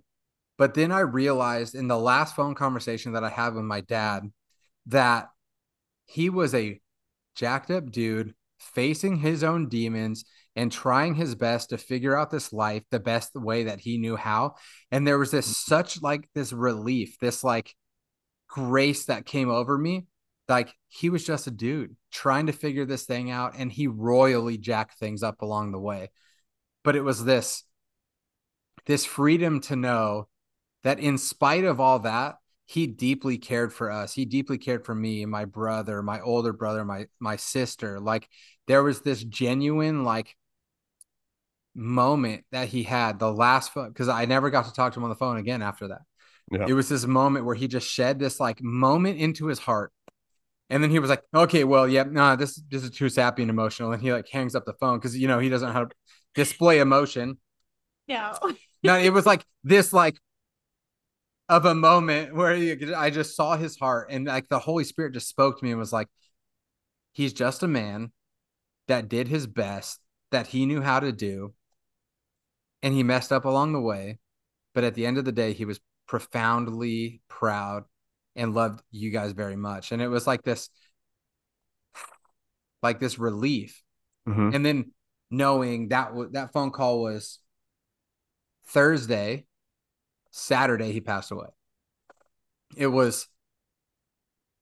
But 0.59 0.75
then 0.75 0.93
I 0.93 1.01
realized 1.01 1.75
in 1.75 1.89
the 1.89 1.99
last 1.99 2.37
phone 2.37 2.55
conversation 2.55 3.13
that 3.13 3.25
I 3.25 3.31
had 3.31 3.55
with 3.55 3.65
my 3.65 3.81
dad 3.81 4.31
that 4.87 5.29
he 6.05 6.31
was 6.31 6.55
a 6.55 6.81
jacked 7.35 7.71
up 7.71 7.91
dude 7.91 8.35
facing 8.75 9.17
his 9.17 9.43
own 9.43 9.69
demons 9.69 10.25
and 10.55 10.71
trying 10.71 11.15
his 11.15 11.35
best 11.35 11.71
to 11.71 11.79
figure 11.79 12.17
out 12.17 12.31
this 12.31 12.53
life 12.53 12.83
the 12.91 13.01
best 13.01 13.35
way 13.35 13.65
that 13.65 13.81
he 13.81 13.99
knew 13.99 14.17
how. 14.17 14.55
And 14.91 15.07
there 15.07 15.19
was 15.19 15.31
this 15.31 15.47
mm-hmm. 15.47 15.75
such 15.75 16.03
like 16.03 16.29
this 16.35 16.53
relief, 16.53 17.19
this 17.19 17.43
like 17.43 17.75
grace 18.49 19.07
that 19.07 19.27
came 19.27 19.51
over 19.51 19.77
me. 19.77 20.07
Like 20.49 20.75
he 20.89 21.09
was 21.09 21.25
just 21.25 21.47
a 21.47 21.51
dude 21.51 21.97
trying 22.11 22.47
to 22.47 22.53
figure 22.53 22.85
this 22.85 23.05
thing 23.05 23.31
out 23.31 23.55
and 23.57 23.73
he 23.73 23.87
royally 23.87 24.59
jacked 24.59 24.99
things 24.99 25.23
up 25.23 25.41
along 25.41 25.73
the 25.73 25.81
way. 25.81 26.11
But 26.85 26.97
it 26.97 27.03
was 27.03 27.25
this 27.25 27.65
this 28.85 29.05
freedom 29.05 29.61
to 29.61 29.77
know 29.77 30.29
that 30.83 30.99
in 30.99 31.17
spite 31.17 31.65
of 31.65 31.81
all 31.81 32.01
that, 32.01 32.37
he 32.67 32.87
deeply 32.87 33.39
cared 33.39 33.73
for 33.73 33.91
us. 33.91 34.15
He 34.15 34.25
deeply 34.25 34.59
cared 34.59 34.85
for 34.85 34.95
me, 34.95 35.25
my 35.27 35.45
brother, 35.45 36.03
my 36.03 36.21
older 36.21 36.53
brother, 36.53 36.85
my 36.85 37.07
my 37.21 37.37
sister. 37.37 38.01
Like 38.01 38.29
there 38.67 38.83
was 38.83 39.01
this 39.01 39.23
genuine 39.23 40.05
like 40.05 40.37
moment 41.75 42.45
that 42.53 42.69
he 42.69 42.83
had 42.83 43.19
the 43.19 43.33
last 43.33 43.73
phone 43.73 43.89
because 43.89 44.09
I 44.09 44.25
never 44.25 44.51
got 44.51 44.67
to 44.67 44.73
talk 44.73 44.93
to 44.93 45.01
him 45.01 45.05
on 45.05 45.11
the 45.11 45.17
phone 45.17 45.37
again 45.37 45.63
after 45.63 45.89
that. 45.89 46.03
Yeah. 46.51 46.67
It 46.69 46.75
was 46.75 46.89
this 46.89 47.07
moment 47.07 47.47
where 47.47 47.55
he 47.55 47.69
just 47.69 47.89
shed 47.89 48.19
this 48.19 48.39
like 48.39 48.63
moment 48.63 49.19
into 49.19 49.47
his 49.47 49.59
heart. 49.59 49.93
And 50.69 50.83
then 50.83 50.91
he 50.91 50.99
was 50.99 51.11
like, 51.11 51.23
okay, 51.35 51.65
well, 51.65 51.87
yeah, 51.87 52.05
nah, 52.05 52.37
this 52.37 52.61
this 52.69 52.83
is 52.83 52.91
too 52.91 53.09
sappy 53.09 53.43
and 53.43 53.51
emotional. 53.51 53.93
And 53.93 54.03
he 54.03 54.13
like 54.13 54.29
hangs 54.29 54.55
up 54.55 54.65
the 54.65 54.75
phone 54.75 54.99
because 54.99 55.17
you 55.17 55.29
know 55.29 55.39
he 55.39 55.49
doesn't 55.49 55.69
know 55.69 55.73
how 55.73 55.85
to 55.85 55.95
display 56.35 56.81
emotion. 56.81 57.39
No. 58.09 58.35
no, 58.83 58.99
it 58.99 59.11
was 59.11 59.27
like 59.27 59.45
this 59.65 59.93
like 59.93 60.17
of 61.49 61.67
a 61.67 61.75
moment 61.75 62.35
where 62.35 62.55
you, 62.55 62.95
I 62.95 63.11
just 63.11 63.37
saw 63.37 63.57
his 63.57 63.79
heart 63.79 64.09
and 64.11 64.27
like 64.27 64.49
the 64.49 64.59
Holy 64.59 64.85
Spirit 64.85 65.15
just 65.15 65.29
spoke 65.29 65.59
to 65.59 65.65
me 65.65 65.71
and 65.71 65.79
was 65.79 65.93
like, 65.93 66.09
he's 67.13 67.33
just 67.33 67.63
a 67.63 67.69
man 67.69 68.13
that 68.93 69.09
did 69.09 69.27
his 69.27 69.47
best 69.47 70.01
that 70.33 70.49
he 70.49 70.67
knew 70.67 70.83
how 70.83 71.01
to 71.01 71.13
do. 71.13 71.55
And 72.83 72.93
he 72.93 73.03
messed 73.03 73.33
up 73.33 73.47
along 73.47 73.73
the 73.73 73.81
way. 73.81 74.19
But 74.75 74.85
at 74.85 74.95
the 74.95 75.07
end 75.07 75.17
of 75.17 75.25
the 75.25 75.33
day, 75.33 75.55
he 75.55 75.65
was 75.65 75.81
profoundly 76.07 77.23
proud 77.27 77.85
and 78.37 78.55
loved 78.55 78.83
you 78.91 79.11
guys 79.11 79.33
very 79.33 79.57
much. 79.57 79.93
And 79.93 80.03
it 80.03 80.09
was 80.09 80.27
like 80.27 80.43
this, 80.43 80.69
like 82.83 83.01
this 83.01 83.19
relief. 83.19 83.83
Mm-hmm. 84.29 84.51
And 84.55 84.67
then 84.67 84.93
knowing 85.31 85.89
that 85.89 86.09
w- 86.09 86.31
that 86.33 86.53
phone 86.53 86.71
call 86.71 87.01
was 87.01 87.39
Thursday 88.67 89.47
Saturday, 90.33 90.93
he 90.93 91.01
passed 91.01 91.31
away. 91.31 91.49
It 92.77 92.89
was 92.89 93.27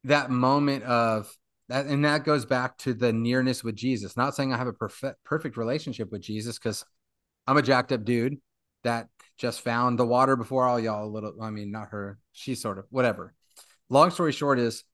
that 0.04 0.30
moment 0.30 0.84
of 0.84 1.36
that, 1.70 1.86
and 1.86 2.04
that 2.04 2.24
goes 2.24 2.44
back 2.44 2.76
to 2.78 2.92
the 2.92 3.12
nearness 3.12 3.62
with 3.64 3.76
Jesus. 3.76 4.16
Not 4.16 4.34
saying 4.34 4.52
I 4.52 4.58
have 4.58 4.66
a 4.66 4.72
perfect 4.72 5.22
perfect 5.24 5.56
relationship 5.56 6.10
with 6.10 6.20
Jesus 6.20 6.58
because 6.58 6.84
I'm 7.46 7.56
a 7.56 7.62
jacked 7.62 7.92
up 7.92 8.04
dude 8.04 8.38
that 8.82 9.08
just 9.38 9.60
found 9.60 9.98
the 9.98 10.06
water 10.06 10.36
before 10.36 10.66
all 10.66 10.80
y'all. 10.80 11.04
A 11.04 11.06
little, 11.06 11.34
I 11.40 11.50
mean, 11.50 11.70
not 11.70 11.88
her. 11.90 12.18
She's 12.32 12.60
sort 12.60 12.78
of 12.78 12.86
whatever. 12.90 13.34
Long 13.88 14.10
story 14.10 14.32
short 14.32 14.58
is 14.58 14.84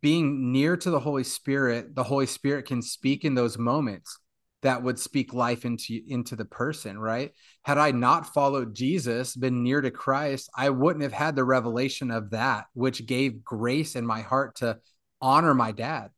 being 0.00 0.52
near 0.52 0.76
to 0.76 0.90
the 0.90 1.00
Holy 1.00 1.24
Spirit. 1.24 1.94
The 1.94 2.04
Holy 2.04 2.26
Spirit 2.26 2.66
can 2.66 2.82
speak 2.82 3.24
in 3.24 3.34
those 3.34 3.56
moments 3.56 4.18
that 4.62 4.82
would 4.82 4.98
speak 4.98 5.32
life 5.32 5.64
into 5.64 6.00
into 6.06 6.36
the 6.36 6.44
person 6.44 6.98
right 6.98 7.32
had 7.62 7.78
i 7.78 7.90
not 7.90 8.26
followed 8.34 8.74
jesus 8.74 9.34
been 9.34 9.62
near 9.62 9.80
to 9.80 9.90
christ 9.90 10.50
i 10.54 10.68
wouldn't 10.68 11.02
have 11.02 11.14
had 11.14 11.34
the 11.34 11.42
revelation 11.42 12.10
of 12.10 12.30
that 12.30 12.66
which 12.74 13.06
gave 13.06 13.42
grace 13.42 13.96
in 13.96 14.06
my 14.06 14.20
heart 14.20 14.56
to 14.56 14.76
honor 15.20 15.54
my 15.54 15.72
dad 15.72 16.10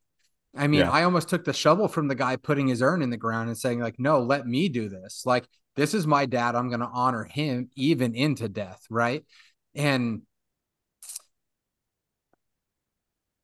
i 0.55 0.67
mean 0.67 0.81
yeah. 0.81 0.91
i 0.91 1.03
almost 1.03 1.29
took 1.29 1.43
the 1.43 1.53
shovel 1.53 1.87
from 1.87 2.07
the 2.07 2.15
guy 2.15 2.35
putting 2.35 2.67
his 2.67 2.81
urn 2.81 3.01
in 3.01 3.09
the 3.09 3.17
ground 3.17 3.49
and 3.49 3.57
saying 3.57 3.79
like 3.79 3.99
no 3.99 4.21
let 4.21 4.47
me 4.47 4.69
do 4.69 4.89
this 4.89 5.23
like 5.25 5.47
this 5.75 5.93
is 5.93 6.07
my 6.07 6.25
dad 6.25 6.55
i'm 6.55 6.69
going 6.69 6.79
to 6.79 6.89
honor 6.91 7.23
him 7.23 7.69
even 7.75 8.15
into 8.15 8.47
death 8.47 8.85
right 8.89 9.25
and 9.75 10.21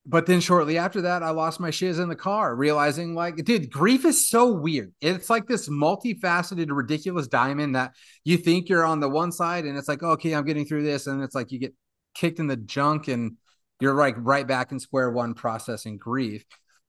but 0.10 0.26
then 0.26 0.42
shortly 0.42 0.80
after 0.80 1.02
that, 1.02 1.22
I 1.22 1.30
lost 1.30 1.60
my 1.60 1.70
shiz 1.70 2.00
in 2.00 2.10
the 2.10 2.16
car, 2.16 2.56
realizing 2.56 3.14
like, 3.14 3.36
dude, 3.46 3.70
grief 3.70 4.06
is 4.06 4.28
so 4.28 4.52
weird. 4.52 4.92
It's 5.02 5.30
like 5.30 5.46
this 5.46 5.70
multifaceted, 5.70 6.76
ridiculous 6.76 7.28
diamond 7.28 7.76
that 7.76 7.94
you 8.24 8.38
think 8.38 8.70
you're 8.70 8.86
on 8.86 9.02
the 9.02 9.08
one 9.08 9.32
side, 9.32 9.66
and 9.66 9.78
it's 9.78 9.88
like, 9.88 10.02
okay, 10.02 10.34
I'm 10.34 10.46
getting 10.46 10.66
through 10.66 10.82
this, 10.82 11.06
and 11.06 11.22
it's 11.22 11.36
like 11.36 11.52
you 11.52 11.60
get 11.60 11.76
kicked 12.16 12.40
in 12.40 12.48
the 12.48 12.58
junk, 12.58 13.08
and 13.08 13.38
you're 13.80 13.96
like 13.96 14.16
right 14.18 14.48
back 14.48 14.72
in 14.72 14.80
square 14.80 15.10
one 15.10 15.34
processing 15.34 15.98
grief, 15.98 16.46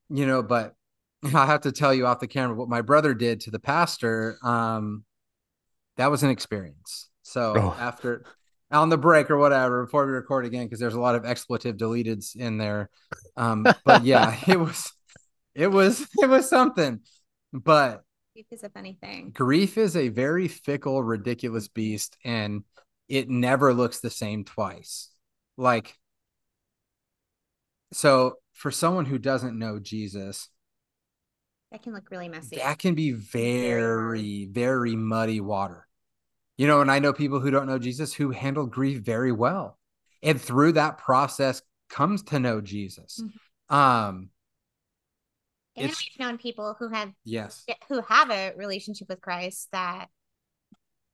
you 0.09 0.26
know. 0.26 0.43
But 0.43 0.74
I 1.24 1.47
have 1.47 1.62
to 1.62 1.72
tell 1.72 1.95
you 1.95 2.07
off 2.07 2.20
the 2.20 2.26
camera 2.26 2.57
what 2.57 2.68
my 2.68 2.82
brother 2.82 3.14
did 3.14 3.41
to 3.43 3.51
the 3.51 3.61
pastor. 3.61 4.38
Um, 4.43 5.05
that 5.97 6.11
was 6.11 6.22
an 6.22 6.30
experience. 6.30 7.09
So 7.22 7.55
oh. 7.57 7.76
after 7.78 8.24
on 8.70 8.88
the 8.88 8.99
break 8.99 9.30
or 9.30 9.36
whatever 9.36 9.84
before 9.84 10.07
we 10.07 10.12
record 10.12 10.45
again 10.45 10.64
because 10.64 10.78
there's 10.78 10.95
a 10.95 11.01
lot 11.01 11.14
of 11.14 11.24
expletive 11.24 11.76
deleted 11.76 12.22
in 12.36 12.59
there. 12.59 12.91
Um, 13.36 13.66
but 13.84 14.05
yeah, 14.05 14.36
it 14.47 14.59
was 14.59 14.93
it 15.55 15.68
was 15.68 16.07
it 16.20 16.28
was 16.28 16.49
something. 16.49 17.01
But 17.53 18.03
grief 18.34 18.47
is 18.51 18.62
a 18.62 18.70
funny 18.70 18.99
thing. 19.01 19.30
Grief 19.34 19.76
is 19.76 19.97
a 19.97 20.09
very 20.09 20.49
fickle, 20.49 21.03
ridiculous 21.03 21.68
beast, 21.68 22.16
and 22.24 22.62
it 23.09 23.28
never 23.28 23.74
looks 23.74 24.01
the 24.01 24.11
same 24.11 24.45
twice. 24.45 25.11
Like 25.57 25.99
so 27.93 28.36
for 28.53 28.70
someone 28.70 29.07
who 29.07 29.18
doesn't 29.18 29.59
know 29.59 29.78
Jesus, 29.78 30.49
that 31.70 31.82
can 31.82 31.93
look 31.93 32.11
really 32.11 32.28
messy. 32.28 32.57
That 32.57 32.78
can 32.78 32.95
be 32.95 33.12
very, 33.12 34.47
very, 34.47 34.97
muddy 34.97 35.41
water. 35.41 35.86
You 36.57 36.66
know, 36.66 36.80
and 36.80 36.91
I 36.91 36.99
know 36.99 37.12
people 37.12 37.41
who 37.41 37.51
don't 37.51 37.66
know 37.66 37.78
Jesus 37.78 38.12
who 38.12 38.30
handle 38.30 38.66
grief 38.66 39.03
very 39.03 39.32
well. 39.32 39.78
And 40.22 40.41
through 40.41 40.72
that 40.72 40.99
process 40.99 41.62
comes 41.88 42.22
to 42.24 42.38
know 42.38 42.61
Jesus. 42.61 43.20
Mm-hmm. 43.22 43.74
Um 43.74 44.30
and 45.76 45.86
we've 45.86 46.18
known 46.18 46.36
people 46.36 46.76
who 46.78 46.88
have 46.88 47.12
yes 47.24 47.64
who 47.88 48.03
have 48.03 48.30
a 48.30 48.53
relationship 48.57 49.09
with 49.09 49.20
Christ 49.20 49.68
that 49.72 50.09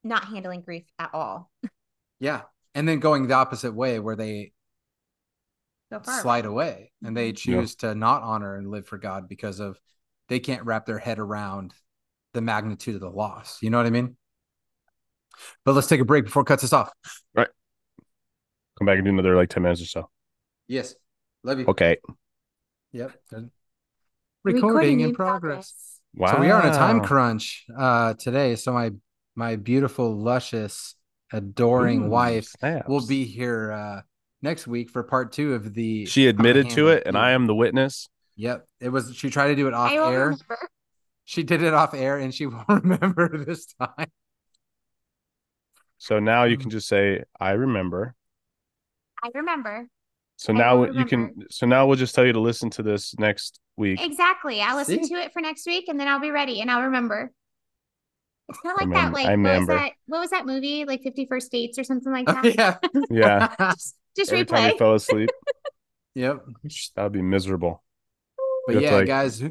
not 0.02 0.24
handling 0.24 0.62
grief 0.62 0.84
at 0.98 1.10
all. 1.12 1.50
Yeah. 2.18 2.42
And 2.74 2.88
then 2.88 2.98
going 2.98 3.26
the 3.26 3.34
opposite 3.34 3.74
way 3.74 4.00
where 4.00 4.16
they 4.16 4.52
slide 6.03 6.47
away 6.47 6.93
and 7.05 7.16
they 7.16 7.30
mm-hmm. 7.30 7.53
choose 7.53 7.76
yeah. 7.82 7.91
to 7.91 7.95
not 7.95 8.22
honor 8.22 8.57
and 8.57 8.70
live 8.70 8.87
for 8.87 8.99
God 8.99 9.28
because 9.28 9.61
of 9.61 9.78
they 10.28 10.41
can't 10.41 10.64
wrap 10.64 10.87
their 10.87 10.99
head 10.99 11.18
around 11.18 11.72
the 12.34 12.41
magnitude 12.41 12.97
of 12.97 13.01
the 13.01 13.11
loss. 13.11 13.62
You 13.62 13.70
know 13.70 13.78
what 13.78 13.87
I 13.87 13.91
mean? 13.91 14.16
But 15.64 15.74
let's 15.74 15.87
take 15.87 16.01
a 16.01 16.05
break 16.05 16.24
before 16.24 16.43
it 16.43 16.47
cuts 16.47 16.64
us 16.64 16.72
off. 16.72 16.93
Right. 17.34 17.49
Come 18.78 18.87
back 18.87 18.97
and 18.97 19.05
do 19.05 19.11
another 19.11 19.37
like 19.37 19.49
10 19.49 19.62
minutes 19.62 19.82
or 19.82 19.87
so. 19.87 20.11
Yes. 20.68 20.95
Love 21.45 21.61
you. 21.61 21.66
Okay. 21.66 21.99
Yep. 22.93 23.12
Recording, 23.30 23.51
Recording 24.45 25.01
in, 25.01 25.09
in 25.09 25.14
progress. 25.14 25.72
progress. 25.72 26.01
Wow. 26.14 26.32
So 26.32 26.41
we 26.41 26.51
are 26.51 26.62
on 26.62 26.68
a 26.68 26.74
time 26.74 27.01
crunch 27.03 27.66
uh 27.76 28.14
today. 28.14 28.57
So 28.57 28.72
my 28.72 28.93
my 29.34 29.57
beautiful, 29.57 30.16
luscious, 30.16 30.95
adoring 31.32 32.05
Ooh, 32.05 32.09
wife 32.09 32.47
snaps. 32.59 32.89
will 32.89 33.07
be 33.07 33.24
here 33.24 33.72
uh 33.72 34.01
next 34.47 34.66
week 34.66 34.88
for 34.88 35.03
part 35.03 35.32
two 35.32 35.55
of 35.55 35.74
the 35.74 36.07
She 36.07 36.28
admitted 36.28 36.70
to 36.70 36.88
it 36.88 37.03
and 37.05 37.18
I 37.18 37.32
am 37.32 37.47
the 37.47 37.55
witness. 37.55 38.09
Yep. 38.36 38.66
It 38.80 38.88
was 38.90 39.14
she 39.14 39.28
tried 39.28 39.49
to 39.49 39.57
do 39.57 39.66
it 39.66 39.74
off 39.74 39.90
air. 39.90 40.01
Remember. 40.03 40.59
She 41.24 41.42
did 41.42 41.62
it 41.62 41.74
off 41.74 41.92
air 41.92 42.16
and 42.18 42.32
she 42.32 42.47
won't 42.47 42.68
remember 42.68 43.44
this 43.44 43.66
time. 43.66 44.11
So 45.99 46.20
now 46.20 46.44
you 46.44 46.57
can 46.57 46.68
mm. 46.68 46.72
just 46.72 46.88
say, 46.88 47.24
I 47.40 47.53
remember. 47.53 48.14
I 49.22 49.30
remember. 49.34 49.88
So 50.36 50.53
I 50.53 50.57
now 50.57 50.76
will 50.78 50.94
you 50.94 51.05
can. 51.07 51.47
So 51.51 51.66
now 51.66 51.86
we'll 51.86 51.97
just 51.97 52.14
tell 52.14 52.24
you 52.24 52.34
to 52.34 52.40
listen 52.40 52.70
to 52.70 52.82
this 52.82 53.18
next 53.18 53.59
week. 53.76 54.01
Exactly. 54.01 54.61
I'll 54.61 54.76
listen 54.76 55.03
See? 55.03 55.14
to 55.14 55.20
it 55.20 55.32
for 55.32 55.40
next 55.40 55.66
week 55.66 55.86
and 55.88 55.99
then 55.99 56.07
I'll 56.07 56.20
be 56.20 56.30
ready 56.30 56.61
and 56.61 56.70
I'll 56.70 56.82
remember. 56.82 57.32
It's 58.49 58.61
not 58.62 58.76
like 58.76 58.86
Remember- 58.86 59.16
that, 59.16 59.26
like 59.26 59.26
I 59.26 59.36
what 59.36 59.59
was 59.59 59.66
that 59.66 59.92
what 60.07 60.20
was 60.20 60.30
that 60.30 60.47
movie? 60.47 60.84
Like 60.84 61.03
Fifty 61.03 61.26
First 61.26 61.51
Dates 61.51 61.78
or 61.78 61.84
something 61.84 62.12
like 62.12 62.26
that? 62.55 62.55
yeah. 62.55 62.76
Yeah. 63.11 63.72
Just, 63.72 63.97
just 64.16 64.32
Every 64.32 64.44
time 64.44 64.70
replay. 64.70 64.72
you 64.72 64.78
fell 64.78 64.94
asleep, 64.94 65.30
yep. 66.14 66.44
that 66.94 67.02
would 67.02 67.12
be 67.12 67.22
miserable. 67.22 67.82
But 68.66 68.74
You 68.76 68.80
have 68.80 68.82
to, 68.82 68.90
yeah, 68.90 68.96
like- 68.98 69.06
guys, 69.06 69.42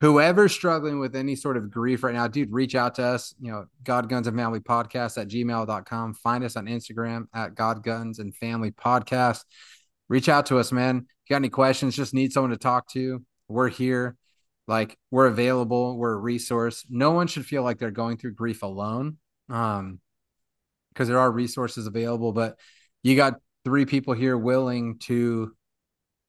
whoever's 0.00 0.52
struggling 0.52 1.00
with 1.00 1.16
any 1.16 1.34
sort 1.36 1.56
of 1.56 1.70
grief 1.70 2.02
right 2.04 2.14
now, 2.14 2.26
dude, 2.28 2.52
reach 2.52 2.74
out 2.74 2.96
to 2.96 3.02
us. 3.04 3.34
You 3.40 3.50
know, 3.52 3.66
God 3.82 4.08
Guns 4.08 4.26
and 4.26 4.36
Family 4.36 4.60
Podcast 4.60 5.20
at 5.20 5.28
gmail.com. 5.28 6.14
Find 6.14 6.44
us 6.44 6.56
on 6.56 6.66
Instagram 6.66 7.26
at 7.34 7.54
God 7.54 7.82
Guns 7.82 8.18
and 8.18 8.34
Family 8.36 8.70
Podcast. 8.70 9.44
Reach 10.08 10.28
out 10.28 10.46
to 10.46 10.58
us, 10.58 10.70
man. 10.72 10.98
If 10.98 11.30
you 11.30 11.34
got 11.34 11.36
any 11.36 11.48
questions, 11.48 11.96
just 11.96 12.12
need 12.12 12.32
someone 12.32 12.50
to 12.50 12.58
talk 12.58 12.88
to. 12.90 13.22
We're 13.48 13.68
here. 13.68 14.16
Like, 14.66 14.98
we're 15.10 15.26
available. 15.26 15.96
We're 15.96 16.12
a 16.14 16.18
resource. 16.18 16.84
No 16.88 17.10
one 17.12 17.26
should 17.26 17.46
feel 17.46 17.62
like 17.62 17.78
they're 17.78 17.90
going 17.90 18.18
through 18.18 18.34
grief 18.34 18.62
alone. 18.62 19.18
Um, 19.48 20.00
because 20.92 21.08
there 21.08 21.18
are 21.18 21.30
resources 21.30 21.86
available, 21.88 22.32
but 22.32 22.56
you 23.02 23.16
got 23.16 23.34
three 23.64 23.86
people 23.86 24.14
here 24.14 24.36
willing 24.36 24.98
to 24.98 25.54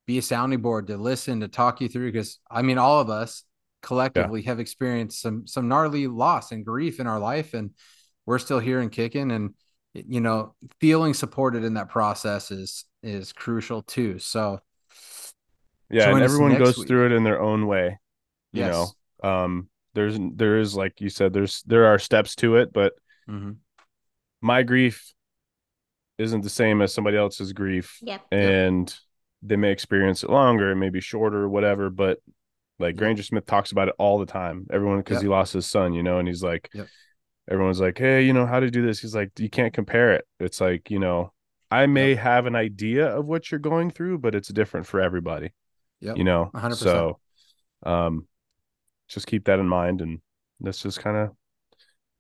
be 0.08 0.18
a 0.18 0.22
sounding 0.22 0.62
board 0.62 0.88
to 0.88 0.98
listen 0.98 1.40
to 1.42 1.48
talk 1.48 1.82
you 1.82 1.90
through 1.90 2.12
because 2.12 2.40
i 2.50 2.62
mean 2.62 2.78
all 2.78 3.00
of 3.02 3.10
us 3.10 3.44
collectively 3.82 4.42
have 4.44 4.60
experienced 4.60 5.22
some 5.22 5.46
some 5.48 5.68
gnarly 5.68 6.08
loss 6.08 6.52
and 6.52 6.66
grief 6.66 7.00
in 7.00 7.08
our 7.08 7.20
life 7.20 7.54
and 7.54 7.72
we're 8.26 8.40
still 8.40 8.60
here 8.60 8.80
and 8.82 8.92
kicking 8.92 9.32
and 9.32 9.54
you 9.94 10.22
know 10.22 10.56
feeling 10.80 11.14
supported 11.14 11.64
in 11.64 11.76
that 11.76 11.90
process 11.90 12.52
is 12.52 12.86
is 13.04 13.32
crucial 13.34 13.82
too 13.84 14.20
so 14.20 14.60
Yeah, 15.90 16.10
and 16.10 16.20
everyone 16.20 16.58
goes 16.58 16.78
week. 16.78 16.88
through 16.88 17.08
it 17.08 17.12
in 17.12 17.24
their 17.24 17.42
own 17.42 17.68
way. 17.68 18.00
You 18.54 18.64
yes 18.64 18.96
know, 19.22 19.30
um, 19.30 19.70
there's 19.94 20.18
there 20.20 20.60
is 20.60 20.76
like 20.76 21.00
you 21.00 21.10
said, 21.10 21.34
there's 21.34 21.62
there 21.64 21.86
are 21.86 22.00
steps 22.00 22.36
to 22.38 22.58
it, 22.58 22.74
but 22.74 22.94
Mhm. 23.28 23.60
my 24.42 24.64
grief 24.64 25.14
isn't 26.18 26.42
the 26.42 26.50
same 26.50 26.82
as 26.82 26.94
somebody 26.94 27.18
else's 27.18 27.54
grief, 27.54 27.98
Yep. 28.02 28.22
and 28.32 28.96
they 29.42 29.56
may 29.56 29.72
experience 29.72 30.24
it 30.24 30.30
longer, 30.30 30.72
it 30.72 30.76
may 30.76 30.90
be 30.90 31.02
shorter, 31.02 31.48
whatever. 31.48 31.90
But 31.90 32.20
like 32.80 32.96
Granger 32.96 33.24
Smith 33.24 33.46
talks 33.46 33.72
about 33.72 33.88
it 33.90 33.96
all 33.98 34.18
the 34.20 34.26
time. 34.26 34.68
Everyone 34.72 34.98
because 35.00 35.16
Yep. 35.18 35.22
he 35.24 35.28
lost 35.30 35.54
his 35.54 35.66
son, 35.68 35.94
you 35.94 36.04
know, 36.04 36.20
and 36.20 36.28
he's 36.28 36.44
like, 36.44 36.70
Yep. 36.74 36.88
everyone's 37.50 37.80
like, 37.80 37.98
hey, 37.98 38.24
you 38.24 38.34
know, 38.34 38.46
how 38.46 38.60
to 38.60 38.72
do 38.72 38.86
this? 38.86 39.00
He's 39.00 39.16
like, 39.16 39.32
you 39.40 39.50
can't 39.50 39.74
compare 39.74 40.14
it. 40.14 40.26
It's 40.40 40.60
like, 40.60 40.90
you 40.90 41.00
know, 41.00 41.32
I 41.72 41.86
may 41.86 42.16
have 42.16 42.46
an 42.46 42.56
idea 42.56 43.08
of 43.08 43.26
what 43.26 43.52
you're 43.52 43.60
going 43.60 43.92
through, 43.92 44.20
but 44.20 44.36
it's 44.36 44.48
different 44.50 44.88
for 44.88 45.02
everybody 45.02 45.54
Yeah. 46.00 46.14
you 46.16 46.24
know 46.24 46.50
100%. 46.54 46.78
so 46.78 47.20
um 47.84 48.28
just 49.08 49.28
keep 49.28 49.46
that 49.46 49.60
in 49.60 49.68
mind 49.68 50.02
and 50.02 50.22
that's 50.60 50.82
just 50.82 51.00
kind 51.00 51.18
of 51.18 51.32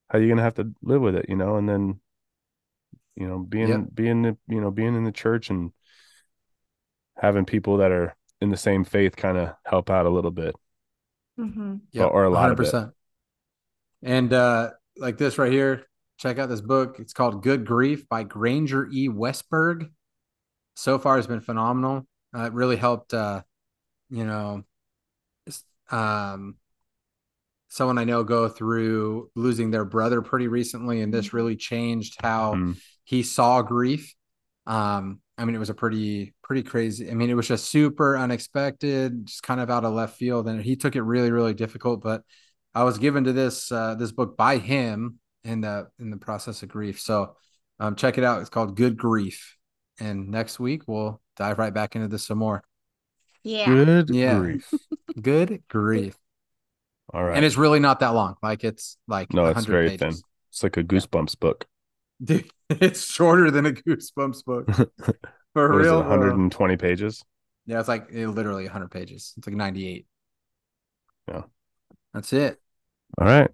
how 0.10 0.20
you're 0.20 0.30
gonna 0.30 0.42
have 0.42 0.56
to 0.56 0.72
live 0.82 1.02
with 1.02 1.16
it 1.16 1.26
you 1.30 1.36
know 1.36 1.56
and 1.58 1.68
then 1.70 2.00
you 3.16 3.28
know 3.28 3.40
being 3.40 3.70
Yep. 3.70 3.88
being 3.94 4.22
the 4.22 4.38
you 4.48 4.62
know 4.62 4.72
being 4.72 4.96
in 4.96 5.04
the 5.04 5.12
church 5.12 5.50
and 5.50 5.72
having 7.18 7.46
people 7.46 7.78
that 7.78 7.92
are 7.92 8.16
in 8.42 8.50
the 8.50 8.58
same 8.58 8.84
faith 8.84 9.16
kind 9.16 9.38
of 9.38 9.54
help 9.66 9.90
out 9.90 10.06
a 10.06 10.10
little 10.10 10.32
bit 10.32 10.56
hmm 11.38 11.76
Yep, 11.92 12.10
or 12.12 12.24
a 12.24 12.30
lot 12.30 12.52
of 12.52 12.60
it. 12.60 12.64
100%. 12.64 12.94
And 14.04 14.34
uh, 14.34 14.72
like 14.98 15.18
this 15.18 15.38
right 15.38 15.52
here, 15.52 15.86
check 16.18 16.38
out 16.40 16.50
this 16.50 16.62
book. 16.62 16.98
It's 17.00 17.14
called 17.14 17.44
Good 17.44 17.66
Grief 17.66 18.08
by 18.08 18.24
Granger 18.24 18.88
E. 18.92 19.10
Westberg. 19.10 19.90
So 20.76 21.00
far, 21.00 21.16
has 21.16 21.28
been 21.28 21.42
phenomenal. 21.42 22.06
Uh, 22.36 22.44
it 22.44 22.54
really 22.54 22.76
helped, 22.76 23.14
uh, 23.14 23.42
you 24.10 24.26
know, 24.26 24.64
um, 25.90 26.56
someone 27.68 27.98
I 27.98 28.04
know 28.04 28.24
go 28.24 28.48
through 28.50 29.30
losing 29.36 29.72
their 29.72 29.86
brother 29.86 30.22
pretty 30.22 30.48
recently, 30.48 31.02
and 31.02 31.14
this 31.14 31.34
really 31.34 31.56
changed 31.56 32.16
how 32.22 32.54
Mm. 32.56 32.78
he 33.04 33.24
saw 33.24 33.62
grief. 33.62 34.14
Um, 34.66 35.20
I 35.38 35.46
mean, 35.46 35.56
it 35.56 35.60
was 35.60 35.70
a 35.70 35.74
pretty, 35.76 36.34
pretty 36.44 36.64
crazy. 36.64 37.12
I 37.12 37.14
mean, 37.14 37.30
it 37.30 37.34
was 37.36 37.48
just 37.48 37.66
super 37.70 38.18
unexpected, 38.18 39.26
just 39.28 39.44
kind 39.44 39.60
of 39.60 39.70
out 39.70 39.84
of 39.86 39.94
left 39.94 40.18
field, 40.18 40.48
and 40.48 40.62
he 40.62 40.76
took 40.76 40.96
it 40.96 41.02
really, 41.04 41.32
really 41.32 41.54
difficult. 41.54 42.02
But 42.02 42.22
I 42.74 42.84
was 42.84 42.98
given 42.98 43.26
to 43.26 43.34
this 43.34 43.72
uh, 43.72 43.96
this 43.96 44.12
book 44.12 44.38
by 44.38 44.58
him 44.58 45.20
in 45.44 45.62
the 45.62 45.90
in 46.00 46.10
the 46.10 46.18
process 46.18 46.64
of 46.64 46.70
grief. 46.70 47.00
So 47.02 47.36
um, 47.80 47.96
check 47.96 48.18
it 48.18 48.24
out. 48.24 48.40
It's 48.42 48.50
called 48.50 48.76
Good 48.78 48.98
Grief. 48.98 49.58
And 50.00 50.30
next 50.30 50.60
week 50.60 50.84
we'll 50.88 51.22
dive 51.38 51.58
right 51.60 51.74
back 51.74 51.96
into 51.96 52.08
this 52.08 52.26
some 52.26 52.38
more. 52.38 52.64
Yeah. 53.44 53.66
good 53.68 54.10
Yeah. 54.10 54.40
grief 54.40 54.74
Good 55.22 55.64
grief. 55.70 56.16
All 57.16 57.24
right 57.24 57.36
And 57.38 57.46
it's 57.46 57.58
really 57.58 57.80
not 57.80 58.02
that 58.02 58.10
long. 58.10 58.36
Like 58.44 58.64
it's 58.64 58.98
like 59.08 59.34
No, 59.34 59.46
it's 59.46 59.66
very 59.66 59.90
pages. 59.90 60.00
thin. 60.00 60.14
it's 60.50 60.62
like 60.64 60.78
a 60.78 60.84
goosebumps 60.84 61.40
book 61.40 61.66
Dude, 62.24 62.50
it's 62.70 63.04
shorter 63.06 63.50
than 63.52 63.66
a 63.66 63.72
Goosebumps 63.72 64.46
book. 64.46 64.68
For 65.54 65.72
what 65.72 65.82
is 65.82 65.88
it 65.88 65.90
real. 65.92 66.00
120 66.00 66.78
pages 66.78 67.24
Yeah, 67.66 67.80
it's 67.80 67.88
like 67.88 68.08
eh, 68.14 68.28
literally 68.28 68.64
100 68.66 68.92
pages. 68.92 69.34
It's 69.38 69.48
like 69.48 69.56
98. 69.56 70.06
Yeah. 71.30 71.42
That's 72.14 72.32
it. 72.34 72.60
all 73.20 73.28
right 73.28 73.50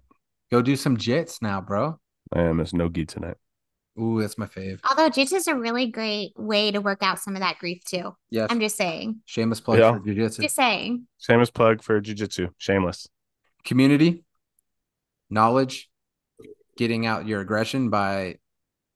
Go 0.50 0.60
do 0.62 0.76
some 0.76 0.96
jits 0.98 1.40
now, 1.40 1.60
bro. 1.60 1.98
i 2.34 2.42
am 2.42 2.60
as 2.60 2.74
nogi 2.74 3.06
tonight 3.06 3.36
Ooh, 4.00 4.20
that's 4.22 4.38
my 4.38 4.46
fave. 4.46 4.80
Although 4.88 5.10
jiu-jitsu 5.10 5.36
is 5.36 5.46
a 5.48 5.54
really 5.54 5.86
great 5.86 6.32
way 6.38 6.70
to 6.70 6.80
work 6.80 7.02
out 7.02 7.18
some 7.20 7.36
of 7.36 7.40
that 7.40 7.58
grief 7.58 7.84
too. 7.84 8.16
Yeah, 8.30 8.46
I'm 8.48 8.58
just 8.58 8.74
saying. 8.78 9.20
Shameless 9.26 9.60
plug 9.60 9.78
Yeah. 9.80 9.92
for 9.92 10.00
jujitsu. 10.00 10.40
Just 10.40 10.56
saying. 10.56 11.06
shameless 11.18 11.50
plug 11.50 11.82
for 11.82 12.00
jiu-jitsu 12.00 12.48
shameless 12.56 13.06
Community, 13.64 14.24
knowledge, 15.30 15.88
getting 16.76 17.06
out 17.06 17.26
your 17.26 17.40
aggression 17.40 17.90
by 17.90 18.36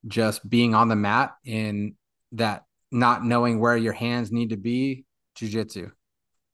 just 0.06 0.48
being 0.48 0.74
on 0.74 0.88
the 0.88 0.96
mat 0.96 1.34
in 1.44 1.94
that 2.32 2.64
not 2.90 3.24
knowing 3.24 3.58
where 3.60 3.76
your 3.76 3.92
hands 3.92 4.32
need 4.32 4.50
to 4.50 4.56
be, 4.56 5.04
jujitsu. 5.38 5.90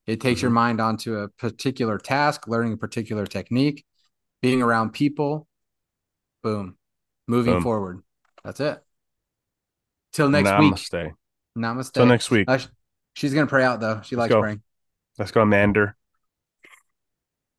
It 0.06 0.20
takes 0.20 0.42
your 0.42 0.50
Mm-hmm. 0.50 0.54
mind 0.54 0.80
onto 0.80 1.16
a 1.16 1.28
particular 1.28 1.96
task, 1.98 2.48
learning 2.48 2.72
a 2.72 2.76
particular 2.76 3.26
technique, 3.26 3.84
being 4.40 4.60
around 4.62 4.92
people, 4.92 5.46
boom, 6.42 6.76
moving 7.28 7.54
Boom. 7.54 7.62
forward. 7.62 8.02
That's 8.44 8.60
it. 8.60 8.82
Till 10.12 10.28
next 10.28 10.50
week. 10.58 10.74
namaste 10.74 11.14
Namaste. 11.56 11.92
till 11.92 12.06
next 12.06 12.30
week 12.30 12.48
Uh, 12.48 12.58
she's 13.14 13.32
gonna 13.32 13.46
pray 13.46 13.64
out 13.64 13.80
though. 13.80 14.00
She 14.04 14.16
Let's 14.16 14.30
likes 14.30 14.34
go. 14.34 14.40
praying. 14.40 14.62
let's 15.18 15.30
go 15.30 15.44
mander 15.44 15.96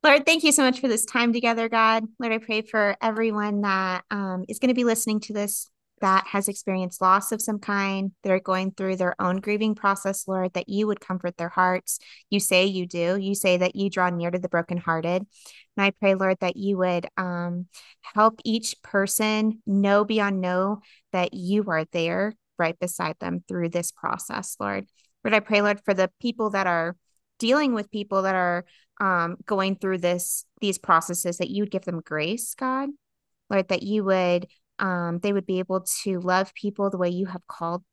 Lord, 0.03 0.25
thank 0.25 0.43
you 0.43 0.51
so 0.51 0.63
much 0.63 0.81
for 0.81 0.89
this 0.89 1.05
time 1.05 1.31
together, 1.31 1.69
God. 1.69 2.03
Lord, 2.19 2.33
I 2.33 2.37
pray 2.37 2.61
for 2.61 2.97
everyone 3.01 3.61
that 3.61 4.03
um, 4.11 4.43
is 4.49 4.59
going 4.59 4.67
to 4.67 4.75
be 4.75 4.83
listening 4.83 5.21
to 5.21 5.33
this 5.33 5.69
that 6.01 6.27
has 6.27 6.49
experienced 6.49 7.01
loss 7.01 7.31
of 7.31 7.41
some 7.41 7.59
kind, 7.59 8.11
that 8.23 8.31
are 8.33 8.39
going 8.41 8.71
through 8.71 8.97
their 8.97 9.15
own 9.21 9.37
grieving 9.37 9.75
process, 9.75 10.27
Lord, 10.27 10.51
that 10.55 10.67
you 10.67 10.87
would 10.87 10.99
comfort 10.99 11.37
their 11.37 11.47
hearts. 11.47 11.99
You 12.29 12.41
say 12.41 12.65
you 12.65 12.85
do. 12.85 13.15
You 13.17 13.33
say 13.33 13.55
that 13.55 13.77
you 13.77 13.89
draw 13.89 14.09
near 14.09 14.29
to 14.29 14.37
the 14.37 14.49
brokenhearted. 14.49 15.21
And 15.21 15.85
I 15.85 15.91
pray, 15.91 16.15
Lord, 16.15 16.37
that 16.41 16.57
you 16.57 16.77
would 16.79 17.07
um, 17.15 17.67
help 18.01 18.41
each 18.43 18.81
person 18.81 19.61
know 19.65 20.03
beyond 20.03 20.41
know 20.41 20.81
that 21.13 21.33
you 21.33 21.63
are 21.69 21.85
there 21.93 22.35
right 22.59 22.77
beside 22.77 23.15
them 23.19 23.41
through 23.47 23.69
this 23.69 23.91
process, 23.91 24.57
Lord. 24.59 24.85
Lord, 25.23 25.33
I 25.33 25.39
pray, 25.39 25.61
Lord, 25.61 25.79
for 25.85 25.93
the 25.93 26.11
people 26.19 26.49
that 26.49 26.67
are 26.67 26.97
dealing 27.39 27.73
with 27.73 27.91
people 27.91 28.23
that 28.23 28.35
are 28.35 28.65
um, 28.99 29.37
going 29.45 29.75
through 29.75 29.97
this 29.99 30.45
these 30.61 30.77
processes 30.77 31.37
that 31.37 31.49
you 31.49 31.63
would 31.63 31.71
give 31.71 31.85
them 31.85 32.01
grace 32.03 32.55
god 32.55 32.89
lord 33.49 33.67
that 33.69 33.83
you 33.83 34.03
would 34.03 34.47
um, 34.79 35.19
they 35.19 35.31
would 35.31 35.45
be 35.45 35.59
able 35.59 35.81
to 36.03 36.19
love 36.19 36.53
people 36.53 36.89
the 36.89 36.97
way 36.97 37.09
you 37.09 37.27
have 37.27 37.45
called 37.47 37.83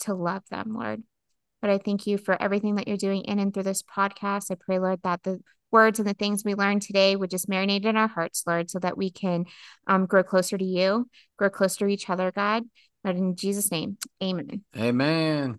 to 0.00 0.14
love 0.14 0.42
them 0.50 0.74
lord. 0.74 1.02
But 1.60 1.70
i 1.70 1.78
thank 1.78 2.06
you 2.06 2.18
for 2.18 2.40
everything 2.40 2.76
that 2.76 2.86
you're 2.86 2.96
doing 2.96 3.22
in 3.22 3.38
and 3.38 3.52
through 3.52 3.64
this 3.64 3.82
podcast. 3.82 4.50
I 4.50 4.56
pray 4.56 4.78
lord 4.78 5.00
that 5.02 5.22
the 5.22 5.40
words 5.70 5.98
and 5.98 6.08
the 6.08 6.14
things 6.14 6.44
we 6.44 6.54
learned 6.54 6.82
today 6.82 7.16
would 7.16 7.30
just 7.30 7.48
marinate 7.48 7.84
in 7.84 7.96
our 7.96 8.08
hearts 8.08 8.44
lord 8.46 8.70
so 8.70 8.78
that 8.78 8.96
we 8.96 9.10
can 9.10 9.46
um, 9.86 10.06
grow 10.06 10.22
closer 10.22 10.56
to 10.56 10.64
you 10.64 11.08
grow 11.36 11.50
closer 11.50 11.86
to 11.86 11.92
each 11.92 12.08
other 12.08 12.30
god. 12.30 12.64
Lord 13.04 13.16
in 13.16 13.36
jesus 13.36 13.70
name 13.70 13.98
amen. 14.22 14.62
Amen. 14.76 15.58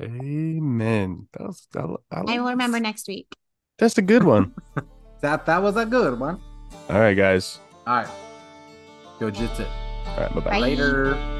amen. 0.00 1.28
That 1.32 1.42
was 1.42 1.66
I, 1.74 1.80
I 2.10 2.34
i 2.34 2.38
will 2.38 2.50
remember 2.50 2.80
next 2.80 3.08
week 3.08 3.34
that's 3.78 3.96
a 3.98 4.02
good 4.02 4.24
one 4.24 4.54
That 5.20 5.46
that 5.46 5.62
was 5.62 5.76
a 5.76 5.84
good 5.86 6.18
one. 6.20 6.40
all 6.88 7.00
right 7.00 7.14
guys 7.16 7.58
All 7.86 7.96
right. 7.96 8.08
Go 9.18 9.30
jitsu. 9.30 9.64
all 9.64 10.16
right 10.18 10.34
bye-bye 10.34 10.50
Bye. 10.50 10.58
Later. 10.60 11.37